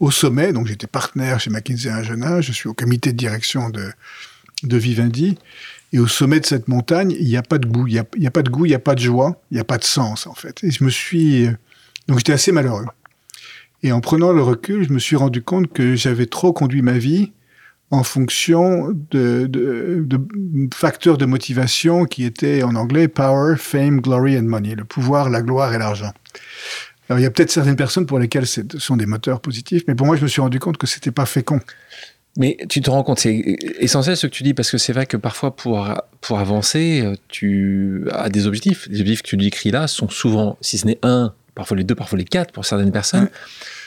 au 0.00 0.10
sommet, 0.10 0.52
donc 0.52 0.66
j'étais 0.66 0.86
partenaire 0.86 1.40
chez 1.40 1.50
McKinsey 1.50 1.88
à 1.88 1.96
un 1.96 2.02
jeune 2.02 2.22
âge, 2.22 2.46
je 2.46 2.52
suis 2.52 2.68
au 2.68 2.74
comité 2.74 3.12
de 3.12 3.16
direction 3.16 3.70
de, 3.70 3.90
de 4.64 4.76
Vivendi, 4.76 5.38
et 5.92 5.98
au 5.98 6.06
sommet 6.06 6.40
de 6.40 6.46
cette 6.46 6.68
montagne, 6.68 7.16
il 7.18 7.26
n'y 7.26 7.36
a 7.36 7.42
pas 7.42 7.58
de 7.58 7.66
goût, 7.66 7.86
il 7.86 7.92
n'y 7.92 7.98
a, 7.98 8.28
a, 8.28 8.30
pas 8.30 8.42
de 8.42 8.50
goût, 8.50 8.66
il 8.66 8.70
n'y 8.70 8.74
a 8.74 8.80
pas 8.80 8.94
de 8.94 9.00
joie, 9.00 9.40
il 9.50 9.54
n'y 9.54 9.60
a 9.60 9.64
pas 9.64 9.78
de 9.78 9.84
sens 9.84 10.26
en 10.26 10.34
fait. 10.34 10.62
Et 10.62 10.70
je 10.70 10.84
me 10.84 10.90
suis... 10.90 11.48
Donc 12.08 12.18
j'étais 12.18 12.32
assez 12.32 12.52
malheureux. 12.52 12.84
Et 13.82 13.92
en 13.92 14.00
prenant 14.00 14.32
le 14.32 14.42
recul, 14.42 14.86
je 14.86 14.92
me 14.92 14.98
suis 14.98 15.16
rendu 15.16 15.42
compte 15.42 15.72
que 15.72 15.94
j'avais 15.94 16.26
trop 16.26 16.52
conduit 16.52 16.82
ma 16.82 16.98
vie 16.98 17.32
en 17.90 18.02
fonction 18.02 18.88
de, 19.10 19.46
de, 19.46 20.04
de, 20.04 20.20
facteurs 20.74 21.16
de 21.16 21.24
motivation 21.24 22.04
qui 22.04 22.24
étaient 22.24 22.62
en 22.62 22.74
anglais 22.74 23.08
power, 23.08 23.56
fame, 23.56 24.00
glory 24.00 24.38
and 24.38 24.42
money, 24.42 24.74
le 24.74 24.84
pouvoir, 24.84 25.30
la 25.30 25.40
gloire 25.40 25.74
et 25.74 25.78
l'argent. 25.78 26.12
Alors 27.08 27.18
il 27.18 27.22
y 27.22 27.26
a 27.26 27.30
peut-être 27.30 27.50
certaines 27.50 27.76
personnes 27.76 28.04
pour 28.04 28.18
lesquelles 28.18 28.46
ce 28.46 28.60
sont 28.78 28.96
des 28.96 29.06
moteurs 29.06 29.40
positifs, 29.40 29.84
mais 29.88 29.94
pour 29.94 30.06
moi 30.06 30.16
je 30.16 30.22
me 30.22 30.28
suis 30.28 30.42
rendu 30.42 30.58
compte 30.58 30.76
que 30.76 30.86
c'était 30.86 31.10
pas 31.10 31.24
fécond. 31.24 31.60
Mais 32.36 32.56
tu 32.68 32.80
te 32.82 32.90
rends 32.90 33.02
compte, 33.02 33.18
c'est 33.18 33.34
essentiel 33.80 34.16
ce 34.16 34.26
que 34.26 34.32
tu 34.32 34.44
dis, 34.44 34.54
parce 34.54 34.70
que 34.70 34.78
c'est 34.78 34.92
vrai 34.92 35.06
que 35.06 35.16
parfois 35.16 35.56
pour, 35.56 35.92
pour 36.20 36.38
avancer, 36.38 37.04
tu 37.26 38.04
as 38.12 38.28
des 38.28 38.46
objectifs. 38.46 38.86
Les 38.90 39.00
objectifs 39.00 39.22
que 39.22 39.28
tu 39.28 39.36
décris 39.36 39.70
là 39.72 39.88
sont 39.88 40.08
souvent, 40.08 40.56
si 40.60 40.78
ce 40.78 40.86
n'est 40.86 40.98
un, 41.02 41.34
parfois 41.56 41.76
les 41.76 41.84
deux, 41.84 41.96
parfois 41.96 42.16
les 42.16 42.24
quatre 42.24 42.52
pour 42.52 42.64
certaines 42.64 42.92
personnes. 42.92 43.28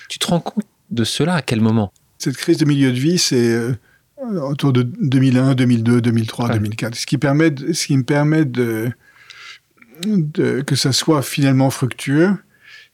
Tu 0.10 0.20
te 0.20 0.28
rends 0.28 0.42
compte 0.42 0.66
de 0.90 1.04
cela 1.06 1.36
à 1.36 1.42
quel 1.42 1.62
moment? 1.62 1.94
Cette 2.18 2.36
crise 2.36 2.58
de 2.58 2.66
milieu 2.66 2.92
de 2.92 3.00
vie, 3.00 3.18
c'est 3.18 3.50
euh, 3.50 3.78
autour 4.22 4.74
de 4.74 4.84
2001, 4.84 5.56
2002, 5.56 6.02
2003, 6.02 6.50
2004. 6.50 6.96
Ce 6.96 7.06
qui, 7.06 7.18
permet 7.18 7.54
ce 7.74 7.88
qui 7.88 7.98
me 7.98 8.04
permet 8.04 8.46
de, 8.46 8.92
de, 10.06 10.62
que 10.62 10.76
ça 10.76 10.92
soit 10.92 11.22
finalement 11.22 11.70
fructueux, 11.70 12.36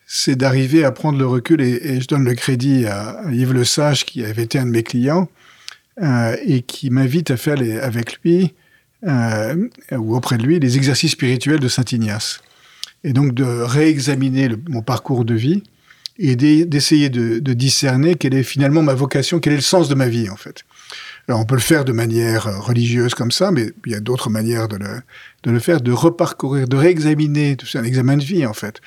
c'est 0.06 0.36
d'arriver 0.36 0.86
à 0.86 0.92
prendre 0.92 1.20
le 1.20 1.28
recul, 1.28 1.62
et, 1.62 2.00
je 2.00 2.08
donne 2.08 2.24
le 2.24 2.34
crédit 2.34 2.86
à, 2.86 3.22
Yves 3.32 3.54
Le 3.54 3.66
Sage, 3.66 4.06
qui 4.06 4.24
avait 4.24 4.44
été 4.44 4.58
un 4.58 4.66
de 4.66 4.72
mes 4.72 4.84
clients, 4.84 5.30
euh, 6.02 6.36
et 6.46 6.62
qui 6.62 6.90
m'invite 6.90 7.32
à 7.32 7.38
faire 7.38 7.56
les, 7.56 7.78
avec 7.78 8.22
lui, 8.22 8.54
euh, 9.06 9.68
ou 9.92 10.16
auprès 10.16 10.38
de 10.38 10.44
lui, 10.44 10.60
les 10.60 10.78
exercices 10.78 11.12
spirituels 11.12 11.60
de 11.60 11.68
Saint 11.68 11.86
Ignace. 11.92 12.42
Et 13.04 13.14
donc 13.14 13.34
de 13.34 13.44
réexaminer 13.44 14.50
mon 14.70 14.82
parcours 14.82 15.26
de 15.26 15.34
vie, 15.34 15.64
et 16.20 16.36
d'essayer 16.36 17.10
de, 17.10 17.38
de 17.38 17.54
discerner 17.54 18.16
quelle 18.16 18.34
est 18.34 18.44
finalement 18.44 18.82
ma 18.82 18.96
vocation, 18.96 19.40
quel 19.40 19.54
est 19.54 19.58
le 19.58 19.62
sens 19.62 19.88
de 19.88 19.94
ma 19.94 20.08
vie, 20.08 20.30
en 20.30 20.36
fait. 20.36 20.64
Alors 21.28 21.42
on 21.42 21.46
peut 21.46 21.56
le 21.56 21.62
faire 21.62 21.84
de 21.84 21.92
manière 21.92 22.48
euh, 22.48 22.58
religieuse 22.60 23.14
comme 23.14 23.32
ça, 23.32 23.52
mais 23.52 23.72
il 23.86 23.92
y 23.92 23.96
a 23.96 24.00
d'autres 24.00 24.30
manières 24.30 24.68
de 24.68 24.78
le, 24.78 25.02
de 25.44 25.52
le 25.52 25.60
faire, 25.60 25.82
de 25.82 25.92
reparcourir, 25.92 26.68
de 26.68 26.78
réexaminer, 26.78 27.58
c'est 27.66 27.78
un 27.78 27.84
examen 27.84 28.16
de 28.16 28.24
vie 28.24 28.46
en 28.46 28.54
fait, 28.54 28.80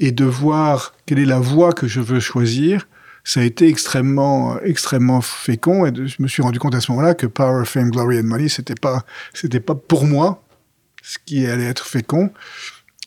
et 0.00 0.10
de 0.10 0.24
voir 0.24 0.94
quelle 1.06 1.20
est 1.20 1.24
la 1.24 1.38
voie 1.38 1.72
que 1.72 1.86
je 1.86 2.00
veux 2.00 2.20
choisir. 2.20 2.88
Ça 3.22 3.40
a 3.40 3.42
été 3.44 3.68
extrêmement, 3.68 4.58
extrêmement 4.62 5.20
fécond, 5.20 5.86
et 5.86 5.92
je 5.94 6.22
me 6.22 6.26
suis 6.26 6.42
rendu 6.42 6.58
compte 6.58 6.74
à 6.74 6.80
ce 6.80 6.90
moment-là 6.90 7.14
que 7.14 7.26
Power, 7.26 7.66
Fame, 7.66 7.90
Glory 7.90 8.18
and 8.18 8.24
Money, 8.24 8.48
c'était 8.48 8.74
pas, 8.74 9.04
c'était 9.34 9.60
pas 9.60 9.74
pour 9.74 10.06
moi 10.06 10.42
ce 11.02 11.18
qui 11.24 11.46
allait 11.46 11.66
être 11.66 11.86
fécond, 11.86 12.32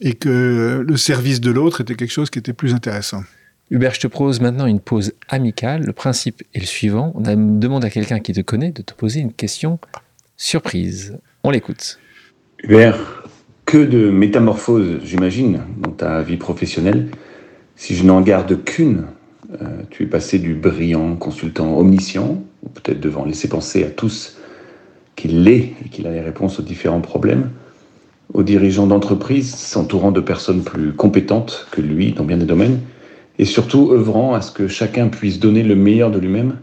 et 0.02 0.14
que 0.14 0.86
le 0.88 0.98
service 0.98 1.42
de 1.42 1.52
l'autre 1.52 1.82
était 1.82 1.96
quelque 1.96 2.12
chose 2.12 2.30
qui 2.30 2.40
était 2.40 2.54
plus 2.54 2.74
intéressant. 2.76 3.24
Hubert, 3.74 3.96
je 3.96 4.02
te 4.02 4.06
propose 4.06 4.40
maintenant 4.40 4.68
une 4.68 4.80
pause 4.80 5.14
amicale. 5.30 5.84
Le 5.84 5.94
principe 5.94 6.44
est 6.54 6.60
le 6.60 6.66
suivant. 6.68 7.12
On 7.16 7.22
demande 7.22 7.84
à 7.84 7.90
quelqu'un 7.90 8.20
qui 8.20 8.32
te 8.32 8.42
connaît 8.42 8.70
de 8.70 8.84
te 8.84 8.94
poser 8.94 9.20
une 9.20 9.34
question 9.34 9.80
surprise. 10.38 11.18
On 11.44 11.50
l'écoute. 11.50 11.98
Hubert, 12.62 13.24
que 13.66 13.80
de 13.80 14.12
métamorphoses, 14.12 15.00
j'imagine, 15.04 15.62
dans 15.80 15.90
ta 15.90 16.22
vie 16.22 16.38
professionnelle. 16.38 17.10
Si 17.76 17.96
je 17.96 18.04
n'en 18.04 18.22
garde 18.22 18.64
qu'une, 18.64 19.06
euh, 19.60 19.82
tu 19.90 20.04
es 20.04 20.06
passé 20.06 20.38
du 20.38 20.54
brillant 20.54 21.16
consultant 21.16 21.76
omniscient, 21.76 22.44
ou 22.62 22.70
peut-être 22.70 23.00
devant 23.00 23.26
laisser 23.26 23.50
penser 23.50 23.84
à 23.84 23.90
tous 23.90 24.38
qu'il 25.16 25.46
l'est 25.46 25.74
et 25.84 25.90
qu'il 25.90 26.06
a 26.06 26.12
les 26.12 26.22
réponses 26.22 26.60
aux 26.60 26.64
différents 26.64 27.02
problèmes, 27.02 27.50
au 28.36 28.44
dirigeant 28.44 28.86
d'entreprise 28.86 29.56
s'entourant 29.56 30.12
de 30.12 30.22
personnes 30.22 30.64
plus 30.64 30.94
compétentes 30.94 31.66
que 31.72 31.82
lui 31.82 32.12
dans 32.12 32.24
bien 32.24 32.38
des 32.38 32.46
domaines, 32.46 32.80
et 33.40 33.46
surtout 33.46 33.92
œuvrant 33.92 34.34
à 34.34 34.42
ce 34.42 34.52
que 34.52 34.68
chacun 34.68 35.08
puisse 35.08 35.40
donner 35.40 35.64
le 35.64 35.76
meilleur 35.76 36.12
de 36.12 36.20
lui-même 36.20 36.58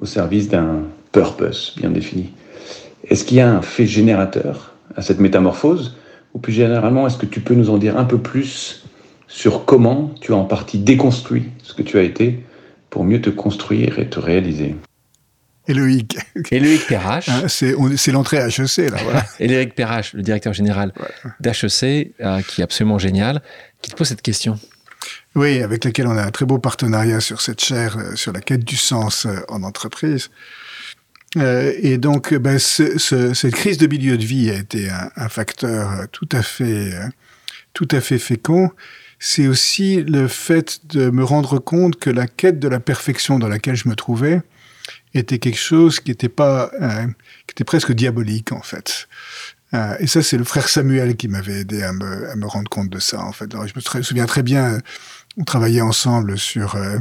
au 0.00 0.06
service 0.06 0.48
d'un 0.48 0.82
purpose 1.12 1.74
bien 1.76 1.90
défini. 1.90 2.32
Est-ce 3.08 3.24
qu'il 3.24 3.36
y 3.38 3.40
a 3.40 3.50
un 3.50 3.62
fait 3.62 3.86
générateur 3.86 4.74
à 4.96 5.02
cette 5.02 5.20
métamorphose? 5.20 5.96
Ou 6.34 6.38
plus 6.38 6.52
généralement, 6.52 7.06
est-ce 7.06 7.18
que 7.18 7.26
tu 7.26 7.40
peux 7.40 7.54
nous 7.54 7.70
en 7.70 7.78
dire 7.78 7.98
un 7.98 8.04
peu 8.04 8.18
plus 8.18 8.84
sur 9.26 9.64
comment 9.64 10.12
tu 10.20 10.32
as 10.32 10.36
en 10.36 10.44
partie 10.44 10.78
déconstruit 10.78 11.48
ce 11.62 11.74
que 11.74 11.82
tu 11.82 11.98
as 11.98 12.02
été 12.02 12.44
pour 12.88 13.04
mieux 13.04 13.20
te 13.20 13.30
construire 13.30 13.98
et 13.98 14.08
te 14.08 14.20
réaliser? 14.20 14.76
Éloïc. 15.66 16.18
Éloïc 16.50 16.86
Perrache. 16.86 17.28
Hein, 17.28 17.46
c'est 17.48 18.12
l'entrée 18.12 18.38
à 18.38 18.48
HEC, 18.48 18.90
là, 18.90 18.98
voilà. 19.02 19.24
Éloïc 19.40 19.74
Perrache, 19.74 20.14
le 20.14 20.22
directeur 20.22 20.52
général 20.52 20.92
d'HEC, 21.40 22.14
euh, 22.20 22.40
qui 22.42 22.60
est 22.60 22.64
absolument 22.64 22.98
génial, 22.98 23.42
qui 23.82 23.90
te 23.90 23.96
pose 23.96 24.08
cette 24.08 24.22
question? 24.22 24.58
Oui, 25.36 25.62
avec 25.62 25.84
laquelle 25.84 26.08
on 26.08 26.16
a 26.16 26.24
un 26.24 26.30
très 26.32 26.44
beau 26.44 26.58
partenariat 26.58 27.20
sur 27.20 27.40
cette 27.40 27.60
chaire, 27.60 27.96
euh, 27.98 28.16
sur 28.16 28.32
la 28.32 28.40
quête 28.40 28.64
du 28.64 28.76
sens 28.76 29.26
euh, 29.26 29.36
en 29.48 29.62
entreprise. 29.62 30.30
Euh, 31.36 31.72
et 31.80 31.98
donc, 31.98 32.34
ben, 32.34 32.58
cette 32.58 33.54
crise 33.54 33.78
de 33.78 33.86
milieu 33.86 34.18
de 34.18 34.24
vie 34.24 34.50
a 34.50 34.54
été 34.54 34.88
un, 34.90 35.28
facteur 35.28 36.08
tout 36.10 36.28
à 36.32 36.42
fait, 36.42 36.92
tout 37.72 37.86
à 37.92 38.00
fait 38.00 38.18
fécond. 38.18 38.70
C'est 39.20 39.46
aussi 39.46 40.02
le 40.02 40.26
fait 40.26 40.80
de 40.86 41.10
me 41.10 41.22
rendre 41.22 41.60
compte 41.60 42.00
que 42.00 42.10
la 42.10 42.26
quête 42.26 42.58
de 42.58 42.66
la 42.66 42.80
perfection 42.80 43.38
dans 43.38 43.46
laquelle 43.46 43.76
je 43.76 43.88
me 43.88 43.94
trouvais 43.94 44.42
était 45.14 45.38
quelque 45.38 45.58
chose 45.58 46.00
qui 46.00 46.10
était 46.10 46.28
pas, 46.28 46.72
qui 47.46 47.52
était 47.52 47.64
presque 47.64 47.92
diabolique 47.92 48.50
en 48.50 48.62
fait. 48.62 49.06
Et 50.00 50.08
ça, 50.08 50.20
c'est 50.22 50.36
le 50.36 50.42
frère 50.42 50.68
Samuel 50.68 51.16
qui 51.16 51.28
m'avait 51.28 51.60
aidé 51.60 51.84
à 51.84 51.92
me, 51.92 52.46
rendre 52.46 52.68
compte 52.68 52.88
de 52.88 52.98
ça, 52.98 53.20
en 53.20 53.30
fait. 53.30 53.52
Je 53.52 53.98
me 53.98 54.02
souviens 54.02 54.26
très 54.26 54.42
bien, 54.42 54.78
on 55.40 55.44
travaillait 55.44 55.80
ensemble 55.80 56.38
sur 56.38 56.76
euh, 56.76 56.98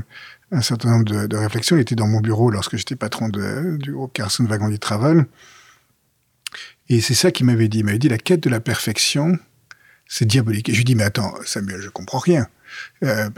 un 0.52 0.62
certain 0.62 0.91
nombre 0.91 1.28
de, 1.28 1.38
réflexions. 1.38 1.75
Il 1.75 1.82
était 1.82 1.95
dans 1.95 2.08
mon 2.08 2.21
bureau 2.21 2.49
lorsque 2.49 2.78
j'étais 2.78 2.95
patron 2.95 3.28
de, 3.28 3.78
du 3.78 3.91
groupe 3.91 4.13
Carson 4.13 4.45
Wagon 4.45 4.75
Travel. 4.78 5.25
Et 6.88 7.02
c'est 7.02 7.13
ça 7.13 7.32
qu'il 7.32 7.45
m'avait 7.45 7.67
dit. 7.67 7.80
Il 7.80 7.86
m'avait 7.86 7.99
dit, 7.99 8.08
la 8.08 8.17
quête 8.17 8.41
de 8.41 8.49
la 8.49 8.62
perfection, 8.62 9.38
c'est 10.08 10.25
diabolique. 10.25 10.69
Et 10.69 10.73
je 10.73 10.78
lui 10.78 10.86
dis, 10.86 10.95
mais 10.95 11.04
attends, 11.04 11.34
Samuel, 11.45 11.82
je 11.82 11.89
comprends 11.89 12.17
rien. 12.17 12.47
Euh, 13.04 13.30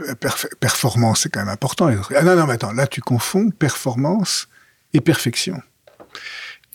performance, 0.60 1.22
c'est 1.22 1.30
quand 1.30 1.40
même 1.40 1.48
important. 1.48 1.90
Ah 2.14 2.22
non, 2.22 2.36
non, 2.36 2.46
mais 2.46 2.54
attends, 2.54 2.72
là, 2.72 2.86
tu 2.86 3.00
confonds 3.00 3.50
performance 3.50 4.48
et 4.94 5.00
perfection. 5.00 5.60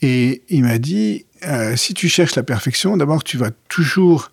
Et 0.02 0.42
il 0.50 0.64
m'a 0.64 0.78
dit, 0.78 1.24
euh, 1.44 1.76
si 1.76 1.94
tu 1.94 2.08
cherches 2.08 2.36
la 2.36 2.42
perfection, 2.42 2.96
d'abord, 2.96 3.24
tu 3.24 3.38
vas 3.38 3.50
toujours 3.68 4.30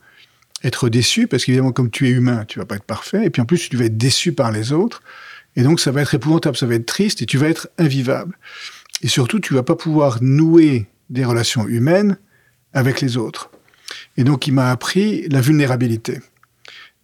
être 0.63 0.89
déçu, 0.89 1.27
parce 1.27 1.45
qu'évidemment, 1.45 1.71
comme 1.71 1.91
tu 1.91 2.07
es 2.07 2.11
humain, 2.11 2.45
tu 2.47 2.59
vas 2.59 2.65
pas 2.65 2.75
être 2.75 2.85
parfait, 2.85 3.25
et 3.25 3.29
puis 3.29 3.41
en 3.41 3.45
plus, 3.45 3.69
tu 3.69 3.77
vas 3.77 3.85
être 3.85 3.97
déçu 3.97 4.33
par 4.33 4.51
les 4.51 4.71
autres, 4.71 5.03
et 5.55 5.63
donc 5.63 5.79
ça 5.79 5.91
va 5.91 6.01
être 6.01 6.13
épouvantable, 6.13 6.57
ça 6.57 6.65
va 6.65 6.75
être 6.75 6.85
triste, 6.85 7.21
et 7.21 7.25
tu 7.25 7.37
vas 7.37 7.47
être 7.47 7.69
invivable. 7.77 8.37
Et 9.01 9.07
surtout, 9.07 9.39
tu 9.39 9.53
vas 9.53 9.63
pas 9.63 9.75
pouvoir 9.75 10.19
nouer 10.21 10.87
des 11.09 11.25
relations 11.25 11.67
humaines 11.67 12.17
avec 12.73 13.01
les 13.01 13.17
autres. 13.17 13.51
Et 14.17 14.23
donc, 14.23 14.47
il 14.47 14.53
m'a 14.53 14.71
appris 14.71 15.27
la 15.29 15.41
vulnérabilité. 15.41 16.19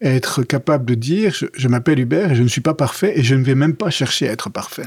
Être 0.01 0.41
capable 0.43 0.85
de 0.85 0.95
dire, 0.95 1.35
je, 1.53 1.67
m'appelle 1.67 1.99
Hubert 1.99 2.31
et 2.31 2.35
je 2.35 2.41
ne 2.41 2.47
suis 2.47 2.61
pas 2.61 2.73
parfait 2.73 3.19
et 3.19 3.23
je 3.23 3.35
ne 3.35 3.43
vais 3.43 3.55
même 3.55 3.75
pas 3.75 3.91
chercher 3.91 4.27
à 4.27 4.31
être 4.31 4.49
parfait. 4.49 4.85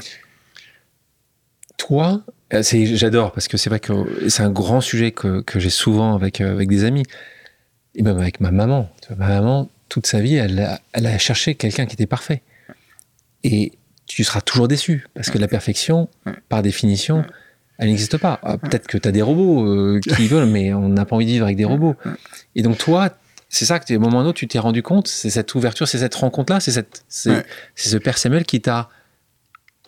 Toi, 1.77 2.21
euh, 2.53 2.61
j'adore 2.63 3.31
parce 3.31 3.47
que 3.47 3.57
c'est 3.57 3.69
vrai 3.69 3.79
que 3.79 3.93
c'est 4.29 4.43
un 4.43 4.49
grand 4.49 4.81
sujet 4.81 5.11
que, 5.11 5.41
que 5.41 5.59
j'ai 5.59 5.69
souvent 5.69 6.15
avec, 6.15 6.41
euh, 6.41 6.51
avec 6.51 6.67
des 6.67 6.83
amis 6.83 7.03
et 7.95 8.01
même 8.01 8.17
avec 8.17 8.39
ma 8.39 8.51
maman. 8.51 8.89
Ma 9.17 9.27
maman, 9.27 9.69
toute 9.89 10.07
sa 10.07 10.21
vie, 10.21 10.35
elle 10.35 10.59
a, 10.59 10.79
elle 10.93 11.07
a 11.07 11.17
cherché 11.17 11.55
quelqu'un 11.55 11.85
qui 11.85 11.93
était 11.93 12.05
parfait. 12.05 12.41
Et 13.43 13.73
tu 14.05 14.23
seras 14.23 14.41
toujours 14.41 14.67
déçu 14.67 15.07
parce 15.13 15.29
que 15.29 15.37
la 15.37 15.47
perfection, 15.47 16.09
par 16.49 16.61
définition, 16.61 17.25
elle 17.77 17.89
n'existe 17.89 18.17
pas. 18.17 18.39
Ah, 18.43 18.57
peut-être 18.57 18.87
que 18.87 18.97
tu 18.97 19.07
as 19.07 19.11
des 19.11 19.21
robots 19.21 19.65
euh, 19.65 19.99
qui 20.15 20.27
veulent, 20.27 20.47
mais 20.47 20.73
on 20.73 20.89
n'a 20.89 21.05
pas 21.05 21.15
envie 21.15 21.25
de 21.25 21.31
vivre 21.31 21.45
avec 21.45 21.57
des 21.57 21.65
robots. 21.65 21.95
Et 22.55 22.61
donc 22.61 22.77
toi, 22.77 23.09
c'est 23.49 23.65
ça 23.65 23.79
que, 23.79 23.91
à 23.91 23.95
un 23.95 23.99
moment 23.99 24.21
ou 24.21 24.25
autre, 24.25 24.37
tu 24.37 24.47
t'es 24.47 24.59
rendu 24.59 24.81
compte, 24.81 25.07
c'est 25.07 25.29
cette 25.29 25.53
ouverture, 25.55 25.87
c'est 25.87 25.99
cette 25.99 26.15
rencontre-là, 26.15 26.59
c'est 26.59 26.85
ce 27.09 27.97
Père 27.97 28.17
Samuel 28.17 28.45
qui 28.45 28.61
t'a 28.61 28.89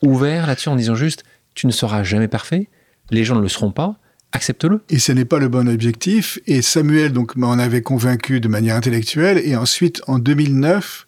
ouvert 0.02 0.48
là-dessus 0.48 0.70
en 0.70 0.76
disant 0.76 0.96
juste, 0.96 1.24
tu 1.54 1.68
ne 1.68 1.72
seras 1.72 2.04
jamais 2.04 2.28
parfait, 2.28 2.70
les 3.10 3.24
gens 3.24 3.36
ne 3.36 3.42
le 3.42 3.50
seront 3.50 3.72
pas, 3.72 3.96
accepte-le. 4.32 4.82
Et 4.90 5.00
ce 5.00 5.12
n'est 5.12 5.26
pas 5.26 5.40
le 5.40 5.48
bon 5.48 5.68
objectif. 5.68 6.40
Et 6.48 6.62
Samuel 6.62 7.14
donc 7.14 7.36
m'en 7.36 7.54
avait 7.54 7.82
convaincu 7.82 8.40
de 8.40 8.48
manière 8.48 8.76
intellectuelle. 8.76 9.42
Et 9.44 9.56
ensuite, 9.56 10.02
en 10.08 10.20
2009, 10.20 11.08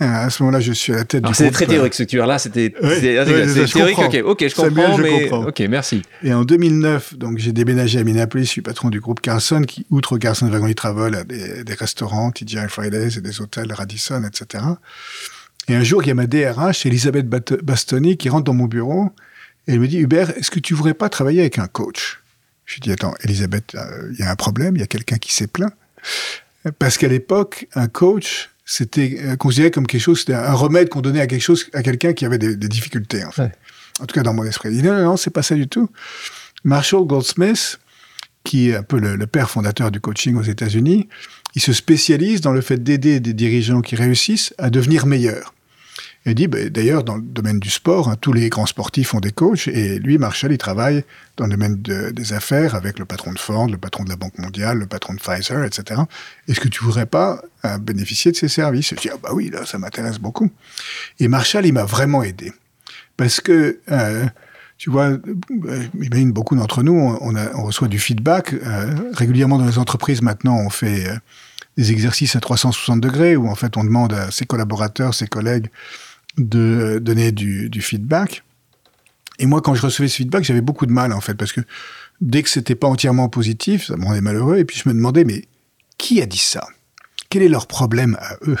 à 0.00 0.30
ce 0.30 0.42
moment-là, 0.42 0.60
je 0.60 0.72
suis 0.72 0.92
à 0.92 0.96
la 0.96 1.04
tête 1.04 1.24
du. 1.24 1.34
C'est 1.34 1.50
très 1.50 1.66
théorique 1.66 1.94
ce 1.94 2.02
que 2.02 2.08
tu 2.08 2.16
là. 2.16 2.38
C'était 2.38 2.70
théorique. 2.70 3.98
Ok, 3.98 4.20
ok, 4.24 4.48
je 4.48 4.54
comprends. 4.54 4.98
mais... 4.98 5.30
Ok, 5.30 5.60
merci. 5.68 6.02
Et 6.22 6.32
en 6.32 6.44
2009, 6.44 7.18
donc 7.18 7.38
j'ai 7.38 7.52
déménagé 7.52 7.98
à 7.98 8.04
Minneapolis. 8.04 8.46
Je 8.46 8.50
suis 8.50 8.62
patron 8.62 8.88
du 8.90 9.00
groupe 9.00 9.20
Carson, 9.20 9.62
qui 9.62 9.86
outre 9.90 10.18
Carson 10.18 10.48
Wagon 10.48 10.72
Travel, 10.72 11.14
a 11.14 11.24
des, 11.24 11.62
des 11.62 11.74
restaurants, 11.74 12.30
TGI 12.30 12.68
Fridays 12.68 13.18
et 13.18 13.20
des 13.20 13.40
hôtels 13.40 13.72
Radisson, 13.72 14.24
etc. 14.24 14.64
Et 15.68 15.74
un 15.74 15.84
jour, 15.84 16.02
il 16.02 16.08
y 16.08 16.10
a 16.10 16.14
ma 16.14 16.26
DRH, 16.26 16.86
Elisabeth 16.86 17.28
Bastoni, 17.28 18.16
qui 18.16 18.28
rentre 18.28 18.44
dans 18.44 18.54
mon 18.54 18.66
bureau 18.66 19.12
et 19.68 19.72
elle 19.72 19.80
me 19.80 19.86
dit 19.86 19.98
Hubert, 19.98 20.36
est-ce 20.36 20.50
que 20.50 20.58
tu 20.58 20.74
voudrais 20.74 20.94
pas 20.94 21.08
travailler 21.08 21.40
avec 21.40 21.58
un 21.58 21.66
coach? 21.66 22.21
Je 22.64 22.74
lui 22.74 22.80
dis 22.80 22.92
attends, 22.92 23.14
Elisabeth, 23.24 23.74
euh, 23.74 24.10
il 24.12 24.18
y 24.18 24.22
a 24.22 24.30
un 24.30 24.36
problème, 24.36 24.76
il 24.76 24.80
y 24.80 24.84
a 24.84 24.86
quelqu'un 24.86 25.18
qui 25.18 25.34
s'est 25.34 25.46
plaint. 25.46 25.72
Parce 26.78 26.96
qu'à 26.96 27.08
l'époque, 27.08 27.66
un 27.74 27.88
coach, 27.88 28.50
c'était 28.64 29.18
euh, 29.20 29.36
considéré 29.36 29.70
comme 29.70 29.86
quelque 29.86 30.00
chose, 30.00 30.20
c'était 30.20 30.34
un 30.34 30.52
remède 30.52 30.88
qu'on 30.88 31.00
donnait 31.00 31.20
à 31.20 31.26
quelque 31.26 31.42
chose, 31.42 31.66
à 31.72 31.82
quelqu'un 31.82 32.12
qui 32.12 32.24
avait 32.24 32.38
des, 32.38 32.56
difficultés, 32.56 33.24
en 33.24 33.32
fait. 33.32 33.52
En 34.00 34.06
tout 34.06 34.14
cas, 34.14 34.22
dans 34.22 34.32
mon 34.32 34.44
esprit. 34.44 34.70
Il 34.70 34.80
dit 34.80 34.88
non, 34.88 34.94
non, 34.94 35.04
non, 35.04 35.16
c'est 35.16 35.30
pas 35.30 35.42
ça 35.42 35.54
du 35.54 35.68
tout. 35.68 35.90
Marshall 36.64 37.04
Goldsmith, 37.04 37.78
qui 38.44 38.70
est 38.70 38.76
un 38.76 38.82
peu 38.82 38.98
le, 38.98 39.26
père 39.26 39.50
fondateur 39.50 39.90
du 39.90 40.00
coaching 40.00 40.36
aux 40.36 40.42
États-Unis, 40.42 41.08
il 41.54 41.62
se 41.62 41.72
spécialise 41.72 42.40
dans 42.40 42.52
le 42.52 42.60
fait 42.60 42.82
d'aider 42.82 43.20
des 43.20 43.34
dirigeants 43.34 43.82
qui 43.82 43.96
réussissent 43.96 44.54
à 44.58 44.70
devenir 44.70 45.06
meilleurs. 45.06 45.52
Il 46.24 46.34
dit, 46.36 46.46
bah, 46.46 46.68
d'ailleurs, 46.70 47.02
dans 47.02 47.16
le 47.16 47.22
domaine 47.22 47.58
du 47.58 47.70
sport, 47.70 48.08
hein, 48.08 48.16
tous 48.20 48.32
les 48.32 48.48
grands 48.48 48.66
sportifs 48.66 49.12
ont 49.14 49.20
des 49.20 49.32
coachs, 49.32 49.66
et 49.66 49.98
lui, 49.98 50.18
Marshall, 50.18 50.52
il 50.52 50.58
travaille 50.58 51.04
dans 51.36 51.46
le 51.46 51.50
domaine 51.50 51.82
des 51.82 52.32
affaires 52.32 52.74
avec 52.76 52.98
le 52.98 53.04
patron 53.04 53.32
de 53.32 53.38
Ford, 53.38 53.68
le 53.68 53.76
patron 53.78 54.04
de 54.04 54.08
la 54.08 54.16
Banque 54.16 54.38
mondiale, 54.38 54.78
le 54.78 54.86
patron 54.86 55.14
de 55.14 55.18
Pfizer, 55.18 55.64
etc. 55.64 56.02
Est-ce 56.46 56.60
que 56.60 56.68
tu 56.68 56.84
voudrais 56.84 57.06
pas 57.06 57.42
euh, 57.64 57.78
bénéficier 57.78 58.30
de 58.30 58.36
ces 58.36 58.48
services? 58.48 58.90
Je 58.90 58.94
dis, 59.00 59.10
ah 59.12 59.16
bah 59.20 59.30
oui, 59.32 59.50
là, 59.50 59.66
ça 59.66 59.78
m'intéresse 59.78 60.18
beaucoup. 60.18 60.48
Et 61.18 61.26
Marshall, 61.26 61.66
il 61.66 61.72
m'a 61.72 61.84
vraiment 61.84 62.22
aidé. 62.22 62.52
Parce 63.16 63.40
que, 63.40 63.80
euh, 63.90 64.24
tu 64.78 64.90
vois, 64.90 65.06
euh, 65.06 65.84
imagine 66.00 66.30
beaucoup 66.30 66.54
d'entre 66.54 66.84
nous, 66.84 67.16
on, 67.20 67.62
reçoit 67.64 67.88
du 67.88 67.98
feedback. 67.98 68.54
régulièrement 69.12 69.58
dans 69.58 69.66
les 69.66 69.78
entreprises, 69.78 70.22
maintenant, 70.22 70.56
on 70.56 70.70
fait 70.70 71.06
des 71.76 71.90
exercices 71.90 72.36
à 72.36 72.40
360 72.40 73.00
degrés, 73.00 73.34
où 73.36 73.48
en 73.48 73.54
fait, 73.54 73.76
on 73.76 73.84
demande 73.84 74.12
à 74.12 74.30
ses 74.30 74.44
collaborateurs, 74.44 75.14
ses 75.14 75.26
collègues, 75.26 75.68
de 76.38 76.98
donner 77.00 77.32
du, 77.32 77.70
feedback. 77.80 78.42
Et 79.38 79.46
moi, 79.46 79.60
quand 79.60 79.74
je 79.74 79.82
recevais 79.82 80.08
ce 80.08 80.16
feedback, 80.16 80.44
j'avais 80.44 80.60
beaucoup 80.60 80.86
de 80.86 80.92
mal, 80.92 81.12
en 81.12 81.20
fait, 81.20 81.34
parce 81.34 81.52
que 81.52 81.60
dès 82.20 82.42
que 82.42 82.48
c'était 82.48 82.74
pas 82.74 82.86
entièrement 82.86 83.28
positif, 83.28 83.86
ça 83.86 83.96
me 83.96 84.04
rendait 84.04 84.20
malheureux. 84.20 84.58
Et 84.58 84.64
puis 84.64 84.80
je 84.82 84.88
me 84.88 84.94
demandais, 84.94 85.24
mais 85.24 85.44
qui 85.98 86.22
a 86.22 86.26
dit 86.26 86.38
ça? 86.38 86.66
Quel 87.28 87.42
est 87.42 87.48
leur 87.48 87.66
problème 87.66 88.16
à 88.20 88.36
eux? 88.46 88.58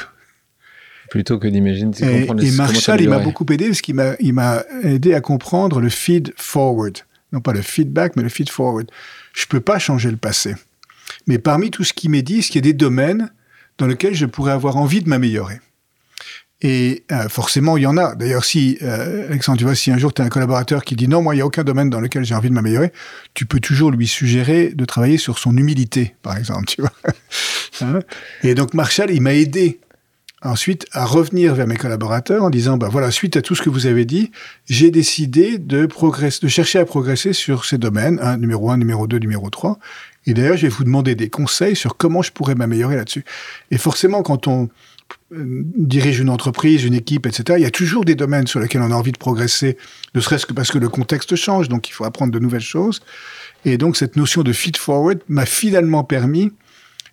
Plutôt 1.10 1.38
que 1.38 1.46
d'imaginer. 1.46 1.92
Et, 2.00 2.46
et 2.46 2.50
Marshall, 2.52 3.02
il 3.02 3.08
m'a 3.10 3.18
beaucoup 3.18 3.44
aidé 3.50 3.66
parce 3.66 3.82
qu'il 3.82 3.94
m'a, 3.94 4.14
il 4.18 4.32
m'a 4.32 4.62
aidé 4.82 5.12
à 5.12 5.20
comprendre 5.20 5.80
le 5.80 5.90
feed 5.90 6.32
forward. 6.36 6.98
Non 7.32 7.40
pas 7.40 7.52
le 7.52 7.62
feedback, 7.62 8.16
mais 8.16 8.22
le 8.22 8.28
feed 8.28 8.48
forward. 8.48 8.90
Je 9.34 9.46
peux 9.46 9.60
pas 9.60 9.78
changer 9.78 10.10
le 10.10 10.16
passé. 10.16 10.54
Mais 11.26 11.38
parmi 11.38 11.70
tout 11.70 11.84
ce 11.84 11.92
qu'il 11.92 12.10
m'a 12.10 12.22
dit, 12.22 12.38
il 12.38 12.54
y 12.54 12.58
a 12.58 12.62
des 12.62 12.72
domaines 12.72 13.30
dans 13.78 13.86
lesquels 13.86 14.14
je 14.14 14.26
pourrais 14.26 14.52
avoir 14.52 14.76
envie 14.76 15.02
de 15.02 15.08
m'améliorer. 15.08 15.60
Et 16.62 17.02
euh, 17.10 17.28
forcément, 17.28 17.76
il 17.76 17.82
y 17.82 17.86
en 17.86 17.96
a. 17.96 18.14
D'ailleurs, 18.14 18.44
si, 18.44 18.78
euh, 18.82 19.26
Alexandre, 19.28 19.58
tu 19.58 19.64
vois, 19.64 19.74
si 19.74 19.90
un 19.90 19.98
jour 19.98 20.14
tu 20.14 20.22
as 20.22 20.24
un 20.24 20.28
collaborateur 20.28 20.84
qui 20.84 20.94
dit 20.94 21.08
non, 21.08 21.20
moi, 21.20 21.34
il 21.34 21.38
n'y 21.38 21.42
a 21.42 21.46
aucun 21.46 21.64
domaine 21.64 21.90
dans 21.90 22.00
lequel 22.00 22.24
j'ai 22.24 22.36
envie 22.36 22.48
de 22.48 22.54
m'améliorer, 22.54 22.92
tu 23.34 23.46
peux 23.46 23.58
toujours 23.58 23.90
lui 23.90 24.06
suggérer 24.06 24.68
de 24.68 24.84
travailler 24.84 25.18
sur 25.18 25.38
son 25.38 25.56
humilité, 25.56 26.14
par 26.22 26.36
exemple, 26.36 26.66
tu 26.66 26.80
vois. 26.80 26.92
Hein? 27.80 28.00
Et 28.44 28.54
donc, 28.54 28.74
Marshall, 28.74 29.10
il 29.10 29.22
m'a 29.22 29.32
aidé 29.34 29.80
ensuite 30.42 30.86
à 30.92 31.04
revenir 31.04 31.54
vers 31.54 31.66
mes 31.66 31.76
collaborateurs 31.76 32.44
en 32.44 32.50
disant, 32.50 32.76
bah 32.76 32.88
voilà, 32.90 33.10
suite 33.10 33.36
à 33.36 33.42
tout 33.42 33.54
ce 33.54 33.62
que 33.62 33.70
vous 33.70 33.86
avez 33.86 34.04
dit, 34.04 34.30
j'ai 34.68 34.90
décidé 34.90 35.58
de 35.58 35.86
progresser, 35.86 36.40
de 36.42 36.48
chercher 36.48 36.78
à 36.78 36.84
progresser 36.84 37.32
sur 37.32 37.64
ces 37.64 37.78
domaines, 37.78 38.20
hein, 38.22 38.36
numéro 38.36 38.70
1, 38.70 38.76
numéro 38.76 39.06
2, 39.06 39.18
numéro 39.18 39.48
3. 39.50 39.78
Et 40.26 40.34
d'ailleurs, 40.34 40.56
je 40.56 40.62
vais 40.62 40.68
vous 40.68 40.84
demander 40.84 41.14
des 41.14 41.30
conseils 41.30 41.74
sur 41.74 41.96
comment 41.96 42.22
je 42.22 42.30
pourrais 42.30 42.54
m'améliorer 42.54 42.96
là-dessus. 42.96 43.24
Et 43.70 43.78
forcément, 43.78 44.22
quand 44.22 44.46
on, 44.46 44.68
dirige 45.30 46.20
une 46.20 46.30
entreprise, 46.30 46.84
une 46.84 46.94
équipe, 46.94 47.26
etc., 47.26 47.58
il 47.58 47.62
y 47.62 47.66
a 47.66 47.70
toujours 47.70 48.04
des 48.04 48.14
domaines 48.14 48.46
sur 48.46 48.60
lesquels 48.60 48.82
on 48.82 48.90
a 48.90 48.94
envie 48.94 49.12
de 49.12 49.18
progresser, 49.18 49.76
ne 50.14 50.20
serait-ce 50.20 50.46
que 50.46 50.52
parce 50.52 50.70
que 50.70 50.78
le 50.78 50.88
contexte 50.88 51.36
change, 51.36 51.68
donc 51.68 51.88
il 51.88 51.92
faut 51.92 52.04
apprendre 52.04 52.32
de 52.32 52.38
nouvelles 52.38 52.60
choses. 52.60 53.00
Et 53.64 53.78
donc 53.78 53.96
cette 53.96 54.16
notion 54.16 54.42
de 54.42 54.52
feed 54.52 54.76
forward 54.76 55.20
m'a 55.28 55.46
finalement 55.46 56.04
permis 56.04 56.52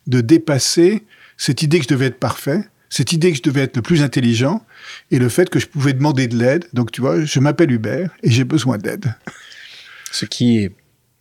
de 0.07 0.21
dépasser 0.21 1.03
cette 1.37 1.61
idée 1.61 1.79
que 1.79 1.85
je 1.85 1.89
devais 1.89 2.07
être 2.07 2.19
parfait, 2.19 2.67
cette 2.89 3.13
idée 3.13 3.31
que 3.31 3.37
je 3.37 3.43
devais 3.43 3.61
être 3.61 3.75
le 3.75 3.81
plus 3.81 4.01
intelligent, 4.01 4.65
et 5.11 5.19
le 5.19 5.29
fait 5.29 5.49
que 5.49 5.59
je 5.59 5.67
pouvais 5.67 5.93
demander 5.93 6.27
de 6.27 6.37
l'aide. 6.37 6.65
Donc 6.73 6.91
tu 6.91 7.01
vois, 7.01 7.23
je 7.23 7.39
m'appelle 7.39 7.71
Hubert 7.71 8.09
et 8.23 8.31
j'ai 8.31 8.43
besoin 8.43 8.77
d'aide. 8.77 9.13
Ce 10.11 10.25
qui 10.25 10.57
est 10.57 10.71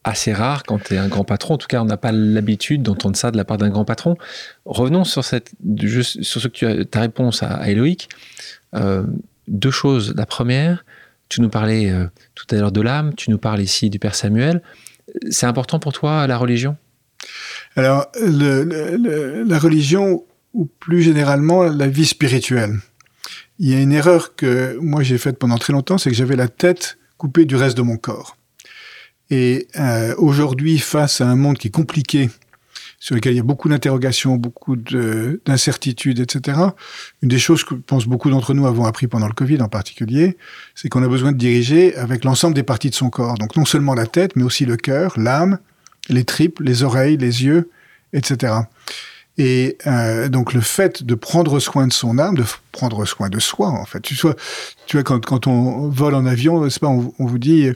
assez 0.05 0.33
rare 0.33 0.63
quand 0.63 0.83
tu 0.83 0.95
es 0.95 0.99
un 0.99 1.09
grand 1.09 1.25
patron. 1.25 1.55
En 1.55 1.59
tout 1.59 1.67
cas, 1.67 1.83
on 1.83 1.85
n'a 1.85 1.97
pas 1.97 2.13
l'habitude 2.13 2.83
d'entendre 2.83 3.17
ça 3.17 3.31
de 3.31 3.37
la 3.37 3.45
part 3.45 3.59
d'un 3.59 3.69
grand 3.69 3.85
patron. 3.85 4.17
Revenons 4.65 5.05
sur, 5.05 5.25
cette, 5.25 5.53
sur 5.83 6.41
ce 6.41 6.49
que 6.49 6.53
tu 6.53 6.67
as, 6.67 6.85
ta 6.85 7.01
réponse 7.01 7.43
à, 7.43 7.69
Éloïc. 7.69 8.09
Euh, 8.75 9.05
deux 9.49 9.71
choses. 9.71 10.15
La 10.17 10.27
première, 10.27 10.85
tu 11.29 11.41
nous 11.41 11.49
parlais 11.49 11.91
euh, 11.91 12.07
tout 12.35 12.47
à 12.51 12.59
l'heure 12.59 12.73
de 12.73 12.81
l'âme, 12.81 13.15
tu 13.15 13.31
nous 13.31 13.39
parles 13.39 13.61
ici 13.61 13.91
du 13.91 13.99
Père 13.99 14.15
Samuel. 14.15 14.63
C'est 15.31 15.47
important 15.47 15.79
pour 15.79 15.93
toi 15.93 16.27
la 16.27 16.37
religion? 16.37 16.77
Alors, 17.77 18.11
la 18.17 19.59
religion, 19.59 20.25
ou 20.55 20.67
plus 20.81 21.03
généralement 21.03 21.65
la 21.65 21.87
vie 21.87 22.07
spirituelle. 22.07 22.77
Il 23.59 23.69
y 23.69 23.75
a 23.75 23.81
une 23.81 23.93
erreur 23.93 24.37
que 24.37 24.79
moi 24.81 25.03
j'ai 25.03 25.19
faite 25.19 25.39
pendant 25.39 25.59
très 25.59 25.73
longtemps, 25.73 25.99
c'est 25.99 26.11
que 26.11 26.17
j'avais 26.17 26.37
la 26.37 26.49
tête 26.49 26.99
coupée 27.17 27.45
du 27.45 27.57
reste 27.57 27.77
de 27.77 27.83
mon 27.83 27.97
corps. 27.97 28.38
Et 29.31 29.69
euh, 29.77 30.15
aujourd'hui, 30.19 30.79
face 30.79 31.21
à 31.21 31.29
un 31.29 31.37
monde 31.37 31.59
qui 31.59 31.69
est 31.69 31.73
compliqué, 31.73 32.31
sur 33.01 33.15
lequel 33.15 33.35
il 33.35 33.37
y 33.37 33.41
a 33.41 33.45
beaucoup 33.45 33.69
d'interrogations, 33.69 34.37
beaucoup 34.37 34.75
d'incertitudes, 34.75 36.19
etc. 36.19 36.59
Une 37.23 37.29
des 37.29 37.39
choses 37.39 37.63
que 37.63 37.77
je 37.77 37.81
pense 37.81 38.07
beaucoup 38.07 38.29
d'entre 38.29 38.55
nous 38.55 38.67
avons 38.67 38.87
appris 38.87 39.07
pendant 39.07 39.29
le 39.29 39.35
Covid 39.35 39.63
en 39.63 39.69
particulier, 39.69 40.37
c'est 40.75 40.89
qu'on 40.89 41.05
a 41.05 41.09
besoin 41.09 41.31
de 41.31 41.37
diriger 41.37 41.95
avec 41.95 42.25
l'ensemble 42.25 42.55
des 42.55 42.65
parties 42.65 42.91
de 42.91 42.97
son 42.97 43.09
corps. 43.09 43.37
Donc 43.37 43.57
non 43.57 43.65
seulement 43.65 43.95
la 43.95 44.07
tête, 44.07 44.35
mais 44.35 44.43
aussi 44.43 44.65
le 44.65 44.77
cœur, 44.77 45.15
l'âme 45.17 45.59
les 46.09 46.25
tripes, 46.25 46.61
les 46.61 46.83
oreilles, 46.83 47.17
les 47.17 47.45
yeux, 47.45 47.71
etc. 48.13 48.55
Et 49.37 49.79
euh, 49.87 50.29
donc 50.29 50.53
le 50.53 50.61
fait 50.61 51.05
de 51.05 51.15
prendre 51.15 51.61
soin 51.61 51.87
de 51.87 51.93
son 51.93 52.19
âme, 52.19 52.35
de 52.35 52.45
prendre 52.73 53.05
soin 53.05 53.29
de 53.29 53.39
soi, 53.39 53.69
en 53.69 53.85
fait. 53.85 54.01
Tu 54.01 54.15
vois, 54.15 54.35
tu 54.87 54.97
vois 54.97 55.05
quand, 55.05 55.25
quand 55.25 55.47
on 55.47 55.89
vole 55.89 56.15
en 56.15 56.27
avion, 56.27 56.67
pas, 56.81 56.89
on, 56.89 57.13
vous 57.19 57.39
dit 57.39 57.71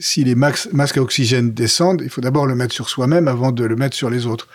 si 0.00 0.24
les 0.24 0.34
masques 0.34 0.96
à 0.96 1.02
oxygène 1.02 1.52
descendent, 1.52 2.00
il 2.02 2.10
faut 2.10 2.20
d'abord 2.20 2.46
le 2.46 2.54
mettre 2.54 2.74
sur 2.74 2.88
soi-même 2.88 3.28
avant 3.28 3.52
de 3.52 3.64
le 3.64 3.76
mettre 3.76 3.96
sur 3.96 4.10
les 4.10 4.26
autres. 4.26 4.48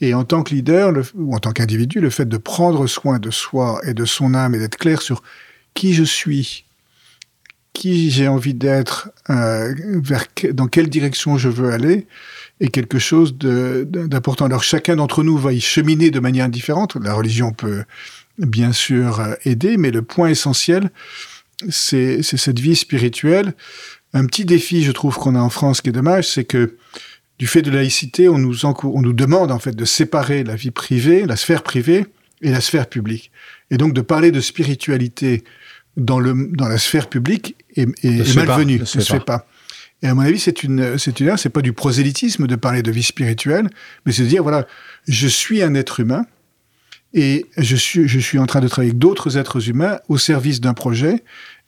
Et 0.00 0.14
en 0.14 0.24
tant 0.24 0.44
que 0.44 0.54
leader, 0.54 0.92
ou 1.14 1.34
en 1.34 1.40
tant 1.40 1.52
qu'individu, 1.52 2.00
le 2.00 2.10
fait 2.10 2.26
de 2.28 2.36
prendre 2.36 2.86
soin 2.86 3.18
de 3.18 3.30
soi 3.30 3.80
et 3.84 3.94
de 3.94 4.04
son 4.04 4.32
âme 4.34 4.54
et 4.54 4.58
d'être 4.58 4.76
clair 4.76 5.02
sur 5.02 5.22
qui 5.74 5.92
je 5.92 6.04
suis, 6.04 6.64
qui 7.72 8.10
j'ai 8.10 8.28
envie 8.28 8.54
d'être, 8.54 9.10
euh, 9.28 9.74
dans 10.52 10.68
quelle 10.68 10.88
direction 10.88 11.36
je 11.36 11.48
veux 11.48 11.72
aller, 11.72 12.06
est 12.60 12.68
quelque 12.68 12.98
chose 12.98 13.36
d'important. 13.36 14.46
Alors 14.46 14.62
chacun 14.62 14.96
d'entre 14.96 15.24
nous 15.24 15.36
va 15.36 15.52
y 15.52 15.60
cheminer 15.60 16.10
de 16.10 16.20
manière 16.20 16.48
différente. 16.48 16.96
La 16.96 17.14
religion 17.14 17.52
peut 17.52 17.84
bien 18.38 18.72
sûr 18.72 19.20
euh, 19.20 19.34
aider, 19.44 19.76
mais 19.76 19.90
le 19.90 20.02
point 20.02 20.28
essentiel, 20.28 20.90
c'est 21.68 22.22
cette 22.22 22.60
vie 22.60 22.76
spirituelle. 22.76 23.54
Un 24.14 24.26
petit 24.26 24.44
défi, 24.44 24.82
je 24.82 24.92
trouve, 24.92 25.16
qu'on 25.16 25.34
a 25.34 25.40
en 25.40 25.50
France 25.50 25.80
qui 25.80 25.90
est 25.90 25.92
dommage, 25.92 26.28
c'est 26.28 26.44
que 26.44 26.76
du 27.38 27.46
fait 27.46 27.62
de 27.62 27.70
laïcité, 27.70 28.28
on 28.28 28.38
nous, 28.38 28.64
on 28.64 29.02
nous 29.02 29.12
demande 29.12 29.52
en 29.52 29.58
fait 29.58 29.76
de 29.76 29.84
séparer 29.84 30.44
la 30.44 30.56
vie 30.56 30.70
privée, 30.70 31.24
la 31.24 31.36
sphère 31.36 31.62
privée 31.62 32.06
et 32.42 32.50
la 32.50 32.60
sphère 32.60 32.88
publique. 32.88 33.30
Et 33.70 33.76
donc 33.76 33.92
de 33.92 34.00
parler 34.00 34.32
de 34.32 34.40
spiritualité 34.40 35.44
dans, 35.96 36.20
le, 36.20 36.50
dans 36.52 36.68
la 36.68 36.78
sphère 36.78 37.08
publique 37.08 37.56
est, 37.76 37.88
est, 38.04 38.34
malvenu, 38.34 38.80
ne 38.80 38.84
se, 38.84 38.98
fait 39.00 39.20
pas. 39.20 39.46
Et 40.02 40.08
à 40.08 40.14
mon 40.14 40.22
avis, 40.22 40.38
c'est 40.38 40.62
une, 40.62 40.98
c'est 40.98 41.20
une, 41.20 41.36
c'est 41.36 41.48
pas 41.48 41.62
du 41.62 41.72
prosélytisme 41.72 42.46
de 42.46 42.56
parler 42.56 42.82
de 42.82 42.90
vie 42.90 43.02
spirituelle, 43.02 43.68
mais 44.04 44.12
c'est 44.12 44.22
de 44.22 44.28
dire 44.28 44.42
voilà, 44.42 44.66
je 45.06 45.28
suis 45.28 45.62
un 45.62 45.74
être 45.74 46.00
humain 46.00 46.24
et 47.14 47.46
je 47.56 47.76
suis, 47.76 48.08
je 48.08 48.18
suis 48.18 48.38
en 48.38 48.46
train 48.46 48.60
de 48.60 48.68
travailler 48.68 48.90
avec 48.90 48.98
d'autres 48.98 49.38
êtres 49.38 49.68
humains 49.68 49.98
au 50.08 50.18
service 50.18 50.60
d'un 50.60 50.74
projet 50.74 51.22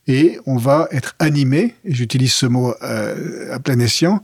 et 0.06 0.38
on 0.46 0.56
va 0.56 0.88
être 0.90 1.14
animé, 1.18 1.74
et 1.84 1.94
j'utilise 1.94 2.32
ce 2.32 2.46
mot 2.46 2.74
euh, 2.82 3.54
à 3.54 3.58
plein 3.60 3.78
escient, 3.78 4.22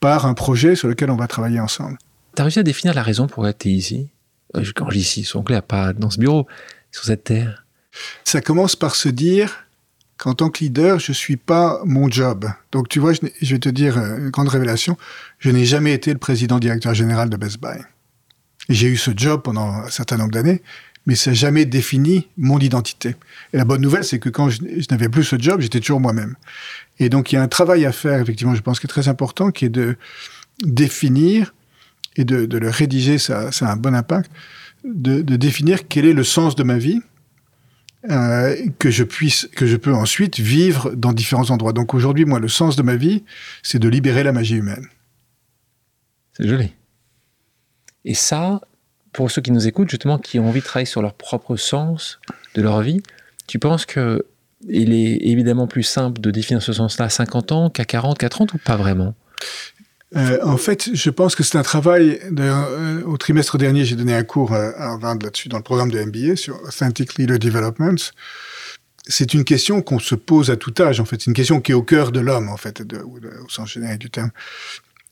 par 0.00 0.26
un 0.26 0.34
projet 0.34 0.76
sur 0.76 0.88
lequel 0.88 1.10
on 1.10 1.16
va 1.16 1.26
travailler 1.26 1.60
ensemble. 1.60 1.98
Tu 2.36 2.42
as 2.42 2.44
réussi 2.44 2.58
à 2.58 2.62
définir 2.62 2.94
la 2.94 3.02
raison 3.02 3.26
pour 3.26 3.42
laquelle 3.42 3.58
tu 3.58 3.68
es 3.70 3.72
ici? 3.72 4.08
Euh, 4.56 4.64
Quand 4.74 4.90
je 4.90 4.96
dis 4.96 5.02
ici, 5.02 5.24
son 5.24 5.42
clair, 5.42 5.62
pas 5.62 5.92
dans 5.92 6.10
ce 6.10 6.18
bureau, 6.18 6.46
sur 6.92 7.04
cette 7.04 7.24
terre. 7.24 7.64
Ça 8.24 8.40
commence 8.40 8.76
par 8.76 8.94
se 8.94 9.08
dire 9.08 9.64
qu'en 10.16 10.34
tant 10.34 10.50
que 10.50 10.60
leader, 10.62 10.98
je 11.00 11.12
suis 11.12 11.36
pas 11.36 11.80
mon 11.84 12.08
job. 12.10 12.46
Donc, 12.72 12.88
tu 12.88 12.98
vois, 12.98 13.12
je, 13.12 13.20
vais 13.54 13.58
te 13.58 13.68
dire 13.68 13.98
euh, 13.98 14.18
une 14.18 14.30
grande 14.30 14.48
révélation. 14.48 14.96
Je 15.38 15.50
n'ai 15.50 15.64
jamais 15.64 15.92
été 15.92 16.12
le 16.12 16.18
président 16.18 16.58
directeur 16.58 16.94
général 16.94 17.30
de 17.30 17.36
Best 17.36 17.60
Buy. 17.60 17.78
J'ai 18.68 18.88
eu 18.88 18.96
ce 18.96 19.10
job 19.14 19.42
pendant 19.42 19.68
un 19.68 19.90
certain 19.90 20.16
nombre 20.16 20.30
d'années, 20.30 20.62
mais 21.06 21.14
ça 21.14 21.30
n'a 21.30 21.34
jamais 21.34 21.66
défini 21.66 22.28
mon 22.36 22.58
identité. 22.58 23.16
Et 23.52 23.56
la 23.56 23.64
bonne 23.64 23.80
nouvelle, 23.80 24.04
c'est 24.04 24.18
que 24.18 24.28
quand 24.28 24.48
je, 24.48 24.60
n'avais 24.90 25.08
plus 25.08 25.24
ce 25.24 25.38
job, 25.38 25.60
j'étais 25.60 25.80
toujours 25.80 26.00
moi-même. 26.00 26.34
Et 26.98 27.08
donc, 27.08 27.32
il 27.32 27.36
y 27.36 27.38
a 27.38 27.42
un 27.42 27.48
travail 27.48 27.84
à 27.84 27.92
faire, 27.92 28.20
effectivement, 28.20 28.54
je 28.54 28.62
pense, 28.62 28.80
qui 28.80 28.86
est 28.86 28.88
très 28.88 29.08
important, 29.08 29.50
qui 29.50 29.66
est 29.66 29.70
de 29.70 29.96
définir 30.62 31.54
et 32.16 32.24
de, 32.24 32.46
le 32.56 32.70
rédiger, 32.70 33.18
ça, 33.18 33.52
ça 33.52 33.68
a 33.68 33.72
un 33.72 33.76
bon 33.76 33.94
impact, 33.94 34.30
de, 34.84 35.20
définir 35.36 35.88
quel 35.88 36.06
est 36.06 36.12
le 36.12 36.24
sens 36.24 36.54
de 36.54 36.62
ma 36.62 36.78
vie, 36.78 37.00
euh, 38.10 38.54
que 38.78 38.90
je 38.90 39.02
puisse, 39.02 39.48
que 39.54 39.66
je 39.66 39.76
peux 39.76 39.94
ensuite 39.94 40.38
vivre 40.38 40.90
dans 40.94 41.12
différents 41.12 41.50
endroits. 41.50 41.72
Donc 41.72 41.94
aujourd'hui, 41.94 42.24
moi, 42.24 42.38
le 42.38 42.48
sens 42.48 42.76
de 42.76 42.82
ma 42.82 42.96
vie, 42.96 43.24
c'est 43.62 43.78
de 43.78 43.88
libérer 43.88 44.22
la 44.22 44.32
magie 44.32 44.56
humaine. 44.56 44.86
C'est 46.34 46.46
joli. 46.46 46.72
Et 48.04 48.14
ça, 48.14 48.60
pour 49.14 49.30
ceux 49.30 49.40
qui 49.40 49.52
nous 49.52 49.66
écoutent, 49.66 49.88
justement, 49.88 50.18
qui 50.18 50.38
ont 50.38 50.48
envie 50.48 50.60
de 50.60 50.64
travailler 50.64 50.86
sur 50.86 51.00
leur 51.00 51.14
propre 51.14 51.56
sens 51.56 52.20
de 52.54 52.62
leur 52.62 52.82
vie, 52.82 53.02
tu 53.46 53.58
penses 53.58 53.86
que 53.86 54.26
il 54.68 54.92
est 54.92 55.18
évidemment 55.28 55.66
plus 55.66 55.82
simple 55.82 56.20
de 56.20 56.30
définir 56.30 56.62
ce 56.62 56.72
sens-là 56.72 57.06
à 57.06 57.10
50 57.10 57.52
ans 57.52 57.70
qu'à 57.70 57.84
40, 57.84 58.18
qu'à 58.18 58.28
30 58.28 58.54
ou 58.54 58.58
pas 58.58 58.76
vraiment? 58.76 59.14
Euh, 60.16 60.38
en 60.42 60.56
fait, 60.56 60.90
je 60.94 61.10
pense 61.10 61.34
que 61.34 61.42
c'est 61.42 61.58
un 61.58 61.62
travail. 61.62 62.20
Euh, 62.38 63.02
au 63.04 63.16
trimestre 63.16 63.58
dernier, 63.58 63.84
j'ai 63.84 63.96
donné 63.96 64.14
un 64.14 64.22
cours 64.22 64.52
à 64.52 64.70
Harvard 64.78 65.18
là-dessus 65.22 65.48
dans 65.48 65.56
le 65.56 65.62
programme 65.62 65.90
de 65.90 66.02
MBA 66.02 66.36
sur 66.36 66.62
Authentic 66.62 67.16
Leader 67.16 67.38
Development. 67.38 67.96
C'est 69.06 69.34
une 69.34 69.44
question 69.44 69.82
qu'on 69.82 69.98
se 69.98 70.14
pose 70.14 70.50
à 70.50 70.56
tout 70.56 70.72
âge. 70.80 71.00
En 71.00 71.04
fait, 71.04 71.20
c'est 71.20 71.26
une 71.26 71.34
question 71.34 71.60
qui 71.60 71.72
est 71.72 71.74
au 71.74 71.82
cœur 71.82 72.10
de 72.10 72.20
l'homme, 72.20 72.48
en 72.48 72.56
fait, 72.56 72.80
au 72.80 73.48
sens 73.48 73.72
général 73.72 73.98
du 73.98 74.08
terme. 74.08 74.30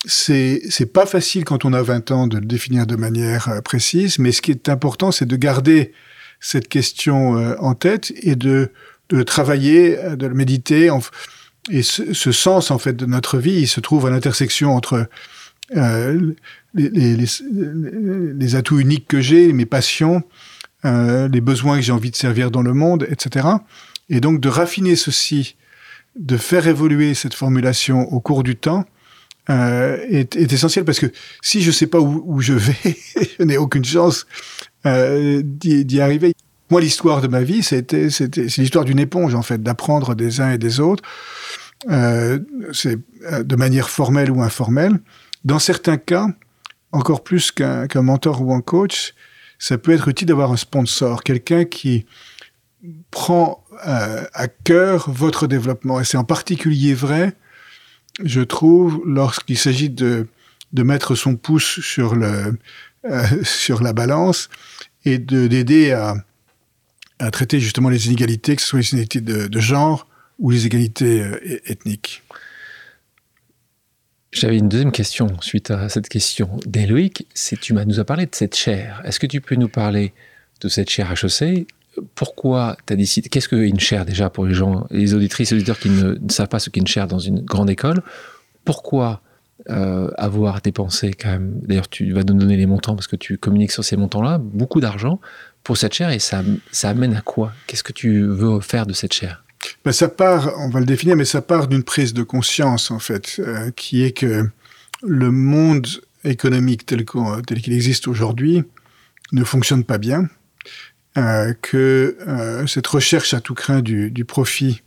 C'est 0.05 0.63
c'est 0.69 0.93
pas 0.93 1.07
facile 1.07 1.45
quand 1.45 1.65
on 1.65 1.73
a 1.73 1.83
20 1.83 2.11
ans 2.11 2.27
de 2.27 2.39
le 2.39 2.45
définir 2.45 2.87
de 2.87 2.97
manière 2.97 3.61
précise, 3.65 4.19
mais 4.19 4.33
ce 4.33 4.43
qui 4.43 4.51
est 4.51 4.69
important, 4.69 5.13
c'est 5.13 5.27
de 5.27 5.37
garder 5.37 5.93
cette 6.41 6.69
question 6.69 7.35
en 7.61 7.75
tête 7.75 8.13
et 8.23 8.35
de 8.35 8.73
de 9.11 9.23
travailler, 9.23 9.97
de 10.17 10.27
le 10.27 10.35
méditer. 10.35 10.91
Et 11.71 11.83
ce, 11.83 12.33
sens, 12.33 12.71
en 12.71 12.79
fait, 12.79 12.95
de 12.95 13.07
notre 13.07 13.39
vie, 13.39 13.61
il 13.61 13.69
se 13.69 13.81
trouve 13.81 14.07
à 14.07 14.11
l'intersection 14.11 14.75
entre 14.75 15.09
euh, 15.77 16.35
les, 16.75 17.17
les, 17.17 18.55
atouts 18.57 18.81
uniques 18.81 19.07
que 19.07 19.21
j'ai, 19.21 19.53
mes 19.53 19.67
passions, 19.67 20.23
euh, 20.85 21.29
les 21.29 21.41
besoins 21.41 21.77
que 21.77 21.83
j'ai 21.83 21.93
envie 21.93 22.11
de 22.11 22.17
servir 22.17 22.51
dans 22.51 22.63
le 22.63 22.75
monde, 22.75 23.07
etc. 23.09 23.47
Et 24.09 24.21
donc 24.21 24.41
de 24.41 24.49
raffiner 24.49 24.97
ceci, 24.97 25.57
de 26.17 26.37
faire 26.37 26.67
évoluer 26.67 27.15
cette 27.15 27.35
formulation 27.35 28.13
au 28.13 28.21
cours 28.21 28.43
du 28.43 28.57
temps, 28.57 28.85
euh, 29.51 29.99
est, 30.09 30.37
essentiel 30.53 30.85
parce 30.85 31.01
que 31.01 31.07
si 31.41 31.63
je 31.63 31.73
sais 31.73 31.89
pas 31.89 31.99
où, 31.99 32.41
je 32.41 32.53
vais, 32.53 32.97
je 33.39 33.45
n'ai 33.45 33.57
aucune 33.57 33.85
chance 33.85 34.27
euh, 34.87 35.43
d'y 35.45 36.01
arriver. 36.01 36.35
Moi, 36.71 36.81
l'histoire 36.81 37.21
de 37.21 37.29
ma 37.29 37.43
vie, 37.43 37.63
c'était, 37.63 38.09
c'est 38.09 38.37
l'histoire 38.37 38.85
d'une 38.85 39.01
éponge, 39.01 39.35
en 39.35 39.43
fait, 39.43 39.63
d'apprendre 39.63 40.15
des 40.15 40.41
uns 40.41 40.53
et 40.53 40.59
des 40.59 40.81
autres. 40.81 41.03
Euh, 41.91 42.39
c'est 42.73 42.99
de 43.45 43.57
manière 43.57 43.91
formelle 43.91 44.31
ou 44.31 44.43
informelle. 44.43 45.01
Dans 45.45 45.59
certains 45.59 45.99
cas, 45.99 46.29
encore 46.93 47.25
plus 47.25 47.51
qu'un 47.51 47.89
mentor 47.97 48.41
ou 48.43 48.55
un 48.55 48.61
coach, 48.61 49.15
ça 49.59 49.77
peut 49.77 49.93
être 49.93 50.09
utile 50.09 50.29
d'avoir 50.29 50.53
un 50.53 50.57
sponsor, 50.57 51.23
quelqu'un 51.25 51.65
qui 51.65 52.07
prend 53.11 53.65
à 53.83 54.49
cœur 54.49 55.11
votre 55.11 55.47
développement. 55.47 56.01
Et 56.01 56.05
c'est 56.05 56.17
en 56.17 56.25
particulier 56.25 56.95
vrai, 56.95 57.35
je 58.23 58.41
trouve, 58.41 59.03
lorsqu'il 59.07 59.59
s'agit 59.59 59.91
de, 59.91 60.27
de 60.73 60.83
mettre 60.83 61.15
son 61.15 61.37
pouce 61.37 61.81
sur, 61.81 62.15
le, 62.15 62.59
sur 63.43 63.83
la 63.83 63.93
balance 63.93 64.49
et 65.05 65.19
d'aider 65.19 65.93
à, 65.93 66.15
à 67.19 67.31
traiter 67.31 67.61
justement 67.61 67.89
les 67.89 68.07
inégalités, 68.07 68.57
que 68.57 68.63
ce 68.63 68.69
soit 68.69 68.81
les 68.81 68.91
inégalités 68.91 69.21
de, 69.21 69.47
de 69.47 69.61
genre, 69.61 70.07
ou 70.39 70.51
les 70.51 70.67
égalités 70.67 71.23
euh, 71.23 71.71
ethniques. 71.71 72.23
J'avais 74.33 74.57
une 74.57 74.69
deuxième 74.69 74.93
question 74.93 75.41
suite 75.41 75.71
à 75.71 75.89
cette 75.89 76.09
question. 76.09 76.59
C'est 77.35 77.61
tu 77.61 77.75
nous 77.75 78.01
as 78.01 78.05
parlé 78.05 78.25
de 78.25 78.35
cette 78.35 78.57
chaire. 78.57 79.03
Est-ce 79.05 79.21
que 79.21 79.27
tu 79.27 79.43
peux 79.43 79.57
nous 79.57 79.69
parler 79.69 80.15
de 80.63 80.69
cette 80.69 80.89
chaire 80.89 81.13
HEC 81.13 81.67
Pourquoi 82.15 82.77
tu 82.87 82.93
as 82.93 82.97
décidé 82.97 83.29
Qu'est-ce 83.29 83.49
qu'une 83.49 83.81
chaire 83.81 84.05
déjà 84.05 84.31
pour 84.31 84.47
les 84.47 84.55
gens, 84.55 84.87
les 84.91 85.15
auditrices 85.15 85.53
et 85.53 85.55
auditeurs 85.55 85.79
qui 85.79 85.91
ne, 85.91 86.17
savent 86.29 86.49
pas 86.49 86.59
ce 86.59 86.71
qu'est 86.71 86.81
une 86.81 86.87
chaire 86.87 87.07
dans 87.07 87.19
une 87.19 87.41
grande 87.41 87.71
école 87.71 88.03
Pourquoi 88.65 89.21
euh, 89.71 90.11
avoir 90.17 90.61
dépensé 90.61 91.13
quand 91.13 91.31
même 91.31 91.61
D'ailleurs, 91.63 91.89
tu 91.89 92.13
vas 92.13 92.25
nous 92.25 92.35
donner 92.35 92.57
les 92.57 92.67
montants 92.67 92.95
parce 92.95 93.07
que 93.07 93.17
tu 93.17 93.39
communiques 93.39 93.73
sur 93.73 93.85
ces 93.85 93.97
montants-là, 93.97 94.39
beaucoup 94.39 94.81
d'argent 94.81 95.21
pour 95.63 95.77
cette 95.77 95.95
chaire 95.95 96.11
et 96.11 96.19
ça, 96.19 96.43
ça 96.73 96.91
amène 96.91 97.15
à 97.15 97.21
quoi? 97.21 97.53
Qu'est-ce 97.67 97.85
que 97.85 97.93
tu 97.93 98.23
veux 98.27 98.61
faire 98.61 98.87
de 98.87 98.93
cette 98.93 99.13
chaire? 99.13 99.45
Ben, 99.85 99.93
ça 99.93 100.09
part, 100.09 100.53
on 100.59 100.69
va 100.69 100.81
le 100.81 100.87
définir, 100.87 101.17
mais 101.17 101.25
ça 101.25 101.43
part 101.43 101.69
d'une 101.69 101.85
prise 101.85 102.15
de 102.15 102.23
conscience, 102.23 102.91
en 102.91 102.99
fait, 102.99 103.37
euh, 103.39 103.71
qui 103.71 104.03
est 104.03 104.13
que 104.13 104.49
le 105.03 105.31
monde 105.31 105.87
économique 106.25 106.87
tel 106.87 107.05
qu'il 107.05 107.73
existe 107.73 108.09
aujourd'hui 108.09 108.65
ne 109.33 109.45
fonctionne 109.45 109.85
pas 109.85 109.99
bien, 109.99 110.29
euh, 111.19 111.53
que 111.61 112.17
euh, 112.27 112.67
cette 112.67 112.87
recherche 112.87 113.35
à 113.35 113.41
tout 113.41 113.55
craint 113.55 113.81
du, 113.81 114.11
du, 114.11 114.25
profit 114.25 114.83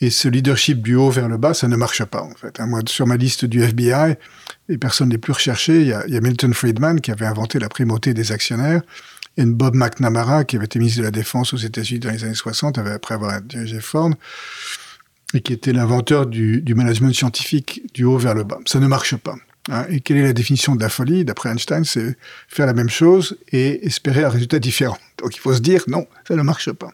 et 0.00 0.10
ce 0.10 0.28
leadership 0.28 0.82
du 0.82 0.94
haut 0.94 1.10
vers 1.10 1.28
le 1.28 1.38
bas, 1.38 1.54
ça 1.54 1.68
ne 1.68 1.76
marche 1.76 2.04
pas, 2.04 2.22
en 2.22 2.34
fait. 2.34 2.60
Hein. 2.60 2.66
Moi, 2.66 2.80
sur 2.86 3.06
ma 3.06 3.16
liste 3.16 3.46
du 3.46 3.62
FBI, 3.62 4.16
les 4.68 4.78
personnes 4.78 5.10
les 5.10 5.18
plus 5.18 5.32
recherchées, 5.32 5.80
il 5.80 5.86
y 5.86 6.12
y 6.12 6.16
a 6.16 6.20
Milton 6.20 6.52
Friedman 6.52 7.00
qui 7.00 7.10
avait 7.10 7.26
inventé 7.26 7.58
la 7.58 7.68
primauté 7.68 8.12
des 8.12 8.32
actionnaires, 8.32 8.82
et 9.36 9.44
Bob 9.44 9.74
McNamara, 9.74 10.44
qui 10.44 10.56
avait 10.56 10.64
été 10.64 10.78
ministre 10.78 11.00
de 11.00 11.04
la 11.04 11.10
Défense 11.10 11.52
aux 11.52 11.58
États-Unis 11.58 12.00
dans 12.00 12.10
les 12.10 12.24
années 12.24 12.34
60, 12.34 12.78
après 12.78 13.14
avoir 13.14 13.40
dirigé 13.42 13.80
Ford, 13.80 14.10
et 15.34 15.40
qui 15.40 15.52
était 15.52 15.72
l'inventeur 15.72 16.26
du, 16.26 16.62
management 16.74 17.14
scientifique 17.14 17.82
du 17.94 18.04
haut 18.04 18.18
vers 18.18 18.34
le 18.34 18.44
bas. 18.44 18.58
Ça 18.66 18.80
ne 18.80 18.86
marche 18.86 19.16
pas. 19.16 19.36
Hein. 19.70 19.86
Et 19.90 20.00
quelle 20.00 20.18
est 20.18 20.22
la 20.22 20.32
définition 20.32 20.74
de 20.74 20.80
la 20.80 20.88
folie 20.88 21.24
D'après 21.24 21.50
Einstein, 21.50 21.84
c'est 21.84 22.16
faire 22.48 22.66
la 22.66 22.74
même 22.74 22.90
chose 22.90 23.38
et 23.52 23.86
espérer 23.86 24.24
un 24.24 24.28
résultat 24.28 24.58
différent. 24.58 24.98
Donc 25.18 25.36
il 25.36 25.40
faut 25.40 25.54
se 25.54 25.60
dire, 25.60 25.82
non, 25.88 26.06
ça 26.26 26.36
ne 26.36 26.42
marche 26.42 26.72
pas. 26.72 26.90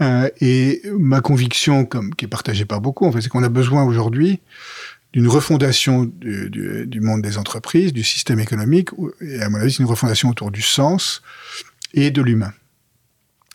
Euh, 0.00 0.28
et 0.40 0.82
ma 0.98 1.20
conviction, 1.20 1.84
comme, 1.84 2.14
qui 2.14 2.26
est 2.26 2.28
partagée 2.28 2.64
par 2.64 2.80
beaucoup, 2.80 3.06
en 3.06 3.12
fait, 3.12 3.20
c'est 3.22 3.28
qu'on 3.28 3.42
a 3.42 3.48
besoin 3.48 3.84
aujourd'hui 3.84 4.40
d'une 5.12 5.28
refondation 5.28 6.04
du, 6.04 7.00
monde 7.00 7.22
des 7.22 7.38
entreprises, 7.38 7.94
du 7.94 8.04
système 8.04 8.38
économique, 8.38 8.90
et 9.22 9.40
à 9.40 9.48
mon 9.48 9.58
avis, 9.58 9.72
c'est 9.72 9.78
une 9.78 9.88
refondation 9.88 10.28
autour 10.28 10.50
du 10.50 10.60
sens 10.60 11.22
et 11.94 12.10
de 12.10 12.20
l'humain. 12.20 12.52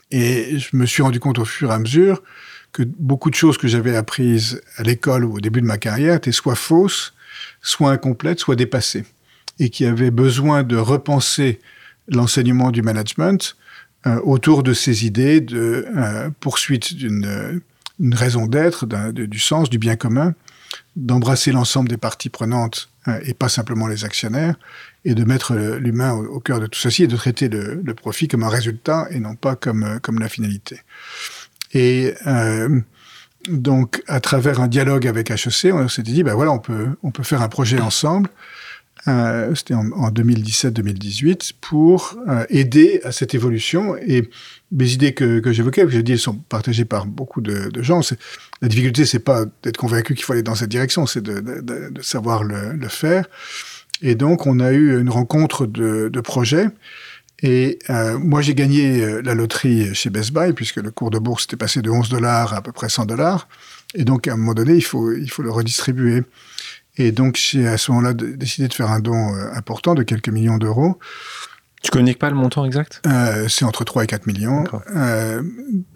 Et 0.09 0.57
je 0.57 0.75
me 0.75 0.87
suis 0.87 1.03
rendu 1.03 1.19
compte 1.19 1.37
au 1.37 1.45
fur 1.45 1.69
et 1.69 1.73
à 1.73 1.79
mesure 1.79 2.23
que 2.71 2.81
beaucoup 2.83 3.29
de 3.29 3.35
choses 3.35 3.59
que 3.59 3.67
j'avais 3.67 3.95
apprises 3.95 4.61
à 4.77 4.83
l'école 4.83 5.23
ou 5.23 5.35
au 5.35 5.39
début 5.39 5.61
de 5.61 5.67
ma 5.67 5.77
carrière 5.77 6.15
étaient 6.15 6.31
soit 6.31 6.55
fausses, 6.55 7.13
soit 7.61 7.91
incomplètes, 7.91 8.39
soit 8.39 8.55
dépassées, 8.55 9.05
et 9.59 9.69
qui 9.69 9.85
avaient 9.85 10.11
besoin 10.11 10.63
de 10.63 10.77
repenser 10.77 11.59
l'enseignement 12.07 12.71
du 12.71 12.81
management 12.81 13.55
euh, 14.07 14.19
autour 14.23 14.63
de 14.63 14.73
ces 14.73 15.05
idées 15.05 15.41
de 15.41 15.85
euh, 15.95 16.29
poursuite 16.39 16.95
d'une 16.95 17.61
raison 18.13 18.47
d'être, 18.47 18.87
du 19.11 19.39
sens, 19.39 19.69
du 19.69 19.77
bien 19.77 19.95
commun, 19.95 20.33
d'embrasser 20.95 21.51
l'ensemble 21.51 21.89
des 21.89 21.97
parties 21.97 22.29
prenantes 22.29 22.89
euh, 23.07 23.19
et 23.23 23.35
pas 23.35 23.49
simplement 23.49 23.85
les 23.85 24.03
actionnaires, 24.03 24.55
et 25.05 25.13
de 25.13 25.23
mettre 25.23 25.55
l'humain 25.55 26.13
au, 26.13 26.39
cœur 26.39 26.59
de 26.59 26.67
tout 26.67 26.79
ceci 26.79 27.03
et 27.03 27.07
de 27.07 27.15
traiter 27.15 27.47
le, 27.47 27.81
le, 27.83 27.93
profit 27.93 28.27
comme 28.27 28.43
un 28.43 28.49
résultat 28.49 29.07
et 29.11 29.19
non 29.19 29.35
pas 29.35 29.55
comme, 29.55 29.99
comme 30.01 30.19
la 30.19 30.29
finalité. 30.29 30.79
Et 31.73 32.13
donc, 33.49 34.03
à 34.07 34.19
travers 34.19 34.61
un 34.61 34.67
dialogue 34.67 35.07
avec 35.07 35.31
HEC, 35.31 35.73
on 35.73 35.87
s'était 35.87 36.11
dit, 36.11 36.23
ben 36.23 36.33
voilà, 36.33 36.51
on 36.51 36.59
peut, 36.59 36.89
on 37.03 37.11
peut 37.11 37.23
faire 37.23 37.41
un 37.41 37.49
projet 37.49 37.79
ensemble 37.79 38.29
euh, 39.07 39.55
c'était 39.55 39.73
en, 39.73 40.11
2017-2018, 40.11 41.53
pour 41.59 42.17
euh, 42.27 42.45
aider 42.49 43.01
à 43.03 43.11
cette 43.11 43.33
évolution. 43.33 43.95
Et 43.97 44.29
les 44.71 44.93
idées 44.93 45.13
que, 45.13 45.41
j'évoquais, 45.51 45.83
que 45.83 45.89
je 45.89 45.99
dis, 45.99 46.13
elles 46.13 46.19
sont 46.19 46.35
partagées 46.35 46.85
par 46.85 47.05
beaucoup 47.05 47.41
de, 47.41 47.71
gens. 47.81 48.01
La 48.61 48.67
difficulté, 48.67 49.05
c'est 49.05 49.19
pas 49.19 49.45
d'être 49.63 49.77
convaincu 49.77 50.13
qu'il 50.13 50.23
faut 50.23 50.33
aller 50.33 50.43
dans 50.43 50.55
cette 50.55 50.69
direction, 50.69 51.05
c'est 51.07 51.23
de, 51.23 52.01
savoir 52.01 52.43
le, 52.43 52.73
le, 52.73 52.87
faire. 52.87 53.25
Et 54.03 54.15
donc, 54.15 54.45
on 54.45 54.59
a 54.59 54.71
eu 54.71 54.99
une 54.99 55.09
rencontre 55.09 55.65
de, 55.65 56.09
de 56.09 56.21
projets. 56.21 56.67
Et 57.43 57.79
euh, 57.89 58.19
moi, 58.19 58.41
j'ai 58.41 58.53
gagné 58.53 59.01
euh, 59.01 59.21
la 59.23 59.33
loterie 59.33 59.93
chez 59.95 60.09
Best 60.09 60.31
Buy, 60.31 60.53
puisque 60.53 60.77
le 60.77 60.91
cours 60.91 61.09
de 61.09 61.19
bourse 61.19 61.45
était 61.45 61.57
passé 61.57 61.81
de 61.81 61.89
11 61.89 62.09
dollars 62.09 62.53
à 62.53 62.57
à 62.57 62.61
peu 62.61 62.71
près 62.71 62.89
100 62.89 63.05
dollars. 63.05 63.47
Et 63.95 64.03
donc, 64.03 64.27
à 64.27 64.33
un 64.33 64.37
moment 64.37 64.53
donné, 64.53 64.75
il 64.75 64.83
faut, 64.83 65.11
il 65.11 65.29
faut 65.29 65.41
le 65.41 65.51
redistribuer. 65.51 66.23
Et 66.97 67.11
donc, 67.11 67.37
j'ai 67.37 67.67
à 67.67 67.77
ce 67.77 67.91
moment-là 67.91 68.13
décidé 68.13 68.67
de 68.67 68.73
faire 68.73 68.91
un 68.91 68.99
don 68.99 69.33
euh, 69.33 69.51
important 69.53 69.95
de 69.95 70.03
quelques 70.03 70.29
millions 70.29 70.57
d'euros. 70.57 70.99
Tu 71.81 71.89
communiques 71.89 72.19
pas 72.19 72.29
le 72.29 72.35
montant 72.35 72.63
exact? 72.63 73.01
Euh, 73.07 73.47
C'est 73.47 73.65
entre 73.65 73.83
3 73.83 74.03
et 74.03 74.07
4 74.07 74.27
millions. 74.27 74.63
Euh, 74.95 75.41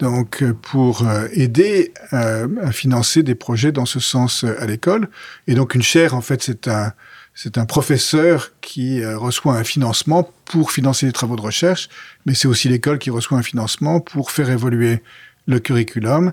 donc, 0.00 0.42
pour 0.62 1.04
aider 1.32 1.92
euh, 2.12 2.48
à 2.60 2.72
financer 2.72 3.22
des 3.22 3.36
projets 3.36 3.70
dans 3.70 3.86
ce 3.86 4.00
sens 4.00 4.42
à 4.42 4.66
l'école. 4.66 5.08
Et 5.46 5.54
donc, 5.54 5.76
une 5.76 5.82
chaire, 5.82 6.14
en 6.14 6.20
fait, 6.22 6.42
c'est 6.42 6.66
un, 6.66 6.92
c'est 7.36 7.58
un 7.58 7.66
professeur 7.66 8.52
qui 8.60 9.04
reçoit 9.04 9.54
un 9.54 9.62
financement 9.62 10.32
pour 10.46 10.72
financer 10.72 11.06
les 11.06 11.12
travaux 11.12 11.36
de 11.36 11.42
recherche, 11.42 11.88
mais 12.24 12.34
c'est 12.34 12.48
aussi 12.48 12.68
l'école 12.68 12.98
qui 12.98 13.10
reçoit 13.10 13.38
un 13.38 13.42
financement 13.42 14.00
pour 14.00 14.32
faire 14.32 14.50
évoluer 14.50 15.02
le 15.46 15.60
curriculum 15.60 16.32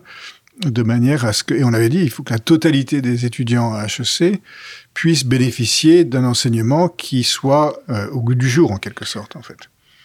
de 0.61 0.83
manière 0.83 1.25
à 1.25 1.33
ce 1.33 1.43
que, 1.43 1.53
et 1.53 1.63
on 1.63 1.73
avait 1.73 1.89
dit, 1.89 1.99
il 1.99 2.09
faut 2.09 2.23
que 2.23 2.31
la 2.31 2.39
totalité 2.39 3.01
des 3.01 3.25
étudiants 3.25 3.73
à 3.73 3.85
HEC 3.85 4.41
puissent 4.93 5.25
bénéficier 5.25 6.05
d'un 6.05 6.23
enseignement 6.23 6.89
qui 6.89 7.23
soit 7.23 7.81
euh, 7.89 8.09
au 8.11 8.21
goût 8.21 8.35
du 8.35 8.49
jour, 8.49 8.71
en 8.71 8.77
quelque 8.77 9.05
sorte, 9.05 9.35
en 9.35 9.41
fait. 9.41 9.57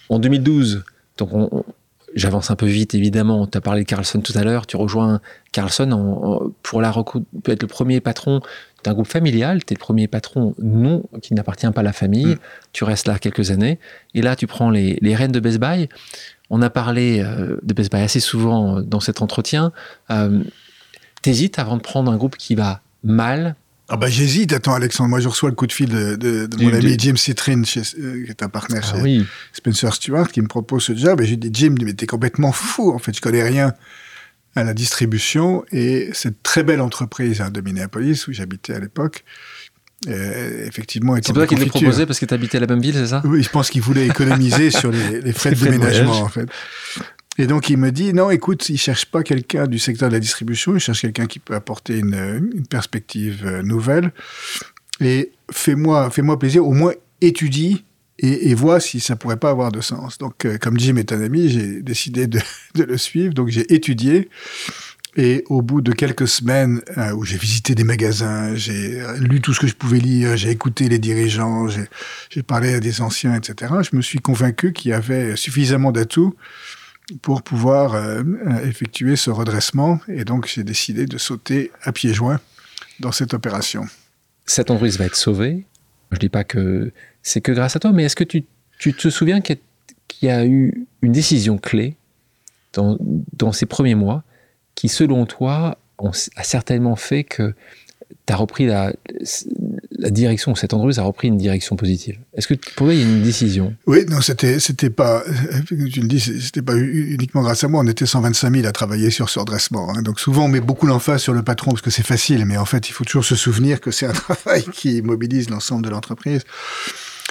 En 0.09 0.19
2012, 0.19 0.85
donc 1.19 1.51
j'avance 2.15 2.51
un 2.51 2.57
peu 2.57 2.67
vite, 2.67 2.95
évidemment, 2.95 3.47
tu 3.47 3.59
as 3.59 3.61
parlé 3.61 3.83
de 3.83 3.87
Carlson 3.87 4.21
tout 4.21 4.33
à 4.37 4.43
l'heure, 4.43 4.67
tu 4.67 4.77
rejoins 4.77 5.21
Carlson 5.53 6.53
pour 6.63 6.81
la 6.81 6.93
peut 6.93 7.53
être 7.53 7.63
le 7.63 7.69
premier 7.69 8.01
patron 8.01 8.41
d'un 8.85 8.95
groupe 8.95 9.09
familial, 9.09 9.65
tu 9.65 9.73
es 9.73 9.77
le 9.77 9.81
premier 9.81 10.07
patron 10.09 10.55
non 10.63 11.05
qui 11.23 11.35
n'appartient 11.35 11.71
pas 11.71 11.81
à 11.81 11.85
la 11.85 11.93
famille, 11.93 12.27
mm. 12.27 12.39
tu 12.73 12.85
restes 12.85 13.09
là 13.09 13.19
quelques 13.19 13.51
années, 13.51 13.79
et 14.15 14.23
là 14.23 14.37
tu 14.37 14.47
prends 14.47 14.71
les, 14.71 14.99
les 15.01 15.15
rênes 15.15 15.33
de 15.33 15.41
Best 15.41 15.59
Buy. 15.59 15.89
On 16.51 16.63
a 16.63 16.71
parlé 16.71 17.21
euh, 17.21 17.59
de 17.63 17.75
Best 17.75 17.93
Buy 17.93 18.01
assez 18.01 18.21
souvent 18.21 18.81
dans 18.81 19.01
cet 19.01 19.21
entretien. 19.21 19.73
Euh, 20.11 20.43
T'hésites 21.21 21.59
avant 21.59 21.77
de 21.77 21.83
prendre 21.83 22.13
un 22.13 22.17
groupe 22.17 22.37
qui 22.37 22.55
va 22.55 22.81
mal? 23.03 23.57
Ah 23.89 23.97
bah 23.97 24.09
j'hésite, 24.09 24.53
attends 24.53 24.75
Alexandre, 24.75 25.09
moi 25.11 25.19
je 25.19 25.29
reçois 25.29 25.49
le 25.49 25.55
coup 25.55 25.67
de 25.67 25.73
fil 25.73 25.89
de, 25.89 26.15
de, 26.15 26.47
de 26.47 26.63
mon 26.63 26.73
ami 26.73 26.95
Jim 26.99 27.17
Citrin, 27.17 27.65
chez, 27.65 27.81
euh, 27.99 28.25
qui 28.25 28.31
est 28.31 28.43
un 28.43 28.49
partenaire 28.49 28.83
ah, 28.93 28.97
chez 28.97 29.03
oui. 29.03 29.27
Spencer 29.53 29.93
Stewart, 29.95 30.29
qui 30.29 30.43
me 30.43 30.47
propose 30.47 30.85
ce 30.85 30.95
job, 30.95 31.21
et 31.23 31.27
j'ai 31.27 31.37
dit 31.37 31.51
Jim, 31.53 31.75
mais 31.83 31.95
t'es 31.95 32.07
complètement 32.07 32.53
fou, 32.53 32.93
en 32.93 32.99
fait, 32.99 33.17
je 33.17 33.21
connais 33.21 33.43
rien 33.43 33.73
à 34.55 34.65
la 34.65 34.75
distribution, 34.75 35.65
et 35.73 36.11
cette 36.13 36.43
très 36.43 36.63
belle 36.63 36.81
entreprise 36.81 37.41
hein, 37.41 37.51
de 37.51 37.61
Minneapolis, 37.61 38.27
où 38.27 38.33
j'habitais 38.33 38.75
à 38.75 38.81
l'époque, 38.81 39.25
euh, 40.07 40.67
effectivement, 40.67 41.17
c'est 41.17 41.33
toi 41.33 41.47
qui 41.47 41.57
l'as 41.57 41.67
proposé 41.67 42.07
parce 42.07 42.19
que 42.19 42.27
tu 42.27 42.35
habitais 42.35 42.59
à 42.59 42.61
la 42.61 42.67
même 42.67 42.81
ville, 42.81 42.95
c'est 42.95 43.09
ça? 43.09 43.23
Oui, 43.25 43.43
je 43.43 43.51
pense 43.51 43.71
qu'il 43.71 43.83
voulait 43.83 44.07
économiser 44.07 44.71
sur 44.73 44.91
les, 44.91 45.21
les 45.21 45.33
frais 45.33 45.51
de 45.51 45.57
déménagement, 45.57 46.21
en 46.21 46.29
fait. 46.29 46.49
Et 47.39 47.47
donc, 47.47 47.71
il 47.71 47.79
me 47.79 47.93
dit, 47.93 48.13
non, 48.13 48.31
écoute, 48.31 48.69
il 48.69 48.79
cherche 48.79 49.07
pas 49.07 49.23
quelqu'un 49.23 49.67
du 49.67 49.79
secteur 49.79 50.09
de 50.09 50.15
la 50.15 50.21
distribution, 50.21 50.75
il 50.75 50.81
cherche 50.81 51.03
quelqu'un 51.03 51.27
qui 51.27 51.39
peut 51.39 51.55
apporter 51.55 51.99
une, 51.99 52.51
une 52.55 52.67
perspective 52.67 53.45
euh, 53.45 53.63
nouvelle. 53.63 54.13
Et 55.01 55.33
fais-moi, 55.51 56.11
fais-moi 56.11 56.39
plaisir, 56.39 56.67
au 56.67 56.73
moins 56.73 56.93
étudie 57.21 57.85
et, 58.19 58.51
et 58.51 58.55
vois 58.55 58.81
si 58.81 59.01
ça 59.01 59.17
pourrait 59.17 59.37
pas 59.37 59.51
avoir 59.51 59.73
de 59.73 59.81
sens. 59.81 60.19
Donc, 60.19 60.45
euh, 60.45 60.59
comme 60.59 60.79
Jim 60.79 60.97
est 60.97 61.13
un 61.13 61.23
ami, 61.23 61.49
j'ai 61.49 61.83
décidé 61.83 62.27
de, 62.27 62.41
le 62.75 62.99
suivre. 62.99 63.35
Donc, 63.35 63.49
j'ai 63.49 63.73
étudié. 63.73 64.29
Et 65.17 65.43
au 65.49 65.63
bout 65.63 65.81
de 65.81 65.93
quelques 65.93 66.29
semaines 66.29 66.81
euh, 66.97 67.13
où 67.13 67.25
j'ai 67.25 67.39
visité 67.39 67.75
des 67.75 67.83
magasins, 67.83 68.55
j'ai 68.55 69.03
lu 69.19 69.41
tout 69.41 69.53
ce 69.53 69.61
que 69.61 69.67
je 69.67 69.75
pouvais 69.75 69.99
lire, 69.99 70.37
j'ai 70.37 70.51
écouté 70.51 70.89
les 70.89 70.99
dirigeants, 70.99 71.67
j'ai 71.69 72.43
parlé 72.43 72.75
à 72.75 72.81
des 72.81 73.01
anciens, 73.01 73.35
etc., 73.35 73.73
je 73.91 73.97
me 73.97 74.03
suis 74.03 74.21
convaincu 74.21 74.73
qu'il 74.73 74.91
y 74.91 74.95
avait 74.95 75.35
suffisamment 75.35 75.91
d'atouts 75.91 76.37
pour 77.23 77.43
pouvoir 77.43 77.95
euh, 77.95 78.23
effectuer 78.65 79.17
ce 79.17 79.31
redressement. 79.31 79.99
Et 80.09 80.25
donc, 80.25 80.47
j'ai 80.47 80.63
décidé 80.63 81.07
de 81.07 81.19
sauter 81.19 81.73
à 81.83 81.93
pieds 81.93 82.13
joints 82.13 82.41
dans 83.01 83.13
cette 83.13 83.35
opération. 83.35 83.87
Cette 84.47 84.71
entreprise 84.71 84.99
va 84.99 85.07
être 85.07 85.17
sauvée. 85.17 85.67
Je 86.11 86.17
ne 86.17 86.21
dis 86.21 86.29
pas 86.29 86.45
que 86.45 86.93
c'est 87.23 87.41
que 87.41 87.53
grâce 87.53 87.77
à 87.77 87.79
toi, 87.79 87.93
mais 87.93 88.05
est-ce 88.05 88.17
que 88.17 88.25
tu, 88.25 88.45
tu, 88.79 88.95
te 88.95 89.11
souviens 89.11 89.41
qu'il 89.41 89.59
y, 90.23 90.29
a 90.29 90.47
eu 90.47 90.87
une 91.03 91.13
décision 91.13 91.59
clé 91.59 91.97
dans, 92.73 92.97
dans 93.33 93.53
ces 93.53 93.67
premiers 93.67 93.95
mois 93.95 94.23
qui, 94.75 94.89
selon 94.89 95.27
toi, 95.27 95.79
a 96.37 96.43
certainement 96.45 96.97
fait 96.97 97.25
que 97.25 97.55
tu 98.27 98.33
as 98.33 98.37
repris 98.37 98.67
la, 98.67 98.93
la 99.99 100.11
direction, 100.11 100.55
cette 100.55 100.73
entreprise 100.73 100.99
a 100.99 101.03
repris 101.03 101.29
une 101.29 101.37
direction 101.37 101.77
positive. 101.77 102.19
Est-ce 102.35 102.47
que 102.47 102.55
pour 102.55 102.87
toi, 102.87 102.95
il 102.95 103.01
y 103.01 103.03
a 103.03 103.07
une 103.07 103.23
décision? 103.23 103.75
Oui, 103.87 104.05
non, 104.09 104.21
c'était, 104.21 104.61
c'était 104.61 104.91
pas, 104.91 105.25
tu 105.67 105.75
le 105.77 106.07
dis, 106.07 106.21
c'était 106.21 106.63
pas 106.63 106.77
uniquement 106.77 107.43
grâce 107.43 107.65
à 107.65 107.69
moi. 107.69 107.83
On 107.83 107.87
était 107.87 108.07
125 108.07 108.55
000 108.55 108.67
à 108.67 108.73
travailler 108.73 109.11
sur 109.11 109.29
ce 109.29 109.41
redressement. 109.41 109.93
Hein. 109.95 110.03
Donc 110.03 110.21
souvent, 110.21 110.45
on 110.45 110.49
met 110.49 110.61
beaucoup 110.61 110.87
l'emphase 110.87 111.23
sur 111.23 111.33
le 111.33 111.43
patron 111.43 111.73
parce 111.73 111.83
que 111.83 111.91
c'est 111.91 112.07
facile, 112.07 112.45
mais 112.45 112.57
en 112.57 112.65
fait, 112.65 112.89
il 112.89 112.93
faut 112.93 113.05
toujours 113.05 113.25
se 113.25 113.35
souvenir 113.35 113.81
que 113.81 113.91
c'est 113.91 114.07
un 114.07 114.13
travail 114.13 114.65
qui 114.73 115.03
mobilise 115.03 115.51
l'ensemble 115.51 115.85
de 115.85 115.91
l'entreprise. 115.91 116.43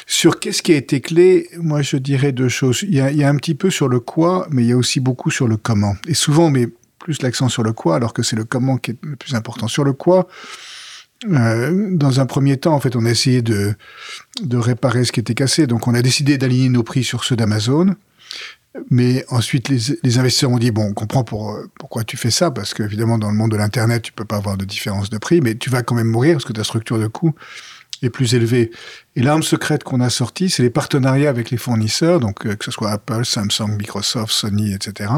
Sur 0.10 0.39
qu'est-ce 0.39 0.62
qui 0.62 0.72
a 0.72 0.78
été 0.78 1.01
clé, 1.01 1.49
moi 1.58 1.82
je 1.82 1.97
dirais 1.97 2.32
deux 2.32 2.47
choses. 2.47 2.84
Il 2.84 2.93
y, 2.93 3.01
a, 3.01 3.30
un 3.30 3.36
petit 3.36 3.55
peu 3.55 3.70
sur 3.70 3.89
le 3.89 3.99
quoi, 3.99 4.47
mais 4.49 4.64
il 4.64 4.70
y 4.70 4.72
a 4.72 4.78
aussi 4.78 5.01
beaucoup 5.01 5.30
sur 5.30 5.49
le 5.49 5.58
comment. 5.58 5.97
Et 6.08 6.14
souvent, 6.14 6.49
met 6.49 6.70
plus 6.97 7.22
l'accent 7.22 7.49
sur 7.49 7.62
le 7.62 7.74
quoi, 7.74 7.97
alors 7.97 8.14
que 8.14 8.24
c'est 8.24 8.38
le 8.38 8.45
comment 8.45 8.78
qui 8.78 8.91
est 8.91 8.97
le 9.01 9.18
plus 9.18 9.36
important. 9.36 9.68
Sur 9.68 9.84
le 9.84 9.91
quoi, 9.91 10.30
euh, 11.30 11.89
dans 11.91 12.22
un 12.22 12.26
premier 12.26 12.55
temps, 12.55 12.74
en 12.74 12.80
fait, 12.80 12.95
on 12.95 13.05
a 13.05 13.10
essayé 13.10 13.41
de, 13.41 13.76
de 14.41 14.58
réparer 14.58 15.03
ce 15.03 15.12
qui 15.12 15.20
était 15.20 15.34
cassé. 15.34 15.68
Donc, 15.68 15.89
on 15.89 15.93
a 15.93 16.01
décidé 16.01 16.38
d'aligner 16.38 16.70
nos 16.70 16.84
prix 16.84 17.03
sur 17.03 17.26
ceux 17.26 17.36
d'Amazon. 17.36 17.93
Mais 18.89 19.26
ensuite, 19.28 19.68
les, 19.68 19.80
les, 20.03 20.20
investisseurs 20.20 20.51
ont 20.51 20.60
dit, 20.60 20.72
bon, 20.72 20.84
on 20.84 20.93
comprend 20.93 21.26
pour, 21.26 21.60
pourquoi 21.80 22.05
tu 22.05 22.16
fais 22.16 22.32
ça, 22.32 22.51
parce 22.51 22.74
qu'évidemment, 22.74 23.18
dans 23.18 23.30
le 23.30 23.36
monde 23.36 23.51
de 23.51 23.58
l'Internet, 23.58 24.03
tu 24.03 24.14
peux 24.14 24.24
pas 24.24 24.38
avoir 24.38 24.55
de 24.55 24.64
différence 24.64 25.10
de 25.10 25.18
prix, 25.18 25.41
mais 25.41 25.55
tu 25.55 25.70
vas 25.70 25.84
quand 25.84 25.95
même 25.95 26.08
mourir 26.08 26.36
parce 26.36 26.45
que 26.45 26.53
ta 26.53 26.64
structure 26.64 26.97
de 26.97 27.08
coût 27.08 27.34
est 28.06 28.10
plus 28.10 28.36
élevée. 28.36 28.72
Et 29.16 29.22
l'arme 29.22 29.43
secrète 29.43 29.84
qu'on 29.84 30.02
a 30.02 30.10
sortie, 30.10 30.50
c'est 30.50 30.64
les 30.64 30.70
partenariats 30.70 31.30
avec 31.30 31.52
les 31.52 31.58
fournisseurs, 31.58 32.20
donc 32.20 32.45
euh, 32.45 32.56
que 32.56 32.66
ce 32.66 32.72
soit 32.72 32.91
Apple, 32.91 33.26
Samsung, 33.26 33.78
Microsoft, 33.78 34.32
Sony, 34.32 34.74
etc., 34.74 35.12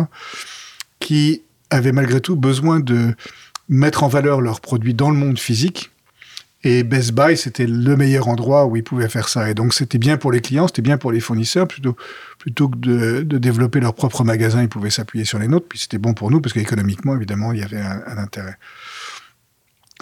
qui 0.99 1.43
avaient 1.69 1.91
malgré 1.91 2.21
tout 2.21 2.35
besoin 2.35 2.79
de 2.79 3.15
mettre 3.67 4.03
en 4.03 4.07
valeur 4.07 4.41
leurs 4.41 4.61
produits 4.61 4.93
dans 4.93 5.11
le 5.11 5.17
monde 5.17 5.39
physique. 5.39 5.91
Et 6.63 6.83
Best 6.83 7.13
Buy, 7.13 7.37
c'était 7.37 7.67
le 7.67 7.95
meilleur 7.95 8.27
endroit 8.27 8.65
où 8.65 8.75
ils 8.75 8.83
pouvaient 8.83 9.07
faire 9.07 9.29
ça. 9.29 9.49
Et 9.49 9.53
donc, 9.53 9.73
c'était 9.73 9.97
bien 9.97 10.17
pour 10.17 10.31
les 10.31 10.41
clients, 10.41 10.67
c'était 10.67 10.81
bien 10.81 10.97
pour 10.97 11.13
les 11.13 11.21
fournisseurs. 11.21 11.67
Plutôt, 11.69 11.95
plutôt 12.37 12.67
que 12.67 12.77
de, 12.77 13.37
développer 13.37 13.79
leur 13.79 13.93
propre 13.93 14.25
magasin, 14.25 14.61
ils 14.61 14.67
pouvaient 14.67 14.89
s'appuyer 14.89 15.23
sur 15.23 15.39
les 15.39 15.47
nôtres. 15.47 15.67
Puis 15.69 15.79
c'était 15.79 15.97
bon 15.97 16.13
pour 16.13 16.31
nous, 16.31 16.41
parce 16.41 16.51
qu'économiquement, 16.51 17.15
évidemment, 17.15 17.53
il 17.53 17.59
y 17.59 17.63
avait 17.63 17.79
un, 17.79 18.17
intérêt. 18.17 18.57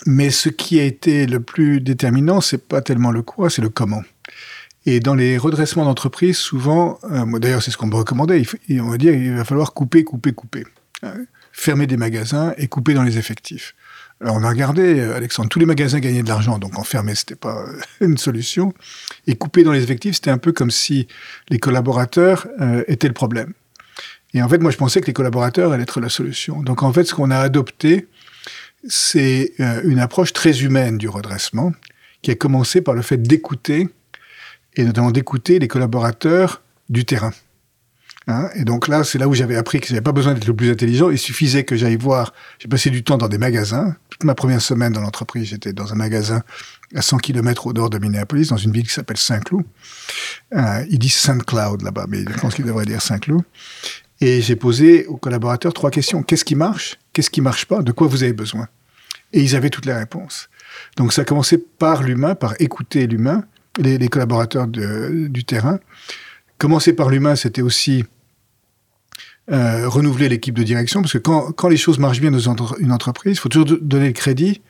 Mais 0.05 0.29
ce 0.29 0.49
qui 0.49 0.79
a 0.79 0.83
été 0.83 1.25
le 1.25 1.39
plus 1.39 1.81
déterminant, 1.81 2.41
c'est 2.41 2.67
pas 2.67 2.81
tellement 2.81 3.11
le 3.11 3.23
quoi, 3.23 3.49
c'est 3.49 3.61
le 3.61 3.69
comment. 3.69 4.03
Et 4.85 4.99
dans 4.99 5.15
les 5.15 5.37
redressements 5.37 5.85
d'entreprise, 5.85 6.37
souvent, 6.37 6.99
euh, 7.11 7.39
d'ailleurs, 7.39 7.61
c'est 7.61 7.71
ce 7.71 7.77
qu'on 7.77 7.87
me 7.87 7.95
recommandait, 7.95 8.41
on 8.79 8.89
va 8.89 8.97
dire, 8.97 9.13
il 9.13 9.35
va 9.35 9.43
falloir 9.43 9.73
couper, 9.73 10.03
couper, 10.03 10.31
couper 10.31 10.63
fermer 11.57 11.87
des 11.87 11.97
magasins 11.97 12.53
et 12.57 12.67
couper 12.67 12.93
dans 12.93 13.01
les 13.01 13.17
effectifs. 13.17 13.73
Alors 14.21 14.35
on 14.35 14.43
a 14.43 14.49
regardé, 14.49 14.99
euh, 14.99 15.15
Alexandre, 15.15 15.49
tous 15.49 15.59
les 15.59 15.65
magasins 15.65 15.99
gagnaient 15.99 16.23
de 16.23 16.27
l'argent, 16.27 16.59
donc 16.59 16.77
enfermer, 16.77 17.15
c'était 17.15 17.35
pas 17.35 17.65
euh, 17.67 17.79
une 18.05 18.17
solution. 18.17 18.73
Et 19.25 19.35
couper 19.35 19.63
dans 19.63 19.71
les 19.71 19.83
effectifs, 19.83 20.15
c'était 20.15 20.29
un 20.29 20.37
peu 20.37 20.51
comme 20.51 20.71
si 20.71 21.07
les 21.49 21.57
collaborateurs 21.57 22.47
euh, 22.61 22.83
étaient 22.87 23.07
le 23.07 23.15
problème. 23.15 23.53
Et 24.33 24.41
en 24.41 24.49
fait, 24.49 24.59
moi, 24.59 24.71
je 24.71 24.77
pensais 24.77 25.01
que 25.01 25.07
les 25.07 25.13
collaborateurs 25.13 25.71
allaient 25.71 25.83
être 25.83 25.99
la 25.99 26.09
solution. 26.09 26.61
Donc 26.61 26.83
en 26.83 26.93
fait, 26.93 27.05
ce 27.05 27.15
qu'on 27.15 27.31
a 27.31 27.37
adopté, 27.37 28.07
c'est 28.87 29.53
une 29.83 29.99
approche 29.99 30.33
très 30.33 30.63
humaine 30.63 30.97
du 30.97 31.09
redressement, 31.09 31.73
qui 32.21 32.31
a 32.31 32.35
commencé 32.35 32.81
par 32.81 32.95
le 32.95 33.01
fait 33.01 33.17
d'écouter, 33.17 33.87
et 34.75 34.83
notamment 34.83 35.11
d'écouter 35.11 35.59
les 35.59 35.67
collaborateurs 35.67 36.61
du 36.89 37.05
terrain. 37.05 37.31
Hein 38.27 38.49
et 38.55 38.65
donc 38.65 38.89
là, 38.89 39.05
c'est 39.05 39.17
là 39.17 39.27
où 39.27 39.33
j'avais 39.33 39.55
appris 39.55 39.79
que 39.79 39.87
j'avais 39.87 40.01
pas 40.01 40.11
besoin 40.11 40.33
d'être 40.33 40.47
le 40.47 40.55
plus 40.55 40.69
intelligent. 40.69 41.09
Il 41.09 41.17
suffisait 41.17 41.63
que 41.63 41.77
j'aille 41.77 41.95
voir. 41.95 42.33
J'ai 42.59 42.67
passé 42.67 42.89
du 42.89 43.01
temps 43.03 43.17
dans 43.17 43.29
des 43.29 43.37
magasins. 43.37 43.95
Toute 44.09 44.25
ma 44.25 44.35
première 44.35 44.61
semaine 44.61 44.91
dans 44.91 44.99
l'entreprise, 44.99 45.47
j'étais 45.47 45.71
dans 45.71 45.93
un 45.93 45.95
magasin 45.95 46.43
à 46.93 47.01
100 47.01 47.19
km 47.19 47.67
au 47.67 47.73
nord 47.73 47.89
de 47.89 47.97
Minneapolis, 47.97 48.49
dans 48.49 48.57
une 48.57 48.71
ville 48.71 48.85
qui 48.85 48.93
s'appelle 48.93 49.17
Saint-Cloud. 49.17 49.63
Euh, 50.53 50.85
ils 50.89 50.99
disent 50.99 51.15
Saint-Cloud 51.15 51.81
là-bas, 51.83 52.05
mais 52.09 52.19
je 52.19 52.39
pense 52.39 52.53
qu'ils 52.53 52.65
devraient 52.65 52.85
dire 52.85 53.01
Saint-Cloud. 53.01 53.43
Et 54.19 54.41
j'ai 54.41 54.55
posé 54.55 55.05
aux 55.05 55.17
collaborateurs 55.17 55.73
trois 55.73 55.91
questions. 55.91 56.21
Qu'est-ce 56.21 56.45
qui 56.45 56.55
marche? 56.55 56.97
Qu'est-ce 57.13 57.29
qui 57.29 57.41
marche 57.41 57.65
pas? 57.65 57.81
De 57.81 57.93
quoi 57.93 58.07
vous 58.07 58.23
avez 58.23 58.33
besoin? 58.33 58.67
Et 59.33 59.41
ils 59.41 59.55
avaient 59.55 59.69
toutes 59.69 59.85
les 59.85 59.93
réponses. 59.93 60.49
Donc 60.95 61.13
ça 61.13 61.21
a 61.21 61.25
commencé 61.25 61.57
par 61.57 62.03
l'humain, 62.03 62.35
par 62.35 62.53
écouter 62.59 63.07
l'humain, 63.07 63.43
les, 63.77 64.07
collaborateurs 64.07 64.67
du 64.67 65.43
terrain. 65.43 65.79
Commencer 66.57 66.93
par 66.93 67.09
l'humain, 67.09 67.35
c'était 67.35 67.61
aussi 67.61 68.05
euh, 69.51 69.87
renouveler 69.87 70.27
l'équipe 70.29 70.55
de 70.55 70.63
direction, 70.63 71.01
parce 71.01 71.13
que 71.13 71.19
quand, 71.19 71.51
quand, 71.51 71.69
les 71.69 71.77
choses 71.77 71.99
marchent 71.99 72.19
bien 72.19 72.31
dans 72.31 72.39
une 72.79 72.91
entreprise, 72.91 73.37
il 73.37 73.39
faut 73.39 73.49
toujours 73.49 73.77
donner 73.81 74.07
le 74.07 74.13
crédit 74.13 74.61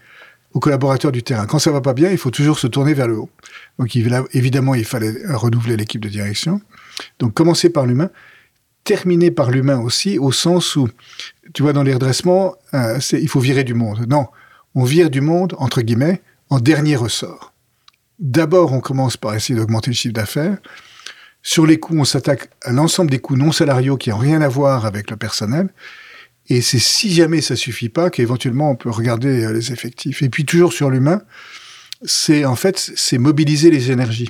aux 0.54 0.60
collaborateurs 0.60 1.12
du 1.12 1.24
terrain. 1.24 1.46
Quand 1.46 1.60
ça 1.60 1.72
va 1.72 1.82
pas 1.82 1.94
bien, 1.94 2.12
il 2.12 2.18
faut 2.18 2.32
toujours 2.32 2.60
se 2.60 2.68
tourner 2.68 2.94
vers 2.94 3.08
le 3.08 3.18
haut. 3.18 3.30
Donc 3.80 3.96
évidemment, 3.96 4.76
il 4.76 4.86
fallait 4.86 5.14
renouveler 5.30 5.78
l'équipe 5.78 6.02
de 6.02 6.10
direction. 6.10 6.62
Donc 7.20 7.34
commencer 7.34 7.70
par 7.70 7.86
l'humain, 7.86 8.10
terminer 8.84 9.32
par 9.32 9.52
l'humain 9.52 9.80
aussi, 9.80 10.18
au 10.18 10.32
sens 10.32 10.76
où, 10.76 10.88
tu 11.54 11.64
vois, 11.64 11.74
dans 11.74 11.84
les 11.84 11.94
redressements, 11.94 12.56
euh, 12.74 13.00
il 13.14 13.28
faut 13.30 13.40
virer 13.40 13.64
du 13.64 13.74
monde. 13.74 14.06
Non, 14.08 14.28
on 14.78 14.84
vire 14.84 15.10
du 15.10 15.22
monde, 15.22 15.56
entre 15.58 15.82
guillemets, 15.82 16.22
en 16.52 16.60
dernier 16.60 16.96
ressort. 16.96 17.52
D'abord, 18.20 18.74
on 18.74 18.80
commence 18.80 19.18
par 19.18 19.34
essayer 19.34 19.58
d'augmenter 19.58 19.90
le 19.90 19.96
chiffre 19.96 20.14
d'affaires. 20.14 20.60
Sur 21.42 21.66
les 21.66 21.80
coûts, 21.80 21.98
on 21.98 22.06
s'attaque 22.06 22.52
à 22.62 22.72
l'ensemble 22.72 23.10
des 23.10 23.18
coûts 23.18 23.36
non 23.36 23.52
salariaux 23.52 23.98
qui 23.98 24.12
n'ont 24.12 24.20
rien 24.20 24.40
à 24.44 24.48
voir 24.48 24.86
avec 24.86 25.10
le 25.10 25.18
personnel. 25.18 25.70
Et 26.50 26.62
c'est 26.62 26.78
si 26.78 27.12
jamais 27.12 27.42
ça 27.42 27.56
suffit 27.56 27.90
pas 27.90 28.12
qu'éventuellement 28.12 28.70
on 28.70 28.76
peut 28.76 28.92
regarder 28.92 29.46
euh, 29.46 29.52
les 29.52 29.72
effectifs. 29.72 30.22
Et 30.22 30.30
puis 30.30 30.46
toujours 30.46 30.72
sur 30.72 30.92
l'humain, 30.92 31.24
c'est 32.04 32.46
en 32.46 32.56
fait 32.56 32.78
c'est 32.78 33.18
mobiliser 33.18 33.72
les 33.72 33.90
énergies. 33.90 34.30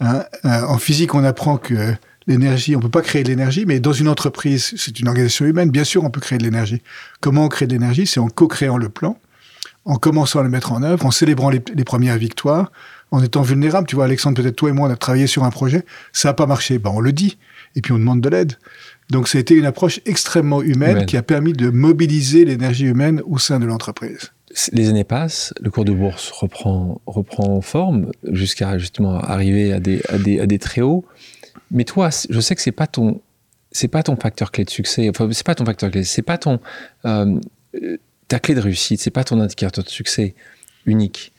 Hein 0.00 0.24
euh, 0.46 0.62
en 0.66 0.78
physique, 0.78 1.14
on 1.14 1.22
apprend 1.22 1.58
que 1.58 1.94
l'énergie, 2.26 2.74
on 2.74 2.80
peut 2.80 2.90
pas 2.90 3.02
créer 3.02 3.22
de 3.22 3.28
l'énergie, 3.28 3.66
mais 3.66 3.78
dans 3.78 3.92
une 3.92 4.08
entreprise, 4.08 4.74
c'est 4.76 4.98
une 4.98 5.06
organisation 5.06 5.46
humaine, 5.46 5.70
bien 5.70 5.84
sûr, 5.84 6.02
on 6.02 6.10
peut 6.10 6.20
créer 6.20 6.38
de 6.38 6.44
l'énergie. 6.44 6.82
Comment 7.20 7.44
on 7.44 7.48
crée 7.48 7.68
de 7.68 7.72
l'énergie? 7.72 8.08
C'est 8.08 8.20
en 8.20 8.28
co-créant 8.28 8.76
le 8.76 8.88
plan, 8.88 9.16
en 9.84 9.96
commençant 9.96 10.40
à 10.40 10.42
le 10.42 10.48
mettre 10.48 10.72
en 10.72 10.82
œuvre, 10.82 11.06
en 11.06 11.10
célébrant 11.10 11.50
les, 11.50 11.62
les 11.74 11.84
premières 11.84 12.18
victoires, 12.18 12.70
en 13.10 13.22
étant 13.22 13.42
vulnérable. 13.42 13.86
Tu 13.86 13.96
vois, 13.96 14.04
Alexandre, 14.04 14.40
peut-être 14.40 14.56
toi 14.56 14.70
et 14.70 14.72
moi, 14.72 14.88
on 14.88 14.92
a 14.92 14.96
travaillé 14.96 15.26
sur 15.26 15.44
un 15.44 15.50
projet, 15.50 15.84
ça 16.12 16.28
n'a 16.28 16.34
pas 16.34 16.46
marché. 16.46 16.78
Ben, 16.78 16.90
on 16.94 17.00
le 17.00 17.12
dit, 17.12 17.38
et 17.74 17.80
puis 17.80 17.92
on 17.92 17.98
demande 17.98 18.20
de 18.20 18.28
l'aide. 18.28 18.54
Donc, 19.10 19.26
ça 19.26 19.38
a 19.38 19.40
été 19.40 19.54
une 19.54 19.64
approche 19.66 20.00
extrêmement 20.06 20.62
humaine, 20.62 21.06
qui 21.06 21.16
a 21.16 21.22
permis 21.22 21.52
de 21.52 21.70
mobiliser 21.70 22.44
l'énergie 22.44 22.84
humaine 22.84 23.22
au 23.26 23.38
sein 23.38 23.58
de 23.58 23.66
l'entreprise. 23.66 24.32
Les 24.72 24.88
années 24.88 25.04
passent, 25.04 25.54
le 25.60 25.70
cours 25.70 25.84
de 25.84 25.92
bourse 25.92 26.30
reprend, 26.30 27.00
reprend 27.06 27.60
forme 27.60 28.10
jusqu'à 28.24 28.78
justement 28.78 29.18
arriver 29.18 29.72
à 29.72 29.80
des, 29.80 30.02
à 30.08 30.18
des, 30.18 30.40
à 30.40 30.46
des 30.46 30.58
très 30.58 30.80
hauts. 30.80 31.04
Mais 31.70 31.84
toi, 31.84 32.10
je 32.28 32.40
sais 32.40 32.56
que 32.56 32.62
c'est 32.62 32.72
pas 32.72 32.88
ton, 32.88 33.20
c'est 33.70 33.88
pas 33.88 34.02
ton 34.02 34.16
facteur 34.16 34.50
clé 34.50 34.64
de 34.64 34.70
succès. 34.70 35.08
Enfin, 35.08 35.28
c'est 35.32 35.46
pas 35.46 35.54
ton 35.54 35.64
facteur 35.64 35.90
clé. 35.90 36.02
C'est 36.02 36.22
pas 36.22 36.36
ton, 36.36 36.58
euh, 37.04 37.38
ta 38.30 38.38
clé 38.38 38.54
de 38.54 38.60
réussite. 38.60 39.00
C'est 39.00 39.10
pas 39.10 39.24
ton 39.24 39.38
indicateur 39.40 39.84
de 39.84 39.90
succès 39.90 40.34
unique 40.86 41.34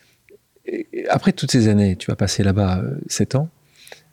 après 1.09 1.31
toutes 1.33 1.51
ces 1.51 1.67
années, 1.67 1.95
tu 1.95 2.07
vas 2.07 2.15
passer 2.15 2.43
là-bas 2.43 2.81
7 3.07 3.35
euh, 3.35 3.37
ans, 3.39 3.49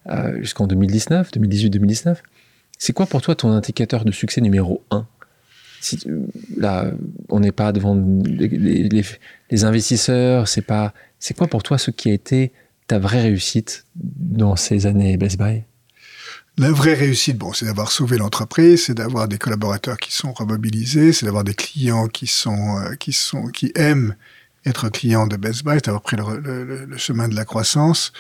euh, 0.09 0.39
jusqu'en 0.41 0.67
2019, 0.67 1.33
2018, 1.33 1.71
2019. 1.71 2.23
C'est 2.79 2.93
quoi 2.93 3.07
pour 3.07 3.21
toi 3.21 3.35
ton 3.35 3.51
indicateur 3.51 4.05
de 4.05 4.13
succès 4.13 4.41
numéro 4.41 4.83
1 4.91 5.07
si, 5.81 5.99
Là, 6.57 6.91
on 7.29 7.41
n'est 7.41 7.53
pas 7.53 7.73
devant 7.73 7.97
les, 8.25 9.65
investisseurs, 9.65 10.49
c'est 10.49 10.63
pas. 10.63 10.93
C'est 11.19 11.37
quoi 11.37 11.47
pour 11.47 11.63
toi 11.63 11.79
ce 11.79 11.91
qui 11.91 12.11
a 12.11 12.13
été 12.13 12.53
ta 12.87 12.99
vraie 12.99 13.23
réussite 13.23 13.85
dans 13.95 14.57
ces 14.57 14.87
années 14.87 15.17
Best 15.17 15.39
Buy? 15.39 15.65
La 16.59 16.73
vraie 16.73 16.95
réussite, 16.95 17.39
bon, 17.39 17.53
c'est 17.53 17.67
d'avoir 17.67 17.93
sauvé 17.93 18.19
l'entreprise, 18.19 18.87
c'est 18.87 18.95
d'avoir 18.95 19.29
des 19.29 19.39
collaborateurs 19.39 19.97
qui 19.97 20.13
sont 20.13 20.33
remobilisés, 20.33 21.13
c'est 21.13 21.25
d'avoir 21.25 21.45
des 21.45 21.55
clients 21.55 22.09
qui 22.09 22.27
sont, 22.27 22.79
euh, 22.79 22.95
qui 22.97 23.13
sont, 23.13 23.47
qui 23.47 23.71
aiment 23.77 24.17
être 24.67 24.89
client 24.89 25.27
de 25.27 25.37
Best 25.37 25.65
Buy, 25.65 25.79
d'avoir 25.79 26.03
pris 26.03 26.17
le, 26.17 26.89
chemin 26.97 27.29
de 27.29 27.37
la 27.37 27.45
croissance. 27.45 28.13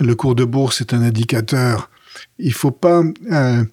Le 0.00 0.14
cours 0.14 0.34
de 0.34 0.44
bourse 0.44 0.80
est 0.80 0.94
un 0.94 1.02
indicateur. 1.02 1.90
Il 2.38 2.54
faut 2.54 2.70
pas. 2.70 3.02
Euh, 3.30 3.64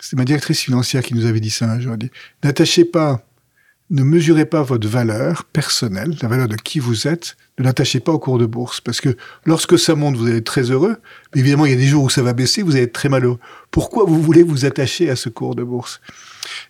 c'est 0.00 0.16
ma 0.16 0.24
directrice 0.24 0.60
financière 0.60 1.02
qui 1.02 1.14
nous 1.14 1.24
avait 1.24 1.40
dit 1.40 1.50
ça 1.50 1.64
un 1.70 1.80
jour. 1.80 1.96
N'attachez 2.42 2.84
pas, 2.84 3.24
ne 3.90 4.02
mesurez 4.02 4.46
pas 4.46 4.62
votre 4.62 4.88
valeur 4.88 5.44
personnelle, 5.44 6.16
la 6.22 6.28
valeur 6.28 6.48
de 6.48 6.56
qui 6.56 6.78
vous 6.78 7.06
êtes, 7.06 7.36
ne 7.58 7.64
l'attachez 7.64 8.00
pas 8.00 8.12
au 8.12 8.18
cours 8.18 8.38
de 8.38 8.46
bourse. 8.46 8.80
Parce 8.80 9.00
que 9.00 9.16
lorsque 9.44 9.78
ça 9.78 9.94
monte, 9.94 10.16
vous 10.16 10.26
allez 10.26 10.38
être 10.38 10.44
très 10.44 10.70
heureux. 10.70 10.96
Mais 11.34 11.40
évidemment, 11.40 11.66
il 11.66 11.72
y 11.72 11.74
a 11.74 11.78
des 11.78 11.86
jours 11.86 12.04
où 12.04 12.10
ça 12.10 12.22
va 12.22 12.32
baisser, 12.32 12.62
vous 12.62 12.72
allez 12.72 12.84
être 12.84 12.92
très 12.92 13.08
malheureux. 13.08 13.38
Pourquoi 13.70 14.04
vous 14.04 14.20
voulez 14.20 14.42
vous 14.42 14.64
attacher 14.64 15.10
à 15.10 15.16
ce 15.16 15.28
cours 15.28 15.54
de 15.54 15.62
bourse? 15.62 16.00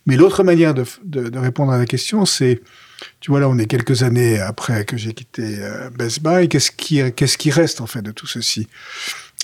Mais 0.07 0.17
l'autre 0.17 0.43
manière 0.43 0.75
de, 0.75 1.39
répondre 1.39 1.73
à 1.73 1.79
la 1.79 1.87
question, 1.87 2.25
c'est 2.27 2.63
tu 3.21 3.31
vois, 3.31 3.41
là, 3.41 3.49
on 3.49 3.59
est 3.59 3.67
quelques 3.67 4.03
années 4.03 4.39
après 4.39 4.85
que 4.85 4.97
j'ai 4.97 5.13
quitté 5.13 5.59
euh, 5.59 5.91
Best 5.91 6.23
Buy. 6.23 6.49
Qu'est-ce 6.49 6.71
qui, 6.71 7.01
qu'est-ce 7.13 7.37
qui 7.37 7.51
reste, 7.51 7.81
en 7.81 7.87
fait, 7.87 8.03
de 8.03 8.13
tout 8.13 8.27
ceci? 8.27 8.67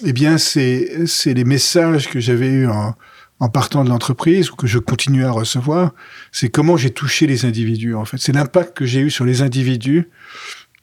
Eh 0.05 0.13
bien, 0.13 0.39
c'est 0.39 0.89
les 1.27 1.45
messages 1.45 2.09
que 2.09 2.21
j'avais 2.21 2.49
eus 2.49 2.69
en, 2.69 2.95
en 3.41 3.49
partant 3.49 3.85
de 3.85 3.89
l'entreprise 3.89 4.51
ou 4.51 4.55
que 4.55 4.67
je 4.67 4.79
continue 4.79 5.25
à 5.25 5.31
recevoir. 5.31 5.93
C'est 6.31 6.51
comment 6.51 6.77
j'ai 6.77 6.91
touché 6.91 7.27
les 7.27 7.47
individus, 7.47 7.95
en 7.95 8.05
fait. 8.05 8.19
C'est 8.19 8.33
l'impact 8.33 8.77
que 8.77 8.85
j'ai 8.85 9.01
eu 9.01 9.11
sur 9.11 9.25
les 9.25 9.41
individus, 9.41 10.09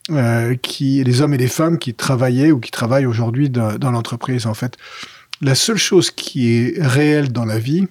euh, 0.10 0.56
qui, 0.56 1.04
les 1.04 1.22
hommes 1.22 1.36
et 1.36 1.38
les 1.38 1.48
femmes 1.48 1.78
qui 1.78 1.94
travaillaient 1.94 2.52
ou 2.52 2.60
qui 2.60 2.72
travaillent 2.72 3.06
aujourd'hui 3.06 3.50
dans, 3.52 3.92
l'entreprise, 3.92 4.48
en 4.48 4.56
fait. 4.56 4.76
La 5.40 5.54
seule 5.54 5.78
chose 5.78 6.10
qui 6.10 6.52
est 6.52 6.74
réelle 6.80 7.32
dans 7.32 7.46
la 7.46 7.60
vie, 7.60 7.88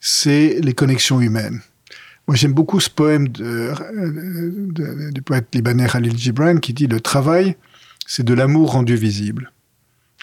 c'est 0.00 0.58
les 0.60 0.72
connexions 0.72 1.20
humaines. 1.20 1.60
Moi, 2.26 2.36
j'aime 2.36 2.52
beaucoup 2.52 2.80
ce 2.80 2.90
poème 2.90 3.28
de, 3.28 3.72
du 5.12 5.22
poète 5.22 5.46
libanais 5.54 5.86
Khalil 5.88 6.16
Gibran 6.16 6.56
qui 6.56 6.72
dit 6.72 6.88
Le 6.88 7.00
travail, 7.00 7.56
c'est 8.06 8.24
de 8.24 8.34
l'amour 8.34 8.72
rendu 8.72 8.96
visible. 8.96 9.52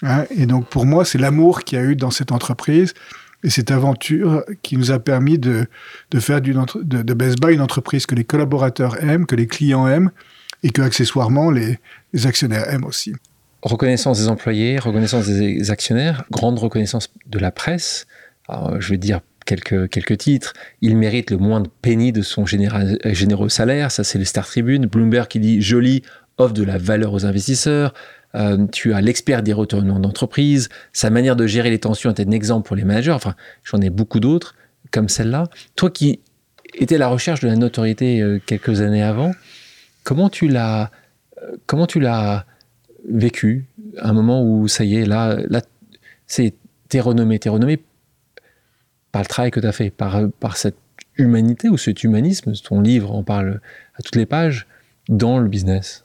Hein, 0.02 0.24
et 0.30 0.44
donc, 0.44 0.66
pour 0.68 0.84
moi, 0.84 1.06
c'est 1.06 1.18
l'amour 1.18 1.64
qu'il 1.64 1.78
y 1.78 1.80
a 1.80 1.84
eu 1.84 1.96
dans 1.96 2.10
cette 2.10 2.32
entreprise 2.32 2.94
et 3.42 3.50
cette 3.50 3.70
aventure 3.70 4.44
qui 4.62 4.76
nous 4.76 4.90
a 4.90 4.98
permis 4.98 5.38
de, 5.38 5.66
de 6.10 6.20
faire 6.20 6.40
de, 6.40 7.02
de 7.02 7.14
Best 7.14 7.40
Buy 7.40 7.54
une 7.54 7.60
entreprise 7.60 8.06
que 8.06 8.14
les 8.14 8.24
collaborateurs 8.24 9.02
aiment, 9.02 9.26
que 9.26 9.36
les 9.36 9.46
clients 9.46 9.88
aiment 9.88 10.10
et 10.62 10.70
que, 10.70 10.82
accessoirement, 10.82 11.50
les, 11.50 11.78
actionnaires 12.24 12.68
aiment 12.68 12.84
aussi. 12.84 13.14
Reconnaissance 13.62 14.18
des 14.18 14.28
employés, 14.28 14.78
reconnaissance 14.78 15.26
des 15.26 15.70
actionnaires, 15.70 16.24
grande 16.30 16.58
reconnaissance 16.58 17.12
de 17.26 17.38
la 17.38 17.50
presse. 17.50 18.06
Je 18.78 18.90
vais 18.90 18.98
dire 18.98 19.20
quelques, 19.46 19.88
quelques 19.90 20.18
titres. 20.18 20.54
Il 20.80 20.96
mérite 20.96 21.30
le 21.30 21.36
moindre 21.36 21.70
penny 21.82 22.12
de 22.12 22.22
son 22.22 22.46
généreux 22.46 23.48
salaire. 23.48 23.90
Ça, 23.90 24.04
c'est 24.04 24.18
le 24.18 24.24
Star 24.24 24.46
Tribune. 24.46 24.86
Bloomberg 24.86 25.28
qui 25.28 25.40
dit 25.40 25.60
joli, 25.60 26.02
offre 26.38 26.54
de 26.54 26.64
la 26.64 26.78
valeur 26.78 27.12
aux 27.12 27.26
investisseurs. 27.26 27.94
Euh, 28.34 28.66
tu 28.70 28.92
as 28.92 29.00
l'expert 29.00 29.42
des 29.42 29.52
retournements 29.52 29.98
d'entreprise. 29.98 30.68
Sa 30.92 31.10
manière 31.10 31.36
de 31.36 31.46
gérer 31.46 31.70
les 31.70 31.80
tensions 31.80 32.10
est 32.10 32.20
un 32.20 32.30
exemple 32.30 32.66
pour 32.66 32.76
les 32.76 32.84
managers. 32.84 33.10
Enfin, 33.10 33.34
j'en 33.64 33.80
ai 33.80 33.90
beaucoup 33.90 34.20
d'autres 34.20 34.54
comme 34.90 35.08
celle-là. 35.08 35.48
Toi 35.76 35.90
qui 35.90 36.20
étais 36.74 36.96
à 36.96 36.98
la 36.98 37.08
recherche 37.08 37.40
de 37.40 37.48
la 37.48 37.56
notoriété 37.56 38.20
euh, 38.20 38.40
quelques 38.44 38.80
années 38.80 39.02
avant, 39.02 39.32
comment 40.04 40.28
tu 40.28 40.48
l'as, 40.48 40.90
euh, 41.42 41.56
comment 41.66 41.86
tu 41.86 42.00
l'as 42.00 42.46
vécu? 43.08 43.66
À 43.98 44.08
un 44.08 44.12
moment 44.12 44.44
où 44.44 44.68
ça 44.68 44.84
y 44.84 44.96
est, 44.96 45.04
là, 45.04 45.38
là, 45.48 45.62
c'est 46.26 46.54
t'es 46.88 47.00
renommé, 47.00 47.38
t'es 47.38 47.48
renommé 47.48 47.82
par 49.12 49.22
le 49.22 49.26
travail 49.26 49.50
que 49.50 49.60
tu 49.60 49.66
as 49.66 49.72
fait, 49.72 49.90
par, 49.90 50.28
par 50.38 50.56
cette 50.56 50.76
humanité 51.16 51.68
ou 51.68 51.76
cet 51.76 52.04
humanisme, 52.04 52.52
ton 52.52 52.80
livre 52.80 53.12
en 53.12 53.22
parle 53.22 53.60
à 53.94 54.02
toutes 54.02 54.16
les 54.16 54.26
pages, 54.26 54.66
dans 55.08 55.38
le 55.38 55.48
business? 55.48 56.04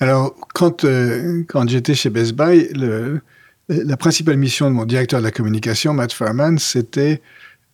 Alors, 0.00 0.34
quand, 0.54 0.84
euh, 0.84 1.44
quand 1.48 1.68
j'étais 1.68 1.94
chez 1.94 2.10
Best 2.10 2.32
Buy, 2.32 2.68
le, 2.74 3.20
la 3.68 3.96
principale 3.96 4.36
mission 4.36 4.68
de 4.68 4.74
mon 4.74 4.84
directeur 4.84 5.20
de 5.20 5.24
la 5.24 5.30
communication, 5.30 5.94
Matt 5.94 6.12
Farman, 6.12 6.58
c'était 6.58 7.20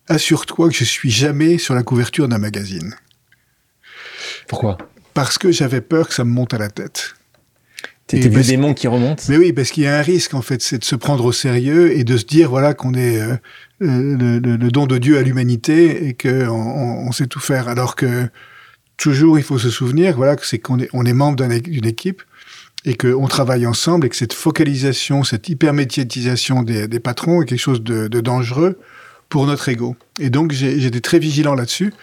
Assure-toi 0.07 0.69
que 0.69 0.75
je 0.75 0.85
suis 0.85 1.11
jamais 1.11 1.59
sur 1.59 1.75
la 1.75 1.83
couverture 1.83 2.27
d'un 2.27 2.39
magazine. 2.39 2.95
Pourquoi? 4.47 4.79
Parce 5.13 5.37
que 5.37 5.51
j'avais 5.51 5.81
peur 5.81 6.07
que 6.07 6.15
ça 6.15 6.23
me 6.23 6.31
monte 6.31 6.55
à 6.55 6.57
la 6.57 6.69
tête. 6.69 7.13
T'es 8.07 8.17
le 8.17 8.41
démon 8.41 8.73
qui 8.73 8.87
remonte 8.87 9.29
Mais 9.29 9.37
oui, 9.37 9.53
parce 9.53 9.69
qu'il 9.69 9.83
y 9.83 9.87
a 9.87 9.99
un 9.99 10.01
risque, 10.01 10.33
en 10.33 10.41
fait, 10.41 10.63
c'est 10.63 10.79
de 10.79 10.83
se 10.83 10.95
prendre 10.95 11.23
au 11.25 11.31
sérieux 11.31 11.95
et 11.95 12.03
de 12.03 12.17
se 12.17 12.25
dire, 12.25 12.49
voilà, 12.49 12.73
qu'on 12.73 12.95
est 12.95 13.21
euh, 13.21 13.37
le, 13.79 14.39
le, 14.39 14.71
don 14.71 14.87
de 14.87 14.97
Dieu 14.97 15.19
à 15.19 15.21
l'humanité 15.21 16.07
et 16.07 16.15
qu'on 16.15 16.49
on, 16.49 17.11
sait 17.11 17.27
tout 17.27 17.39
faire. 17.39 17.67
Alors 17.67 17.95
que 17.95 18.27
toujours, 18.99 19.39
il 19.39 19.43
faut 19.43 19.57
se 19.57 19.71
souvenir, 19.71 20.15
voilà, 20.15 20.35
que 20.35 20.45
c'est 20.45 20.59
qu'on 20.59 20.77
est, 20.77 20.89
on 20.93 21.05
est 21.05 21.13
membre 21.13 21.47
d'une 21.47 21.85
équipe 21.85 22.21
et 22.85 22.95
qu'on 22.95 23.27
travaille 23.27 23.65
ensemble 23.65 24.05
et 24.05 24.09
que 24.09 24.15
cette 24.15 24.33
focalisation, 24.33 25.23
cette 25.23 25.49
hypermédiatisation 25.49 26.61
des, 26.61 26.87
des 26.87 26.99
patrons 26.99 27.41
est 27.41 27.45
quelque 27.45 27.59
chose 27.59 27.81
de, 27.81 28.07
de 28.07 28.21
dangereux 28.21 28.77
pour 29.29 29.47
notre 29.47 29.69
ego. 29.69 29.95
Et 30.19 30.29
donc, 30.29 30.51
j'étais 30.51 31.01
très 31.01 31.19
vigilant 31.19 31.55
là-dessus. 31.55 31.93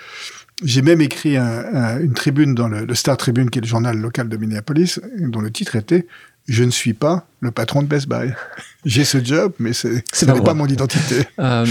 J'ai 0.62 0.80
même 0.80 1.02
écrit 1.02 1.36
une 1.36 2.14
tribune 2.14 2.54
dans 2.54 2.68
le, 2.68 2.94
Star 2.94 3.16
Tribune, 3.16 3.50
qui 3.50 3.58
est 3.58 3.62
le 3.62 3.68
journal 3.68 3.96
local 3.98 4.28
de 4.28 4.36
Minneapolis, 4.36 5.00
dont 5.18 5.40
le 5.40 5.50
titre 5.50 5.76
était 5.76 6.06
Je 6.48 6.64
ne 6.64 6.70
suis 6.70 6.94
pas 6.94 7.26
le 7.40 7.50
patron 7.50 7.82
de 7.82 7.88
Best 7.88 8.08
Buy. 8.08 8.32
J'ai 8.86 9.04
ce 9.04 9.22
job, 9.22 9.52
mais 9.58 9.74
ce 9.74 9.88
n'est 9.88 10.40
pas 10.40 10.54
mon 10.54 10.66
identité. 10.66 11.26
Euh, 11.38 11.66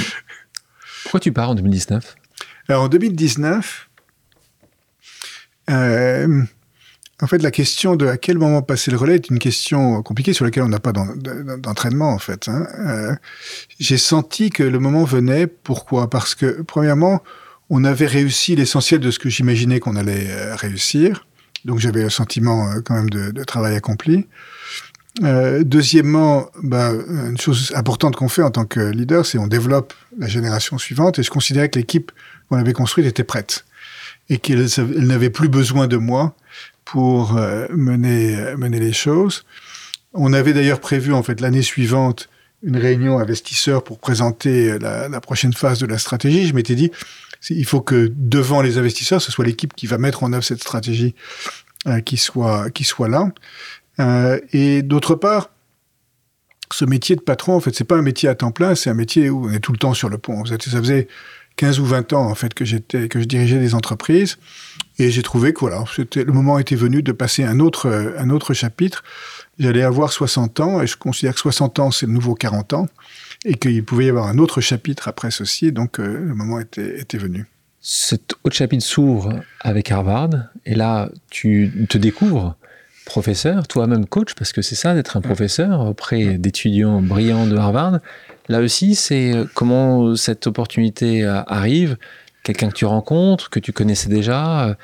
pourquoi 1.04 1.20
tu 1.20 1.32
pars 1.32 1.50
en 1.50 1.56
2019 1.56 2.16
Alors, 2.70 2.84
En 2.84 2.88
2019, 2.90 3.85
euh, 5.70 6.44
en 7.22 7.28
fait, 7.28 7.42
la 7.42 7.52
question 7.52 7.96
de 7.96 8.08
à 8.08 8.18
quel 8.18 8.38
moment 8.38 8.62
passer 8.62 8.92
le 8.92 8.98
relais 8.98 9.16
est 9.16 9.30
une 9.30 9.40
question 9.40 10.02
compliquée 10.04 10.34
sur 10.34 10.44
laquelle 10.44 10.64
on 10.64 10.70
n'a 10.70 10.80
pas 10.80 10.92
d'entraînement, 10.92 12.10
en 12.12 12.20
fait. 12.20 12.50
Hein. 12.50 12.68
Euh, 12.80 13.16
j'ai 13.80 13.98
senti 13.98 14.50
que 14.50 14.64
le 14.64 14.80
moment 14.80 15.06
venait. 15.06 15.48
Pourquoi? 15.48 16.10
Parce 16.10 16.36
que, 16.36 16.62
premièrement, 16.62 17.24
on 17.70 17.86
avait 17.86 18.06
réussi 18.06 18.56
l'essentiel 18.58 19.00
de 19.00 19.12
ce 19.12 19.20
que 19.20 19.30
j'imaginais 19.30 19.80
qu'on 19.80 19.96
allait 19.96 20.28
euh, 20.30 20.56
réussir. 20.56 21.26
Donc 21.64 21.80
j'avais 21.80 22.04
un 22.04 22.10
sentiment 22.10 22.70
euh, 22.70 22.82
quand 22.84 22.96
même 22.96 23.10
de, 23.10 23.44
travail 23.44 23.76
accompli. 23.76 24.28
Deuxièmement, 25.22 26.50
bah, 26.62 26.92
une 26.92 27.38
chose 27.38 27.72
importante 27.74 28.18
qu'on 28.18 28.28
fait 28.28 28.42
en 28.42 28.52
tant 28.52 28.66
que 28.66 28.82
leader, 28.82 29.26
c'est 29.26 29.38
on 29.38 29.48
développe 29.48 29.94
la 30.20 30.28
génération 30.28 30.78
suivante. 30.78 31.20
Et 31.20 31.24
je 31.24 31.32
considérais 31.32 31.70
que 31.70 31.80
l'équipe 31.80 32.12
qu'on 32.50 32.58
avait 32.58 32.74
construite 32.74 33.06
était 33.06 33.24
prête 33.24 33.64
et 34.30 34.38
qu'elle 34.38 34.66
n'avait 34.96 35.30
plus 35.30 35.50
besoin 35.50 35.88
de 35.88 35.98
moi 35.98 36.36
pour 36.84 37.34
mener 37.34 38.56
mener 38.58 38.80
les 38.80 38.94
choses. 38.94 39.46
On 40.14 40.34
avait 40.34 40.54
d'ailleurs 40.54 40.80
prévu 40.80 41.14
en 41.14 41.24
fait 41.24 41.42
l'année 41.42 41.62
suivante 41.62 42.30
une 42.64 42.78
réunion 42.78 43.20
investisseurs 43.20 43.84
pour 43.84 44.00
présenter 44.00 44.80
la, 44.80 45.08
la 45.10 45.22
prochaine 45.22 45.54
phase 45.54 45.80
de 45.80 45.86
la 45.86 45.98
stratégie. 45.98 46.48
Je 46.48 46.54
m'étais 46.54 46.76
dit 46.76 46.92
il 47.50 47.66
faut 47.66 47.82
que 47.82 48.12
devant 48.16 48.62
les 48.62 48.78
investisseurs, 48.78 49.22
ce 49.22 49.32
soit 49.32 49.46
l'équipe 49.46 49.74
qui 49.74 49.88
va 49.88 49.98
mettre 49.98 50.24
en 50.24 50.34
œuvre 50.34 50.44
cette 50.44 50.62
stratégie 50.62 51.16
euh, 51.88 52.02
qui 52.02 52.18
soit 52.18 52.70
qui 52.72 52.84
soit 52.84 53.10
là. 53.10 53.32
Euh, 54.00 54.40
et 54.52 54.82
d'autre 54.82 55.16
part, 55.16 55.52
ce 56.72 56.86
métier 56.86 57.16
de 57.16 57.22
patron, 57.22 57.56
en 57.56 57.60
fait, 57.60 57.76
c'est 57.76 57.84
pas 57.84 57.96
un 57.96 58.02
métier 58.02 58.28
à 58.28 58.36
temps 58.36 58.52
plein, 58.52 58.76
c'est 58.76 58.90
un 58.90 58.96
métier 58.96 59.30
où 59.30 59.48
on 59.48 59.52
est 59.52 59.60
tout 59.60 59.72
le 59.72 59.78
temps 59.78 59.94
sur 59.94 60.10
le 60.10 60.18
pont. 60.18 60.44
Ça 60.46 60.58
faisait 60.58 61.08
15 61.58 61.80
ou 61.80 61.86
20 61.86 62.14
ans 62.14 62.30
en 62.30 62.36
fait 62.36 62.54
que 62.54 62.66
j'étais 62.66 63.08
que 63.08 63.20
je 63.20 63.26
dirigeais 63.26 63.60
des 63.60 63.76
entreprises 63.76 64.38
et 65.00 65.12
j'ai 65.12 65.22
trouvé 65.22 65.54
que 65.54 65.60
voilà, 65.60 65.84
c'était 65.94 66.24
le 66.24 66.34
moment 66.34 66.60
était 66.60 66.76
venu 66.76 67.02
de 67.02 67.12
passer 67.12 67.44
un 67.44 67.60
autre 67.60 68.14
un 68.18 68.30
autre 68.30 68.54
chapitre. 68.54 69.04
J'allais 69.58 69.84
avoir 69.84 70.12
60 70.12 70.60
ans 70.60 70.82
et 70.82 70.88
je 70.88 70.98
considère 70.98 71.34
que 71.34 71.40
60 71.40 71.80
ans 71.80 71.92
c'est 71.92 72.06
le 72.06 72.12
nouveau 72.12 72.36
40 72.36 72.74
ans 72.74 72.88
et 73.46 73.54
qu'il 73.56 73.84
pouvait 73.86 74.06
y 74.06 74.10
avoir 74.10 74.28
un 74.28 74.38
autre 74.38 74.60
chapitre 74.60 75.08
après 75.08 75.32
ceci, 75.32 75.72
donc 75.72 76.00
euh, 76.00 76.20
le 76.20 76.34
moment 76.34 76.60
était, 76.60 77.00
était 77.00 77.18
venu. 77.18 77.46
Cet 77.80 78.34
autre 78.44 78.56
chapitre 78.56 78.84
s'ouvre 78.84 79.42
avec 79.62 79.92
Harvard, 79.92 80.32
et 80.66 80.74
là, 80.74 81.10
tu 81.30 81.86
te 81.88 82.00
découvres 82.00 82.56
professeur, 83.06 83.68
toi-même 83.68 84.08
coach, 84.08 84.34
parce 84.34 84.52
que 84.52 84.64
c'est 84.64 84.74
ça 84.74 84.96
d'être 84.96 85.16
un 85.18 85.22
professeur 85.22 85.82
auprès 85.82 86.40
d'étudiants 86.40 87.04
brillants 87.04 87.46
de 87.46 87.56
Harvard. 87.56 88.00
Là 88.48 88.62
aussi, 88.62 88.96
c'est 88.96 89.34
euh, 89.34 89.46
comment 89.54 90.16
cette 90.16 90.48
opportunité 90.48 91.24
euh, 91.24 91.42
arrive, 91.48 91.98
quelqu'un 92.44 92.70
que 92.70 92.76
tu 92.76 92.86
rencontres, 92.86 93.50
que 93.50 93.60
tu 93.60 93.72
connaissais 93.74 94.10
déjà. 94.10 94.76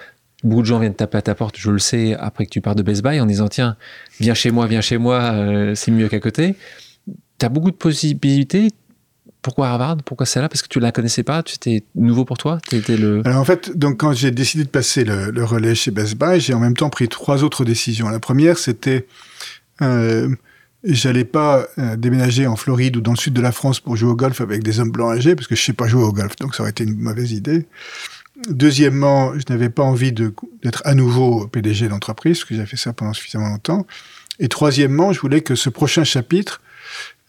Beaucoup 0.43 0.62
de 0.62 0.68
gens 0.68 0.80
viennent 0.80 0.95
taper 0.95 1.20
à 1.20 1.22
ta 1.22 1.36
porte, 1.36 1.57
je 1.57 1.70
le 1.70 1.78
sais, 1.78 2.16
après 2.16 2.45
que 2.45 2.49
tu 2.49 2.62
pars 2.62 2.74
de 2.74 2.82
Best 2.82 3.03
Buy, 3.03 3.20
en 3.20 3.28
disant 3.28 3.47
tiens, 3.47 3.78
viens 4.20 4.34
chez 4.34 4.49
moi, 4.49 4.66
viens 4.66 4.82
chez 4.82 4.97
moi, 4.97 5.36
c'est 5.76 5.91
mieux 5.91 6.09
qu'à 6.09 6.20
côté 6.20 6.55
tu 7.41 7.45
as 7.45 7.49
beaucoup 7.49 7.72
de 7.72 7.76
possibilités. 7.76 8.70
Pourquoi 9.41 9.70
Harvard? 9.70 9.97
Pourquoi 10.05 10.28
celle-là? 10.28 10.47
Parce 10.47 10.62
que 10.62 10.68
tu 10.68 10.78
ne 10.78 10.84
la 10.84 10.91
connaissais 10.91 11.24
pas 11.24 11.41
C'était 11.47 11.84
nouveau 11.95 12.24
pour 12.24 12.38
toi 12.38 12.59
étais 12.72 12.97
le... 12.97 13.24
Alors 13.26 13.41
en 13.41 13.45
fait, 13.45 13.76
donc 13.76 13.99
quand 13.99 14.14
j'ai 14.14 14.30
décidé 14.30 14.64
de 14.64 14.70
passer 14.70 15.03
le, 15.03 15.43
relais 15.43 15.74
chez 15.74 15.89
Best 15.89 16.16
Buy, 16.16 16.39
j'ai 16.39 16.53
en 16.53 16.59
même 16.59 16.76
temps 16.76 16.91
pris 16.91 17.07
trois 17.07 17.43
autres 17.43 17.66
décisions. 17.66 18.09
La 18.09 18.20
première, 18.20 18.59
c'était 18.59 19.07
euh, 19.82 20.30
j'allais 20.84 21.25
pas 21.25 21.67
euh, 21.77 21.95
déménager 21.95 22.47
en 22.47 22.55
Floride 22.55 22.97
ou 22.97 23.01
dans 23.01 23.11
le 23.11 23.17
sud 23.17 23.34
de 23.34 23.41
la 23.41 23.51
France 23.51 23.79
pour 23.79 23.95
jouer 23.95 24.11
au 24.11 24.15
golf 24.15 24.41
avec 24.41 24.63
des 24.63 24.79
hommes 24.79 24.91
blancs 24.91 25.17
âgés, 25.17 25.36
parce 25.36 25.47
que 25.47 25.55
je 25.55 25.63
sais 25.63 25.73
pas 25.73 25.88
jouer 25.88 26.03
au 26.03 26.13
golf, 26.13 26.36
donc 26.38 26.55
ça 26.55 26.63
aurait 26.63 26.71
été 26.71 26.84
une 26.84 26.97
mauvaise 26.97 27.32
idée. 27.32 27.67
Deuxièmement, 28.49 29.34
je 29.38 29.43
n'avais 29.49 29.69
pas 29.69 29.84
envie 29.84 30.11
d'être 30.11 30.82
à 30.86 30.95
nouveau 30.95 31.47
PDG 31.47 31.89
d'entreprise, 31.89 32.39
parce 32.39 32.49
que 32.49 32.55
j'ai 32.55 32.65
fait 32.65 32.77
ça 32.77 32.93
pendant 32.93 33.13
suffisamment 33.13 33.49
longtemps. 33.49 33.86
Et 34.39 34.47
troisièmement, 34.47 35.13
je 35.13 35.19
voulais 35.19 35.41
que 35.41 35.55
ce 35.55 35.69
prochain 35.69 36.03
chapitre 36.03 36.61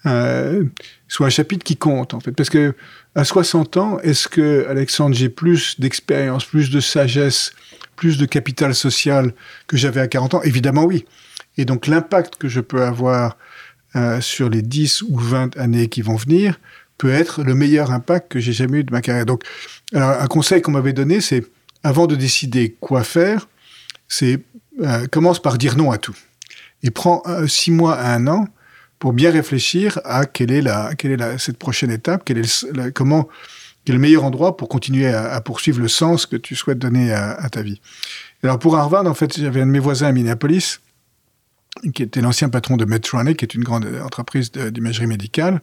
euh, 0.06 0.64
soit 1.06 1.26
un 1.26 1.30
chapitre 1.30 1.64
qui 1.64 1.76
compte 1.76 2.14
en 2.14 2.20
fait. 2.20 2.32
Parce 2.32 2.50
que 2.50 2.74
à 3.14 3.24
60 3.24 3.76
ans, 3.76 3.98
est-ce 4.00 4.28
que 4.28 4.66
Alexandre 4.68 5.14
j'ai 5.14 5.28
plus 5.28 5.78
d'expérience, 5.78 6.44
plus 6.44 6.70
de 6.70 6.80
sagesse, 6.80 7.52
plus 7.94 8.18
de 8.18 8.26
capital 8.26 8.74
social 8.74 9.32
que 9.66 9.76
j'avais 9.76 10.00
à 10.00 10.08
40 10.08 10.34
ans? 10.34 10.42
Évidemment 10.42 10.84
oui. 10.84 11.04
Et 11.56 11.64
donc 11.64 11.86
l'impact 11.86 12.36
que 12.36 12.48
je 12.48 12.60
peux 12.60 12.82
avoir 12.82 13.36
euh, 13.96 14.20
sur 14.20 14.48
les 14.48 14.62
10 14.62 15.02
ou 15.02 15.18
20 15.18 15.56
années 15.56 15.88
qui 15.88 16.02
vont 16.02 16.16
venir 16.16 16.58
peut 16.98 17.12
être 17.12 17.42
le 17.42 17.54
meilleur 17.54 17.90
impact 17.90 18.30
que 18.30 18.40
j'ai 18.40 18.52
jamais 18.52 18.78
eu 18.78 18.84
de 18.84 18.92
ma 18.92 19.00
carrière. 19.00 19.26
Donc 19.26 19.44
un 19.94 20.26
conseil 20.28 20.62
qu'on 20.62 20.72
m'avait 20.72 20.92
donné, 20.92 21.20
c'est 21.20 21.44
avant 21.82 22.06
de 22.06 22.14
décider 22.14 22.76
quoi 22.80 23.02
faire, 23.02 23.48
c'est 24.08 24.40
euh, 24.80 25.06
commence 25.08 25.40
par 25.40 25.58
dire 25.58 25.76
non 25.76 25.90
à 25.90 25.98
tout 25.98 26.16
et 26.82 26.90
prends 26.90 27.22
euh, 27.26 27.46
six 27.46 27.70
mois 27.70 27.94
à 27.94 28.14
un 28.14 28.26
an 28.26 28.46
pour 28.98 29.12
bien 29.12 29.30
réfléchir 29.30 30.00
à 30.04 30.24
quelle 30.26 30.50
est 30.50 30.62
la, 30.62 30.94
quelle 30.94 31.12
est 31.12 31.16
la, 31.16 31.38
cette 31.38 31.58
prochaine 31.58 31.90
étape, 31.90 32.22
quel 32.24 32.38
est 32.38 32.92
comment, 32.94 33.28
quel 33.84 33.94
est 33.94 33.98
le 33.98 34.02
meilleur 34.02 34.24
endroit 34.24 34.56
pour 34.56 34.68
continuer 34.68 35.08
à, 35.08 35.40
poursuivre 35.40 35.80
le 35.80 35.88
sens 35.88 36.24
que 36.24 36.36
tu 36.36 36.54
souhaites 36.54 36.78
donner 36.78 37.12
à, 37.12 37.48
ta 37.50 37.62
vie. 37.62 37.80
Alors 38.44 38.58
pour 38.58 38.76
Harvard, 38.76 39.06
en 39.06 39.14
fait, 39.14 39.36
j'avais 39.36 39.60
un 39.60 39.66
de 39.66 39.72
mes 39.72 39.80
voisins 39.80 40.06
à 40.06 40.12
Minneapolis, 40.12 40.80
qui 41.94 42.02
était 42.02 42.20
l'ancien 42.20 42.48
patron 42.48 42.76
de 42.76 42.84
Medtronic, 42.84 43.38
qui 43.38 43.44
est 43.44 43.54
une 43.54 43.64
grande 43.64 43.86
entreprise 44.04 44.52
d'imagerie 44.52 45.06
médicale, 45.06 45.60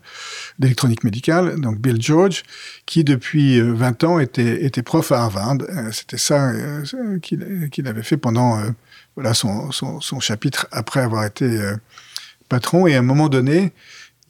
d'électronique 0.58 1.04
médicale, 1.04 1.62
donc 1.62 1.80
Bill 1.80 2.02
George, 2.02 2.44
qui 2.86 3.04
depuis 3.04 3.62
20 3.62 4.04
euh, 4.04 4.08
ans 4.08 4.20
était, 4.20 4.84
prof 4.84 5.12
à 5.12 5.22
Harvard. 5.22 5.58
Euh, 5.70 5.92
c'était 5.92 6.18
ça 6.18 6.50
euh, 6.50 7.20
qu'il 7.20 7.88
avait 7.88 8.04
fait 8.04 8.18
pendant 8.18 8.60
voilà 9.16 9.34
son, 9.34 9.72
son, 9.72 10.20
chapitre 10.20 10.68
après 10.72 11.02
avoir 11.02 11.26
été 11.26 11.60
patron, 12.48 12.88
et 12.88 12.96
à 12.96 13.00
un 13.00 13.04
moment 13.04 13.30
donné, 13.30 13.72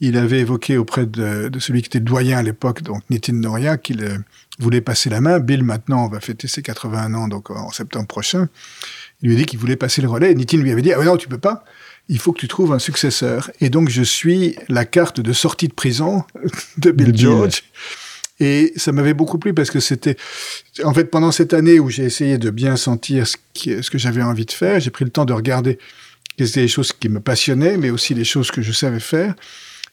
il 0.00 0.16
avait 0.16 0.40
évoqué 0.40 0.76
auprès 0.78 1.06
de, 1.06 1.50
celui 1.58 1.82
qui 1.82 1.88
était 1.88 2.00
doyen 2.00 2.38
à 2.38 2.42
l'époque, 2.42 2.82
donc 2.82 3.02
Nitin 3.10 3.34
Noria, 3.34 3.76
qu'il 3.76 4.02
euh, 4.02 4.16
voulait 4.58 4.80
passer 4.80 5.10
la 5.10 5.20
main. 5.20 5.38
Bill, 5.40 5.62
maintenant, 5.62 6.08
va 6.08 6.20
fêter 6.20 6.48
ses 6.48 6.62
81 6.62 7.14
ans, 7.14 7.28
donc 7.28 7.50
en 7.50 7.70
septembre 7.70 8.06
prochain. 8.06 8.48
Il 9.22 9.28
lui 9.28 9.36
a 9.36 9.38
dit 9.38 9.44
qu'il 9.44 9.58
voulait 9.58 9.76
passer 9.76 10.00
le 10.00 10.08
relais. 10.08 10.32
Et 10.32 10.34
Nitin 10.34 10.58
lui 10.58 10.70
avait 10.70 10.82
dit, 10.82 10.92
ah 10.92 11.02
non, 11.02 11.16
tu 11.16 11.28
peux 11.28 11.38
pas. 11.38 11.64
Il 12.08 12.18
faut 12.18 12.32
que 12.32 12.40
tu 12.40 12.48
trouves 12.48 12.72
un 12.72 12.78
successeur. 12.78 13.50
Et 13.60 13.68
donc, 13.68 13.90
je 13.90 14.02
suis 14.02 14.56
la 14.68 14.84
carte 14.84 15.20
de 15.20 15.32
sortie 15.32 15.68
de 15.68 15.74
prison 15.74 16.24
de 16.78 16.90
Bill 16.90 17.16
George. 17.16 17.64
Et 18.42 18.72
ça 18.76 18.92
m'avait 18.92 19.12
beaucoup 19.12 19.38
plu 19.38 19.52
parce 19.52 19.70
que 19.70 19.80
c'était, 19.80 20.16
en 20.82 20.94
fait, 20.94 21.04
pendant 21.04 21.30
cette 21.30 21.52
année 21.52 21.78
où 21.78 21.90
j'ai 21.90 22.04
essayé 22.04 22.38
de 22.38 22.48
bien 22.48 22.76
sentir 22.76 23.26
ce, 23.26 23.36
ce 23.54 23.90
que 23.90 23.98
j'avais 23.98 24.22
envie 24.22 24.46
de 24.46 24.52
faire, 24.52 24.80
j'ai 24.80 24.90
pris 24.90 25.04
le 25.04 25.10
temps 25.10 25.26
de 25.26 25.34
regarder 25.34 25.78
c'était 26.46 26.62
des 26.62 26.68
choses 26.68 26.92
qui 26.92 27.08
me 27.08 27.20
passionnaient, 27.20 27.76
mais 27.76 27.90
aussi 27.90 28.14
des 28.14 28.24
choses 28.24 28.50
que 28.50 28.62
je 28.62 28.72
savais 28.72 29.00
faire. 29.00 29.34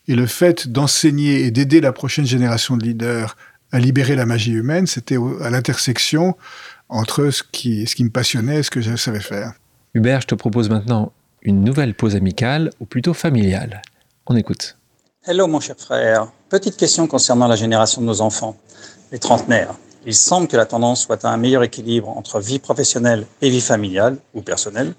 Et 0.07 0.15
le 0.15 0.25
fait 0.25 0.67
d'enseigner 0.69 1.43
et 1.43 1.51
d'aider 1.51 1.81
la 1.81 1.91
prochaine 1.91 2.25
génération 2.25 2.77
de 2.77 2.83
leaders 2.83 3.35
à 3.71 3.79
libérer 3.79 4.15
la 4.15 4.25
magie 4.25 4.53
humaine, 4.53 4.87
c'était 4.87 5.17
à 5.41 5.49
l'intersection 5.49 6.37
entre 6.87 7.29
ce 7.29 7.43
qui, 7.51 7.85
ce 7.85 7.95
qui 7.95 8.05
me 8.05 8.09
passionnait 8.09 8.59
et 8.59 8.63
ce 8.63 8.71
que 8.71 8.79
je 8.79 8.95
savais 8.95 9.19
faire. 9.19 9.53
Hubert, 9.93 10.21
je 10.21 10.27
te 10.27 10.35
propose 10.35 10.69
maintenant 10.69 11.11
une 11.41 11.63
nouvelle 11.63 11.93
pause 11.93 12.15
amicale, 12.15 12.71
ou 12.79 12.85
plutôt 12.85 13.13
familiale. 13.13 13.81
On 14.25 14.35
écoute. 14.35 14.77
Hello 15.25 15.47
mon 15.47 15.59
cher 15.59 15.75
frère. 15.77 16.31
Petite 16.49 16.77
question 16.77 17.07
concernant 17.07 17.47
la 17.47 17.55
génération 17.55 18.01
de 18.01 18.05
nos 18.05 18.21
enfants, 18.21 18.57
les 19.11 19.19
trentenaires. 19.19 19.75
Il 20.05 20.15
semble 20.15 20.47
que 20.47 20.55
la 20.55 20.65
tendance 20.65 21.03
soit 21.03 21.25
à 21.25 21.29
un 21.29 21.37
meilleur 21.37 21.63
équilibre 21.63 22.09
entre 22.09 22.39
vie 22.39 22.59
professionnelle 22.59 23.25
et 23.41 23.49
vie 23.49 23.61
familiale 23.61 24.17
ou 24.33 24.41
personnelle, 24.41 24.93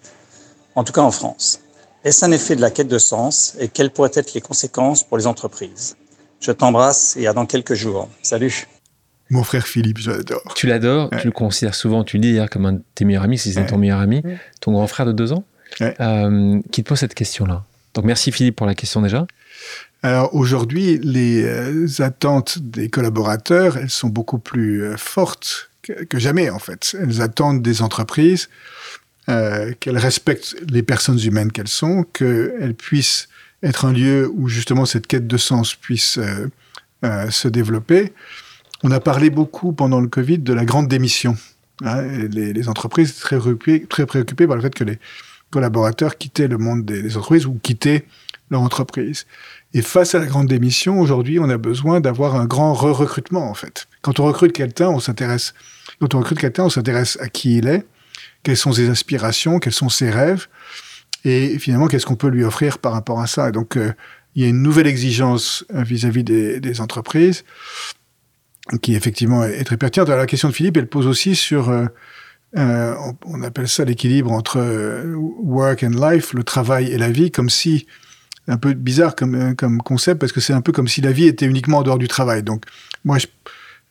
en 0.75 0.85
tout 0.85 0.93
cas 0.93 1.01
en 1.01 1.11
France. 1.11 1.61
Est-ce 2.05 2.25
un 2.25 2.31
effet 2.31 2.55
de 2.55 2.61
la 2.61 2.71
quête 2.71 2.87
de 2.87 2.99
sens 2.99 3.57
et 3.59 3.67
quelles 3.69 3.91
pourraient 3.91 4.11
être 4.15 4.33
les 4.33 4.41
conséquences 4.41 5.03
pour 5.03 5.19
les 5.19 5.27
entreprises? 5.27 5.97
Je 6.41 6.53
t'embrasse 6.53 7.17
et 7.17 7.27
à 7.27 7.33
dans 7.33 7.45
quelques 7.45 7.75
jours. 7.75 8.09
Salut 8.23 8.69
Mon 9.31 9.43
frère 9.43 9.67
Philippe, 9.67 9.99
je 9.99 10.13
l'adore. 10.13 10.55
Tu 10.55 10.69
l'adores, 10.69 11.11
tu 11.21 11.27
le 11.27 11.33
considères 11.33 11.75
souvent, 11.75 12.05
tu 12.05 12.19
le 12.19 12.23
dis 12.23 12.31
hier 12.31 12.49
comme 12.49 12.67
un 12.67 12.75
de 12.75 12.83
tes 12.95 13.05
meilleurs 13.05 13.25
amis, 13.25 13.39
si 13.39 13.53
c'est 13.53 13.67
ton 13.67 13.79
meilleur 13.79 13.99
ami, 13.99 14.23
ton 14.61 14.73
grand 14.73 14.87
frère 14.87 15.07
de 15.07 15.13
deux 15.13 15.33
ans, 15.33 15.43
euh, 15.83 16.61
qui 16.71 16.85
te 16.85 16.89
pose 16.89 17.01
cette 17.01 17.15
question-là. 17.15 17.65
Donc 17.95 18.05
merci 18.05 18.31
Philippe 18.31 18.55
pour 18.55 18.67
la 18.67 18.77
question 18.77 19.03
déjà. 19.03 19.27
Alors 20.05 20.33
aujourd'hui, 20.37 21.01
les 21.03 21.43
euh, 21.43 21.89
attentes 21.99 22.61
des 22.61 22.91
collaborateurs, 22.91 23.77
elles 23.77 23.91
sont 23.91 24.09
beaucoup 24.09 24.39
plus 24.39 24.85
euh, 24.85 24.97
fortes 24.97 25.71
que, 25.83 26.19
jamais 26.19 26.49
en 26.51 26.61
fait. 26.61 26.95
Elles 27.01 27.23
attendent 27.23 27.63
des 27.63 27.83
entreprises 27.83 28.49
qu'elles 29.81 29.99
respectent 29.99 30.57
les 30.71 30.83
personnes 30.83 31.21
humaines 31.21 31.53
qu'elles 31.53 31.69
sont, 31.69 32.05
qu'elles 32.13 32.75
puissent 32.75 33.29
être 33.63 33.85
un 33.85 33.93
lieu 33.93 34.31
où 34.33 34.49
justement 34.49 34.87
cette 34.87 35.07
quête 35.07 35.27
de 35.27 35.37
sens 35.37 35.75
puisse 35.75 36.19
se 37.03 37.49
développer. 37.49 38.13
On 38.83 38.91
a 38.91 39.01
parlé 39.01 39.29
beaucoup 39.29 39.73
pendant 39.73 40.01
le 40.01 40.09
Covid 40.09 40.39
de 40.39 40.53
la 40.53 40.65
grande 40.65 40.89
démission. 40.89 41.37
Hein, 41.85 42.03
les, 42.31 42.69
entreprises 42.69 43.17
très 43.19 43.39
très 43.89 44.07
préoccupées 44.07 44.47
par 44.47 44.57
le 44.57 44.63
fait 44.63 44.75
que 44.75 44.83
les 44.83 44.99
collaborateurs 45.51 46.19
quittaient 46.19 46.49
le 46.49 46.59
monde 46.59 46.85
des, 46.85 47.17
entreprises 47.17 47.47
ou 47.47 47.59
quittaient 47.63 48.05
leur 48.51 48.63
entreprise. 48.63 49.27
Et 49.75 49.83
face 49.83 50.15
à 50.15 50.19
la 50.19 50.27
grande 50.27 50.49
démission, 50.49 51.01
aujourd'hui, 51.01 51.39
on 51.39 51.49
a 51.51 51.59
besoin 51.59 52.01
d'avoir 52.01 52.35
un 52.35 52.47
grand 52.47 52.73
re-recrutement, 52.73 53.49
en 53.49 53.55
fait. 53.55 53.87
Quand 54.03 54.19
on 54.21 54.25
recrute 54.25 54.53
quelqu'un, 54.53 54.89
on 54.89 55.01
s'intéresse, 55.01 55.55
quand 56.01 56.15
on 56.15 56.19
recrute 56.21 56.39
quelqu'un, 56.39 56.65
on 56.65 56.71
s'intéresse 56.71 57.19
à 57.21 57.29
qui 57.29 57.59
il 57.59 57.69
est, 57.69 57.85
quelles 58.43 58.57
sont 58.57 58.73
ses 58.73 58.89
aspirations, 58.91 59.59
quels 59.59 59.73
sont 59.73 59.89
ses 59.89 60.11
rêves, 60.11 60.49
et 61.25 61.59
finalement, 61.59 61.89
qu'est-ce 61.89 62.07
qu'on 62.07 62.17
peut 62.17 62.29
lui 62.29 62.45
offrir 62.45 62.79
par 62.79 62.93
rapport 62.93 63.21
à 63.21 63.27
ça. 63.27 63.51
Donc, 63.51 63.77
euh, 63.77 63.93
il 64.35 64.43
y 64.43 64.47
a 64.47 64.49
une 64.49 64.63
nouvelle 64.63 64.87
exigence 64.87 65.65
euh, 65.75 65.83
vis-à-vis 65.83 66.25
des, 66.25 66.81
entreprises 66.81 67.45
qui 68.83 68.95
effectivement 68.95 69.45
est 69.45 69.65
très 69.65 69.77
pertinente. 69.77 70.09
La 70.09 70.27
question 70.27 70.49
de 70.49 70.55
Philippe, 70.55 70.77
elle 70.77 70.89
pose 70.89 71.07
aussi 71.07 71.35
sur, 71.35 71.71
euh, 71.71 72.95
on, 73.25 73.43
appelle 73.43 73.69
ça 73.69 73.85
l'équilibre 73.85 74.31
entre 74.31 74.59
work 75.43 75.83
and 75.83 76.11
life, 76.11 76.35
le 76.35 76.45
travail 76.45 76.93
et 76.93 76.99
la 76.99 77.11
vie, 77.11 77.31
comme 77.31 77.49
si, 77.49 77.87
un 78.47 78.59
peu 78.59 78.75
bizarre 78.75 79.17
comme 79.17 79.83
concept, 79.83 80.21
parce 80.21 80.33
que 80.33 80.41
c'est 80.41 80.53
un 80.53 80.61
peu 80.61 80.73
comme 80.73 80.89
si 80.89 81.01
la 81.01 81.13
vie 81.13 81.27
était 81.27 81.47
uniquement 81.47 81.79
en 81.79 81.83
dehors 81.83 81.99
du 81.99 82.09
travail. 82.09 82.43
Donc, 82.43 82.65
moi, 83.05 83.19
je 83.19 83.27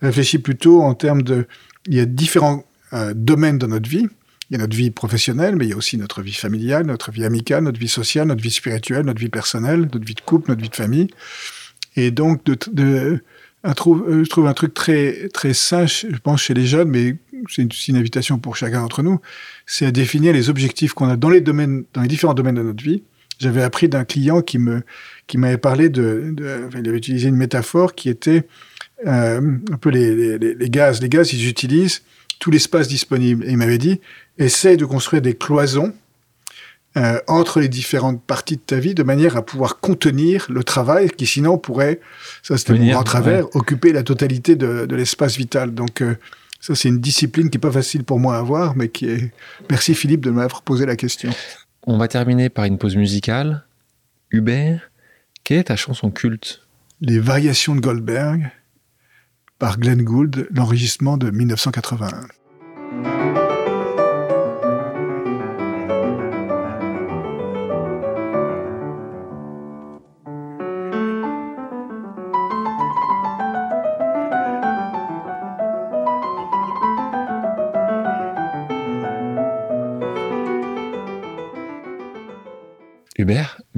réfléchis 0.02 0.38
plutôt 0.38 0.84
en 0.84 0.94
termes 0.94 1.24
de, 1.24 1.48
il 1.88 1.96
y 1.96 2.00
a 2.00 2.06
différents 2.06 2.64
domaines 3.16 3.58
dans 3.58 3.68
notre 3.68 3.90
vie. 3.90 4.08
Il 4.50 4.54
y 4.54 4.56
a 4.56 4.60
notre 4.60 4.76
vie 4.76 4.92
professionnelle, 4.92 5.56
mais 5.56 5.66
il 5.66 5.70
y 5.70 5.74
a 5.74 5.78
aussi 5.78 5.98
notre 5.98 6.22
vie 6.22 6.34
familiale, 6.34 6.86
notre 6.86 7.12
vie 7.12 7.26
amicale, 7.26 7.64
notre 7.64 7.80
vie 7.80 7.90
sociale, 7.90 8.28
notre 8.28 8.42
vie 8.42 8.52
spirituelle, 8.52 9.06
notre 9.06 9.20
vie 9.20 9.30
personnelle, 9.30 9.82
notre 9.82 10.06
vie 10.06 10.16
de 10.16 10.22
couple, 10.22 10.52
notre 10.52 10.62
vie 10.62 10.70
de 10.70 10.76
famille. 10.76 11.08
Et 11.98 12.12
donc, 12.12 12.42
euh, 12.48 13.18
je 13.66 14.30
trouve 14.30 14.48
un 14.48 14.54
truc 14.54 14.74
très, 14.74 15.28
très 15.34 15.54
sain, 15.54 15.86
je 15.86 16.18
pense, 16.24 16.42
chez 16.42 16.54
les 16.54 16.66
jeunes, 16.66 16.90
mais 16.90 17.18
c'est 17.50 17.88
une, 17.88 17.96
invitation 17.98 18.40
pour 18.40 18.56
chacun 18.56 18.82
d'entre 18.82 19.04
nous, 19.04 19.20
c'est 19.66 19.86
à 19.86 19.92
définir 19.92 20.34
les 20.34 20.50
objectifs 20.50 20.94
qu'on 20.94 21.10
a 21.10 21.18
dans 21.18 21.30
les 21.30 21.42
domaines, 21.42 21.84
dans 21.94 22.02
les 22.02 22.08
différents 22.08 22.34
domaines 22.34 22.56
de 22.56 22.62
notre 22.62 22.84
vie. 22.84 23.04
J'avais 23.40 23.62
appris 23.62 23.88
d'un 23.88 24.04
client 24.04 24.42
qui 24.42 24.58
me, 24.58 24.82
qui 25.28 25.38
m'avait 25.38 25.58
parlé 25.58 25.90
de, 25.90 26.34
il 26.74 26.88
avait 26.88 26.98
utilisé 26.98 27.28
une 27.28 27.36
métaphore 27.36 27.94
qui 27.94 28.10
était 28.10 28.48
euh, 29.06 29.58
un 29.72 29.78
peu 29.78 29.90
les, 29.90 30.70
gaz. 30.70 31.02
Les 31.02 31.10
gaz, 31.10 31.34
ils 31.34 31.48
utilisent 31.48 32.02
tout 32.40 32.50
l'espace 32.50 32.88
disponible. 32.88 33.46
Et 33.46 33.52
il 33.52 33.58
m'avait 33.58 33.78
dit, 33.78 34.00
essaye 34.38 34.78
de 34.78 34.86
construire 34.86 35.22
des 35.22 35.36
cloisons 35.36 35.94
euh, 36.98 37.20
entre 37.28 37.60
les 37.60 37.68
différentes 37.70 38.24
parties 38.24 38.56
de 38.56 38.62
ta 38.62 38.80
vie 38.80 38.96
de 38.96 39.04
manière 39.04 39.38
à 39.38 39.46
pouvoir 39.46 39.80
contenir 39.80 40.48
le 40.50 40.64
travail 40.64 41.10
qui 41.10 41.28
sinon 41.28 41.58
pourrait, 41.58 42.00
ça 42.42 42.58
c'était 42.58 42.74
mon 42.74 42.90
grand 42.90 43.04
travers, 43.04 43.56
occuper 43.56 43.94
la 43.94 44.02
totalité 44.02 44.56
de, 44.56 44.88
l'espace 44.96 45.38
vital. 45.38 45.76
Donc 45.76 46.02
euh, 46.02 46.16
ça 46.60 46.74
c'est 46.74 46.90
une 46.90 47.00
discipline 47.00 47.50
qui 47.50 47.58
est 47.58 47.62
pas 47.62 47.72
facile 47.72 48.04
pour 48.04 48.20
moi 48.20 48.36
à 48.36 48.40
avoir, 48.40 48.76
mais 48.76 48.90
qui 48.90 49.10
est... 49.10 49.32
Merci 49.70 49.94
Philippe 49.94 50.22
de 50.22 50.32
m'avoir 50.32 50.64
posé 50.64 50.86
la 50.86 50.96
question. 50.96 51.30
On 51.86 51.98
va 51.98 52.08
terminer 52.08 52.50
par 52.50 52.66
une 52.66 52.80
pause 52.80 52.96
musicale. 52.96 53.64
Hubert, 54.32 54.90
quelle 55.44 55.60
est 55.60 55.64
ta 55.66 55.76
chanson 55.76 56.10
culte? 56.10 56.64
Les 57.02 57.20
Variations 57.20 57.76
de 57.76 57.80
Goldberg 57.80 58.50
par 59.60 59.80
Glenn 59.80 60.02
Gould, 60.02 60.48
l'enregistrement 60.52 61.18
de 61.18 61.30
1981. 61.30 62.28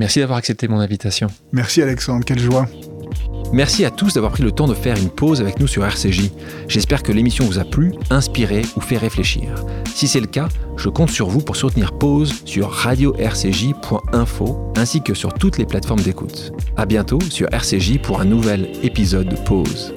Merci 0.10 0.22
d'avoir 0.22 0.40
accepté 0.40 0.68
mon 0.68 0.80
invitation. 0.80 1.28
Merci 1.52 1.84
Alexandre, 1.84 2.26
quelle 2.26 2.40
joie. 2.40 2.68
Merci 3.54 3.86
à 3.86 3.92
tous 3.92 4.16
d'avoir 4.16 4.32
pris 4.32 4.42
le 4.42 4.52
temps 4.52 4.68
de 4.68 4.74
faire 4.74 4.98
une 4.98 5.12
pause 5.12 5.40
avec 5.40 5.60
nous 5.60 5.68
sur 5.68 5.86
RCJ. 5.86 6.32
J'espère 6.68 7.04
que 7.04 7.12
l'émission 7.12 7.46
vous 7.46 7.60
a 7.60 7.64
plu, 7.64 7.94
inspiré 8.10 8.64
ou 8.76 8.82
fait 8.82 8.98
réfléchir. 8.98 9.44
Si 9.94 10.08
c'est 10.08 10.20
le 10.20 10.26
cas, 10.26 10.50
je 10.78 10.90
compte 10.90 11.12
sur 11.12 11.30
vous 11.30 11.42
pour 11.42 11.56
soutenir 11.56 11.92
Pause 11.92 12.34
sur 12.46 12.72
radio-rcj.info 12.72 14.74
ainsi 14.76 15.04
que 15.04 15.14
sur 15.14 15.32
toutes 15.32 15.60
les 15.60 15.68
plateformes 15.68 16.02
d'écoute. 16.02 16.54
À 16.76 16.88
bientôt 16.88 17.20
sur 17.30 17.48
RCJ 17.54 18.00
pour 18.00 18.20
un 18.20 18.26
nouvel 18.26 18.72
épisode 18.82 19.30
de 19.30 19.36
Pause. 19.36 19.94